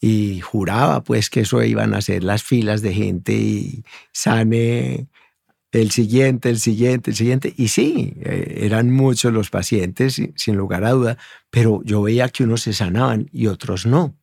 y 0.00 0.38
juraba 0.38 1.02
pues 1.02 1.30
que 1.30 1.40
eso 1.40 1.60
iban 1.64 1.94
a 1.94 2.00
ser 2.00 2.22
las 2.22 2.44
filas 2.44 2.80
de 2.80 2.94
gente 2.94 3.32
y 3.32 3.84
sane 4.12 5.08
el 5.72 5.90
siguiente, 5.90 6.48
el 6.48 6.60
siguiente, 6.60 7.10
el 7.10 7.16
siguiente. 7.16 7.54
Y 7.56 7.66
sí, 7.68 8.14
eh, 8.20 8.60
eran 8.66 8.92
muchos 8.92 9.32
los 9.32 9.50
pacientes, 9.50 10.22
sin 10.36 10.54
lugar 10.54 10.84
a 10.84 10.92
duda, 10.92 11.18
pero 11.50 11.82
yo 11.82 12.02
veía 12.02 12.28
que 12.28 12.44
unos 12.44 12.60
se 12.60 12.72
sanaban 12.72 13.28
y 13.32 13.48
otros 13.48 13.84
no. 13.84 14.14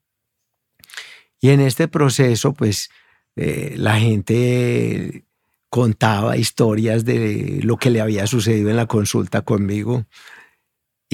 Y 1.41 1.49
en 1.49 1.59
este 1.59 1.89
proceso, 1.89 2.53
pues 2.53 2.89
eh, 3.35 3.73
la 3.75 3.99
gente 3.99 5.25
contaba 5.69 6.37
historias 6.37 7.03
de 7.03 7.59
lo 7.61 7.75
que 7.75 7.89
le 7.89 7.99
había 7.99 8.25
sucedido 8.25 8.69
en 8.69 8.77
la 8.77 8.85
consulta 8.85 9.41
conmigo. 9.41 10.05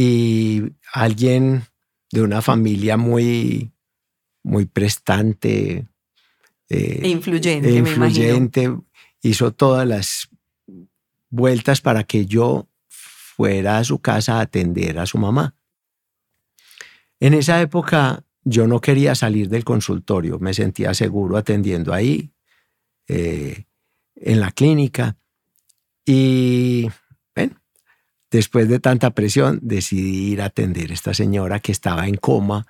Y 0.03 0.63
alguien 0.93 1.65
de 2.11 2.23
una 2.23 2.41
familia 2.41 2.97
muy 2.97 3.71
muy 4.41 4.65
prestante. 4.65 5.87
Eh, 6.69 7.01
e 7.03 7.07
influyente, 7.07 7.69
e 7.69 7.75
influyente 7.75 8.75
hizo 9.21 9.51
todas 9.53 9.87
las 9.87 10.27
vueltas 11.29 11.81
para 11.81 12.03
que 12.03 12.25
yo 12.25 12.67
fuera 12.87 13.77
a 13.77 13.83
su 13.83 13.99
casa 13.99 14.37
a 14.37 14.41
atender 14.41 14.97
a 14.97 15.05
su 15.05 15.19
mamá. 15.19 15.55
En 17.19 17.35
esa 17.35 17.61
época 17.61 18.23
yo 18.43 18.65
no 18.65 18.81
quería 18.81 19.13
salir 19.13 19.49
del 19.49 19.63
consultorio, 19.63 20.39
me 20.39 20.55
sentía 20.55 20.95
seguro 20.95 21.37
atendiendo 21.37 21.93
ahí, 21.93 22.31
eh, 23.07 23.65
en 24.15 24.39
la 24.39 24.51
clínica. 24.51 25.17
Y 26.03 26.89
después 28.31 28.69
de 28.69 28.79
tanta 28.79 29.11
presión 29.11 29.59
decidí 29.61 30.31
ir 30.31 30.41
a 30.41 30.45
atender 30.45 30.91
a 30.91 30.93
esta 30.93 31.13
señora 31.13 31.59
que 31.59 31.71
estaba 31.71 32.07
en 32.07 32.15
coma 32.15 32.65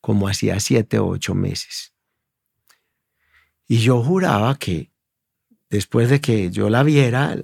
como 0.00 0.28
hacía 0.28 0.60
siete 0.60 0.98
o 0.98 1.06
ocho 1.06 1.34
meses. 1.34 1.94
Y 3.66 3.78
yo 3.78 4.02
juraba 4.02 4.58
que 4.58 4.90
después 5.70 6.10
de 6.10 6.20
que 6.20 6.50
yo 6.50 6.68
la 6.68 6.82
viera, 6.82 7.42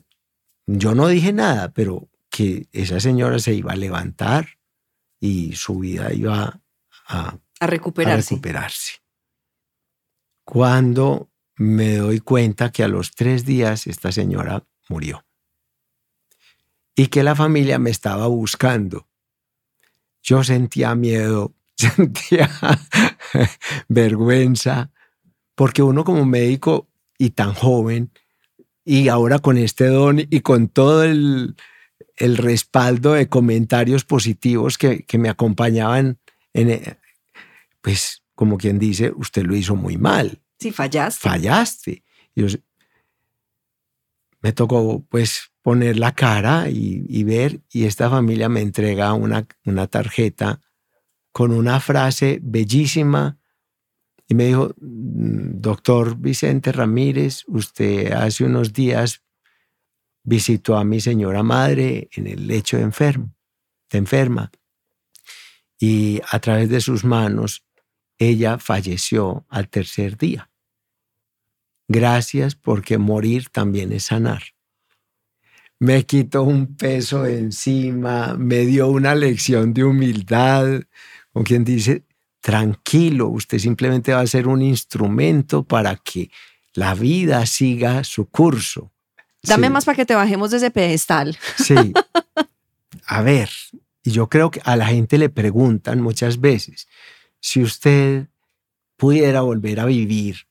yo 0.66 0.94
no 0.94 1.08
dije 1.08 1.32
nada, 1.32 1.72
pero 1.72 2.10
que 2.28 2.68
esa 2.72 3.00
señora 3.00 3.38
se 3.38 3.54
iba 3.54 3.72
a 3.72 3.76
levantar 3.76 4.58
y 5.18 5.54
su 5.54 5.78
vida 5.78 6.12
iba 6.12 6.60
a, 7.06 7.38
recuperarse. 7.60 8.34
a 8.34 8.36
recuperarse. 8.36 8.92
Cuando 10.44 11.30
me 11.56 11.96
doy 11.96 12.20
cuenta 12.20 12.72
que 12.72 12.82
a 12.84 12.88
los 12.88 13.12
tres 13.12 13.44
días 13.44 13.86
esta 13.86 14.12
señora 14.12 14.64
murió. 14.88 15.24
Y 17.00 17.06
que 17.06 17.22
la 17.22 17.34
familia 17.34 17.78
me 17.78 17.88
estaba 17.88 18.26
buscando. 18.26 19.08
Yo 20.22 20.44
sentía 20.44 20.94
miedo, 20.94 21.54
sentía 21.74 22.50
vergüenza, 23.88 24.90
porque 25.54 25.82
uno 25.82 26.04
como 26.04 26.26
médico 26.26 26.90
y 27.16 27.30
tan 27.30 27.54
joven, 27.54 28.12
y 28.84 29.08
ahora 29.08 29.38
con 29.38 29.56
este 29.56 29.86
don 29.86 30.20
y 30.20 30.40
con 30.40 30.68
todo 30.68 31.04
el, 31.04 31.56
el 32.16 32.36
respaldo 32.36 33.14
de 33.14 33.30
comentarios 33.30 34.04
positivos 34.04 34.76
que, 34.76 35.04
que 35.04 35.16
me 35.16 35.30
acompañaban, 35.30 36.18
en, 36.52 36.98
pues 37.80 38.24
como 38.34 38.58
quien 38.58 38.78
dice, 38.78 39.10
usted 39.16 39.44
lo 39.44 39.56
hizo 39.56 39.74
muy 39.74 39.96
mal. 39.96 40.42
Sí, 40.58 40.70
fallaste. 40.70 41.26
Fallaste. 41.26 42.04
Yo, 42.36 42.46
me 44.42 44.52
tocó 44.52 45.02
pues 45.08 45.49
poner 45.62 45.98
la 45.98 46.12
cara 46.14 46.68
y, 46.70 47.24
ver 47.24 47.60
y 47.70 47.84
esta 47.84 48.08
familia 48.08 48.48
me 48.48 48.60
entrega 48.60 49.12
una, 49.12 49.46
una 49.64 49.86
tarjeta 49.86 50.60
con 51.32 51.52
una 51.52 51.80
frase 51.80 52.40
bellísima 52.42 53.38
y 54.26 54.34
me 54.34 54.46
dijo, 54.46 54.74
mm, 54.80 55.60
doctor 55.60 56.16
Vicente 56.16 56.72
Ramírez, 56.72 57.44
usted 57.48 58.12
hace 58.12 58.44
unos 58.44 58.72
días 58.72 59.22
visitó 60.22 60.76
a 60.76 60.84
mi 60.84 61.00
señora 61.00 61.42
madre 61.42 62.08
en 62.12 62.26
el 62.26 62.46
lecho 62.46 62.78
enfermo, 62.78 63.34
de 63.90 63.98
enferma, 63.98 64.50
y 65.78 66.20
a 66.30 66.38
través 66.38 66.68
de 66.68 66.80
sus 66.80 67.04
manos 67.04 67.64
ella 68.18 68.58
falleció 68.58 69.46
al 69.48 69.68
tercer 69.68 70.16
día. 70.16 70.50
Gracias 71.88 72.54
porque 72.54 72.98
morir 72.98 73.48
también 73.48 73.92
es 73.92 74.04
sanar. 74.04 74.42
Me 75.80 76.06
quitó 76.06 76.44
un 76.44 76.76
peso 76.76 77.24
de 77.24 77.38
encima, 77.38 78.36
me 78.38 78.66
dio 78.66 78.88
una 78.88 79.14
lección 79.14 79.74
de 79.74 79.84
humildad, 79.84 80.82
con 81.32 81.42
quien 81.42 81.64
dice, 81.64 82.04
tranquilo, 82.40 83.28
usted 83.28 83.58
simplemente 83.58 84.12
va 84.12 84.20
a 84.20 84.26
ser 84.26 84.46
un 84.46 84.62
instrumento 84.62 85.64
para 85.64 85.96
que 85.96 86.30
la 86.74 86.94
vida 86.94 87.44
siga 87.46 88.04
su 88.04 88.26
curso. 88.26 88.92
Dame 89.42 89.70
más 89.70 89.84
para 89.84 89.96
que 89.96 90.06
te 90.06 90.14
bajemos 90.14 90.50
de 90.50 90.58
ese 90.58 90.70
pedestal. 90.70 91.36
Sí. 91.56 91.74
A 93.06 93.22
ver, 93.22 93.50
y 94.04 94.12
yo 94.12 94.28
creo 94.28 94.50
que 94.50 94.60
a 94.64 94.76
la 94.76 94.86
gente 94.86 95.18
le 95.18 95.30
preguntan 95.30 96.00
muchas 96.00 96.40
veces, 96.40 96.86
si 97.40 97.62
usted 97.62 98.28
pudiera 98.96 99.40
volver 99.40 99.80
a 99.80 99.86
vivir 99.86 100.46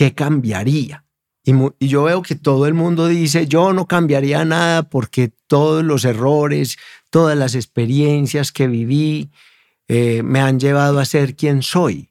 ¿qué 0.00 0.14
cambiaría? 0.14 1.04
Y, 1.44 1.52
yo 1.86 2.04
veo 2.04 2.22
que 2.22 2.34
todo 2.34 2.66
el 2.66 2.74
mundo 2.74 3.08
dice, 3.08 3.46
yo 3.46 3.72
no 3.72 3.86
cambiaría 3.86 4.44
nada 4.44 4.82
porque 4.84 5.32
todos 5.46 5.82
los 5.84 6.04
errores, 6.04 6.76
todas 7.10 7.36
las 7.36 7.54
experiencias 7.54 8.52
que 8.52 8.66
viví 8.66 9.30
eh, 9.88 10.22
me 10.22 10.40
han 10.40 10.60
llevado 10.60 10.98
a 10.98 11.04
ser 11.04 11.34
quien 11.34 11.62
soy. 11.62 12.10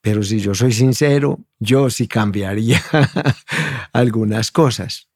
Pero 0.00 0.22
si 0.22 0.40
yo 0.40 0.54
soy 0.54 0.72
sincero, 0.72 1.38
yo 1.58 1.90
sí 1.90 2.08
cambiaría 2.08 2.82
algunas 3.92 4.50
cosas. 4.50 5.08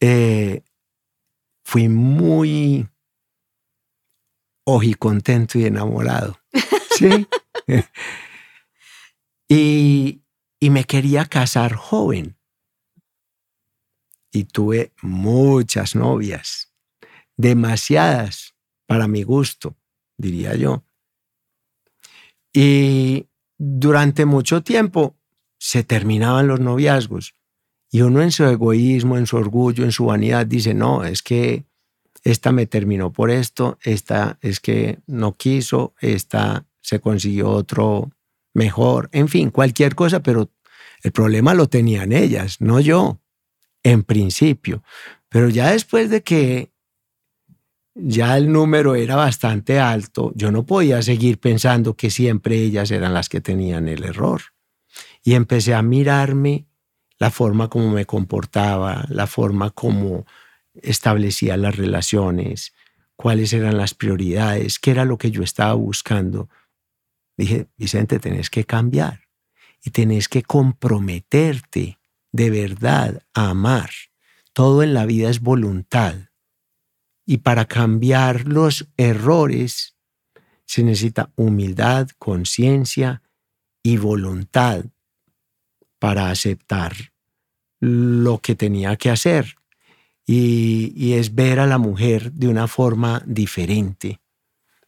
Eh, 0.00 0.62
fui 1.62 1.88
muy 1.88 2.88
ojicontento 4.64 5.58
y 5.58 5.66
enamorado. 5.66 6.38
¿Sí? 6.98 7.26
Y, 9.52 10.19
me 10.68 10.84
quería 10.84 11.24
casar 11.24 11.72
joven. 11.72 12.36
Y 14.30 14.44
tuve 14.44 14.92
muchas 15.00 15.94
novias, 15.94 16.74
demasiadas 17.38 18.54
para 18.86 19.08
mi 19.08 19.22
gusto, 19.22 19.76
diría 20.18 20.54
yo. 20.54 20.84
Y 22.52 23.26
durante 23.56 24.26
mucho 24.26 24.62
tiempo 24.62 25.16
se 25.58 25.82
terminaban 25.84 26.46
los 26.46 26.60
noviazgos. 26.60 27.34
Y 27.90 28.02
uno 28.02 28.22
en 28.22 28.30
su 28.30 28.44
egoísmo, 28.44 29.16
en 29.16 29.26
su 29.26 29.36
orgullo, 29.36 29.84
en 29.84 29.92
su 29.92 30.06
vanidad 30.06 30.46
dice, 30.46 30.74
no, 30.74 31.04
es 31.04 31.22
que 31.22 31.64
esta 32.22 32.52
me 32.52 32.66
terminó 32.66 33.12
por 33.12 33.30
esto, 33.30 33.78
esta 33.82 34.38
es 34.42 34.60
que 34.60 34.98
no 35.06 35.36
quiso, 35.36 35.94
esta 36.00 36.66
se 36.82 37.00
consiguió 37.00 37.50
otro 37.50 38.10
mejor, 38.54 39.08
en 39.12 39.28
fin, 39.28 39.50
cualquier 39.50 39.94
cosa, 39.94 40.22
pero 40.22 40.50
el 41.02 41.12
problema 41.12 41.54
lo 41.54 41.68
tenían 41.68 42.12
ellas, 42.12 42.60
no 42.60 42.80
yo, 42.80 43.20
en 43.82 44.02
principio. 44.02 44.82
Pero 45.28 45.48
ya 45.48 45.70
después 45.70 46.10
de 46.10 46.22
que 46.22 46.72
ya 47.94 48.36
el 48.36 48.50
número 48.50 48.94
era 48.94 49.16
bastante 49.16 49.78
alto, 49.78 50.32
yo 50.34 50.50
no 50.50 50.64
podía 50.64 51.02
seguir 51.02 51.38
pensando 51.38 51.96
que 51.96 52.10
siempre 52.10 52.56
ellas 52.56 52.90
eran 52.90 53.14
las 53.14 53.28
que 53.28 53.40
tenían 53.40 53.88
el 53.88 54.04
error. 54.04 54.42
Y 55.22 55.34
empecé 55.34 55.74
a 55.74 55.82
mirarme 55.82 56.66
la 57.18 57.30
forma 57.30 57.68
como 57.68 57.90
me 57.90 58.06
comportaba, 58.06 59.04
la 59.08 59.26
forma 59.26 59.70
como 59.70 60.26
establecía 60.74 61.56
las 61.56 61.76
relaciones, 61.76 62.72
cuáles 63.16 63.52
eran 63.52 63.76
las 63.76 63.94
prioridades, 63.94 64.78
qué 64.78 64.92
era 64.92 65.04
lo 65.04 65.18
que 65.18 65.30
yo 65.30 65.42
estaba 65.42 65.74
buscando 65.74 66.48
Dije, 67.40 67.68
Vicente, 67.78 68.18
tenés 68.18 68.50
que 68.50 68.66
cambiar 68.66 69.22
y 69.82 69.92
tenés 69.92 70.28
que 70.28 70.42
comprometerte 70.42 71.98
de 72.32 72.50
verdad 72.50 73.22
a 73.32 73.48
amar. 73.48 73.88
Todo 74.52 74.82
en 74.82 74.92
la 74.92 75.06
vida 75.06 75.30
es 75.30 75.40
voluntad. 75.40 76.16
Y 77.24 77.38
para 77.38 77.64
cambiar 77.64 78.46
los 78.46 78.88
errores 78.98 79.96
se 80.66 80.82
necesita 80.82 81.32
humildad, 81.34 82.10
conciencia 82.18 83.22
y 83.82 83.96
voluntad 83.96 84.84
para 85.98 86.28
aceptar 86.28 86.92
lo 87.78 88.40
que 88.40 88.54
tenía 88.54 88.96
que 88.96 89.08
hacer. 89.08 89.56
Y, 90.26 90.92
y, 90.94 91.14
es 91.14 91.34
ver 91.34 91.58
a 91.58 91.66
la 91.66 91.78
mujer 91.78 92.32
de 92.32 92.48
una 92.48 92.68
forma 92.68 93.22
diferente, 93.24 94.20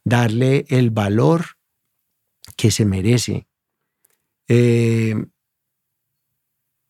darle 0.03 0.65
el 0.69 0.91
valor 0.91 1.57
que 2.55 2.71
se 2.71 2.85
merece. 2.85 3.47
Eh, 4.47 5.15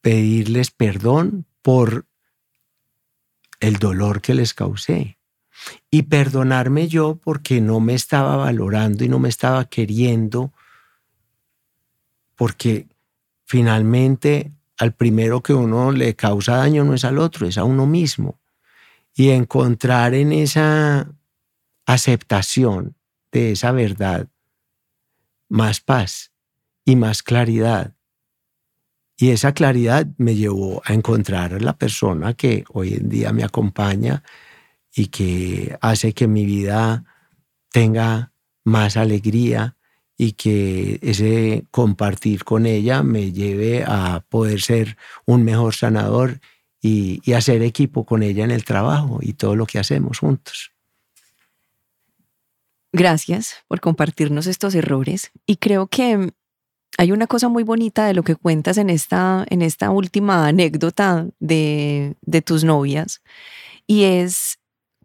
pedirles 0.02 0.72
perdón 0.72 1.46
por 1.62 2.06
el 3.60 3.78
dolor 3.78 4.22
que 4.22 4.34
les 4.34 4.54
causé 4.54 5.18
y 5.90 6.04
perdonarme 6.04 6.88
yo 6.88 7.16
porque 7.16 7.62
no 7.62 7.80
me 7.80 7.94
estaba 7.94 8.36
valorando 8.36 9.06
y 9.06 9.10
no 9.10 9.20
me 9.20 9.30
estaba 9.30 9.64
queriendo 9.66 10.52
porque 12.36 12.88
finalmente 13.46 14.52
al 14.78 14.94
primero 14.94 15.42
que 15.42 15.54
uno 15.54 15.92
le 15.92 16.16
causa 16.16 16.58
daño 16.58 16.84
no 16.84 16.94
es 16.94 17.06
al 17.06 17.20
otro, 17.20 17.48
es 17.48 17.58
a 17.58 17.64
uno 17.64 17.86
mismo. 17.86 18.40
Y 19.16 19.30
encontrar 19.30 20.14
en 20.16 20.34
esa 20.34 21.08
aceptación 21.86 22.96
de 23.32 23.52
esa 23.52 23.72
verdad 23.72 24.28
más 25.54 25.82
paz 25.82 26.32
y 26.84 26.96
más 26.96 27.22
claridad. 27.22 27.94
Y 29.16 29.30
esa 29.30 29.54
claridad 29.54 30.08
me 30.18 30.34
llevó 30.34 30.82
a 30.84 30.94
encontrar 30.94 31.54
a 31.54 31.60
la 31.60 31.78
persona 31.78 32.34
que 32.34 32.64
hoy 32.70 32.96
en 32.96 33.08
día 33.08 33.32
me 33.32 33.44
acompaña 33.44 34.24
y 34.96 35.08
que 35.08 35.78
hace 35.80 36.14
que 36.14 36.28
mi 36.28 36.44
vida 36.48 37.06
tenga 37.72 38.34
más 38.66 38.98
alegría 38.98 39.78
y 40.18 40.32
que 40.32 40.98
ese 41.04 41.68
compartir 41.70 42.44
con 42.44 42.66
ella 42.66 43.04
me 43.04 43.32
lleve 43.32 43.84
a 43.86 44.26
poder 44.28 44.60
ser 44.60 44.98
un 45.28 45.44
mejor 45.44 45.76
sanador 45.76 46.40
y, 46.82 47.22
y 47.24 47.34
hacer 47.34 47.62
equipo 47.62 48.06
con 48.06 48.24
ella 48.24 48.44
en 48.44 48.52
el 48.52 48.66
trabajo 48.66 49.20
y 49.22 49.34
todo 49.34 49.56
lo 49.56 49.68
que 49.68 49.78
hacemos 49.78 50.18
juntos. 50.18 50.73
Gracias 52.94 53.56
por 53.68 53.82
compartirnos 53.82 54.46
estos 54.46 54.76
errores 54.76 55.32
y 55.48 55.56
creo 55.58 55.88
que 55.88 56.32
hay 57.00 57.12
una 57.12 57.26
cosa 57.26 57.50
muy 57.50 57.64
bonita 57.64 58.06
de 58.06 58.14
lo 58.14 58.22
que 58.22 58.36
cuentas 58.36 58.78
en 58.78 58.92
esta, 58.92 59.46
en 59.50 59.64
esta 59.64 59.90
última 59.90 60.48
anécdota 60.48 61.28
de, 61.40 62.16
de 62.22 62.42
tus 62.44 62.64
novias 62.64 63.24
y 63.88 64.04
es 64.04 64.60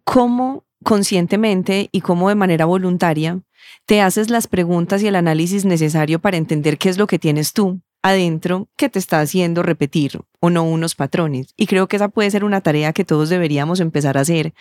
cómo 0.05 0.65
conscientemente 0.85 1.89
y 1.91 2.03
cómo 2.03 2.29
de 2.29 2.35
manera 2.35 2.67
voluntaria 2.67 3.41
te 3.87 4.03
haces 4.03 4.29
las 4.29 4.49
preguntas 4.49 5.03
y 5.03 5.07
el 5.07 5.17
análisis 5.17 5.65
necesario 5.65 6.19
para 6.19 6.37
entender 6.37 6.77
qué 6.77 6.91
es 6.91 6.99
lo 6.99 7.07
que 7.07 7.19
tienes 7.19 7.55
tú 7.55 7.81
adentro 8.03 8.69
que 8.77 8.91
te 8.91 8.99
está 8.99 9.21
haciendo 9.21 9.63
repetir 9.63 10.21
o 10.41 10.51
no 10.51 10.63
unos 10.63 10.95
patrones. 10.95 11.55
Y 11.57 11.67
creo 11.67 11.89
que 11.89 11.97
esa 11.97 12.09
puede 12.09 12.31
ser 12.31 12.45
una 12.45 12.61
tarea 12.61 12.93
que 12.93 13.05
todos 13.05 13.29
deberíamos 13.29 13.81
empezar 13.81 14.19
a 14.19 14.21
hacer 14.21 14.53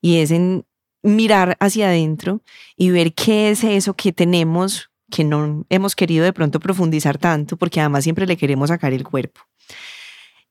y 0.00 0.18
es 0.18 0.30
en 0.30 0.66
mirar 1.06 1.56
hacia 1.60 1.88
adentro 1.88 2.42
y 2.76 2.90
ver 2.90 3.14
qué 3.14 3.50
es 3.50 3.64
eso 3.64 3.94
que 3.94 4.12
tenemos 4.12 4.90
que 5.10 5.24
no 5.24 5.64
hemos 5.70 5.94
querido 5.94 6.24
de 6.24 6.32
pronto 6.32 6.58
profundizar 6.58 7.16
tanto, 7.16 7.56
porque 7.56 7.80
además 7.80 8.04
siempre 8.04 8.26
le 8.26 8.36
queremos 8.36 8.68
sacar 8.68 8.92
el 8.92 9.04
cuerpo. 9.04 9.40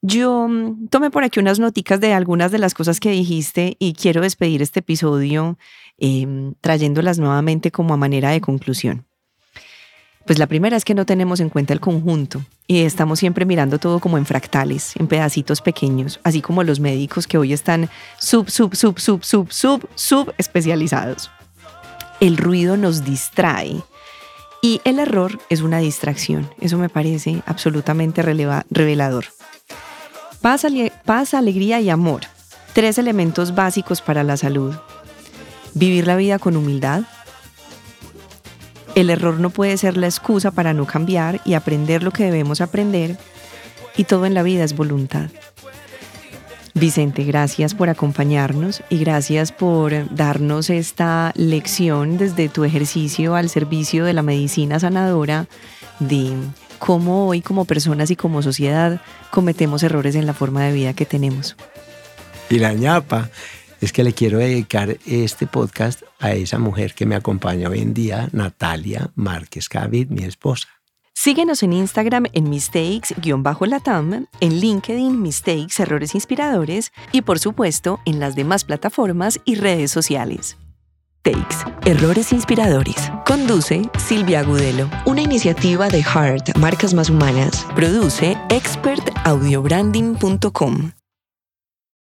Yo 0.01 0.47
mm, 0.47 0.87
tomé 0.87 1.11
por 1.11 1.23
aquí 1.23 1.39
unas 1.39 1.59
noticas 1.59 1.99
de 1.99 2.13
algunas 2.13 2.51
de 2.51 2.59
las 2.59 2.73
cosas 2.73 2.99
que 2.99 3.11
dijiste 3.11 3.75
y 3.79 3.93
quiero 3.93 4.21
despedir 4.21 4.61
este 4.61 4.79
episodio 4.79 5.57
em, 5.97 6.53
trayéndolas 6.61 7.19
nuevamente 7.19 7.71
como 7.71 7.93
a 7.93 7.97
manera 7.97 8.29
de 8.29 8.41
conclusión. 8.41 9.05
Pues 10.25 10.39
la 10.39 10.47
primera 10.47 10.75
es 10.75 10.85
que 10.85 10.95
no 10.95 11.05
tenemos 11.05 11.39
en 11.39 11.49
cuenta 11.49 11.73
el 11.73 11.79
conjunto 11.79 12.41
y 12.65 12.81
estamos 12.81 13.19
siempre 13.19 13.45
mirando 13.45 13.77
todo 13.77 13.99
como 13.99 14.17
en 14.17 14.25
fractales, 14.25 14.95
en 14.97 15.07
pedacitos 15.07 15.61
pequeños, 15.61 16.19
así 16.23 16.41
como 16.41 16.63
los 16.63 16.79
médicos 16.79 17.27
que 17.27 17.37
hoy 17.37 17.53
están 17.53 17.89
sub, 18.17 18.49
sub, 18.49 18.75
sub, 18.75 18.99
sub, 18.99 19.23
sub, 19.23 19.51
sub, 19.51 19.87
sub 19.93 20.33
especializados. 20.39 21.29
El 22.19 22.37
ruido 22.37 22.75
nos 22.75 23.05
distrae 23.05 23.83
y 24.63 24.81
el 24.83 24.97
error 24.97 25.39
es 25.49 25.61
una 25.61 25.77
distracción. 25.77 26.49
Eso 26.59 26.79
me 26.79 26.89
parece 26.89 27.43
absolutamente 27.45 28.23
revelador. 28.23 29.25
Paz, 30.41 30.65
paz, 31.05 31.35
alegría 31.35 31.81
y 31.81 31.91
amor. 31.91 32.21
Tres 32.73 32.97
elementos 32.97 33.53
básicos 33.53 34.01
para 34.01 34.23
la 34.23 34.37
salud. 34.37 34.73
Vivir 35.75 36.07
la 36.07 36.15
vida 36.15 36.39
con 36.39 36.57
humildad, 36.57 37.03
el 38.95 39.09
error 39.09 39.39
no 39.39 39.49
puede 39.49 39.77
ser 39.77 39.97
la 39.97 40.07
excusa 40.07 40.51
para 40.51 40.73
no 40.73 40.85
cambiar 40.85 41.41
y 41.45 41.53
aprender 41.53 42.01
lo 42.01 42.11
que 42.11 42.23
debemos 42.23 42.61
aprender. 42.61 43.17
Y 43.97 44.05
todo 44.05 44.25
en 44.25 44.33
la 44.33 44.43
vida 44.43 44.63
es 44.63 44.75
voluntad. 44.75 45.29
Vicente, 46.73 47.23
gracias 47.23 47.73
por 47.73 47.89
acompañarnos 47.89 48.83
y 48.89 48.97
gracias 48.97 49.53
por 49.53 50.13
darnos 50.13 50.69
esta 50.69 51.31
lección 51.35 52.17
desde 52.17 52.49
tu 52.49 52.65
ejercicio 52.65 53.35
al 53.35 53.49
servicio 53.49 54.03
de 54.03 54.11
la 54.11 54.21
medicina 54.21 54.77
sanadora 54.79 55.47
de 55.99 56.33
cómo 56.79 57.27
hoy 57.27 57.41
como 57.41 57.63
personas 57.63 58.11
y 58.11 58.17
como 58.17 58.41
sociedad 58.41 58.99
cometemos 59.31 59.83
errores 59.83 60.15
en 60.15 60.25
la 60.25 60.33
forma 60.33 60.63
de 60.63 60.73
vida 60.73 60.93
que 60.93 61.05
tenemos. 61.05 61.55
Y 62.49 62.59
la 62.59 62.73
ñapa 62.73 63.29
es 63.85 63.93
que 63.93 64.03
le 64.03 64.11
quiero 64.13 64.39
dedicar 64.39 64.97
este 65.05 65.47
podcast 65.47 66.01
a 66.19 66.33
esa 66.33 66.57
mujer 66.57 66.95
que 66.95 67.05
me 67.05 67.15
acompaña 67.15 67.69
hoy 67.69 67.79
en 67.79 67.93
día, 67.93 68.27
Natalia 68.31 69.11
Márquez 69.15 69.69
Cavid, 69.69 70.09
mi 70.09 70.23
esposa. 70.23 70.67
Síguenos 71.13 71.61
en 71.63 71.71
Instagram 71.71 72.25
en 72.33 72.49
mistakes-latam, 72.49 74.27
en 74.39 74.59
LinkedIn 74.59 75.21
Mistakes 75.21 75.81
Errores 75.81 76.13
Inspiradores 76.15 76.91
y 77.11 77.21
por 77.21 77.37
supuesto 77.39 77.99
en 78.05 78.19
las 78.19 78.35
demás 78.35 78.65
plataformas 78.65 79.39
y 79.45 79.55
redes 79.55 79.91
sociales. 79.91 80.57
Takes, 81.21 81.57
Errores 81.85 82.33
Inspiradores. 82.33 83.11
Conduce 83.25 83.89
Silvia 83.97 84.41
Agudelo. 84.41 84.89
Una 85.05 85.21
iniciativa 85.21 85.87
de 85.87 86.03
Heart, 86.03 86.57
Marcas 86.57 86.93
Más 86.93 87.09
Humanas. 87.09 87.65
Produce 87.75 88.37
expertaudiobranding.com. 88.49 90.91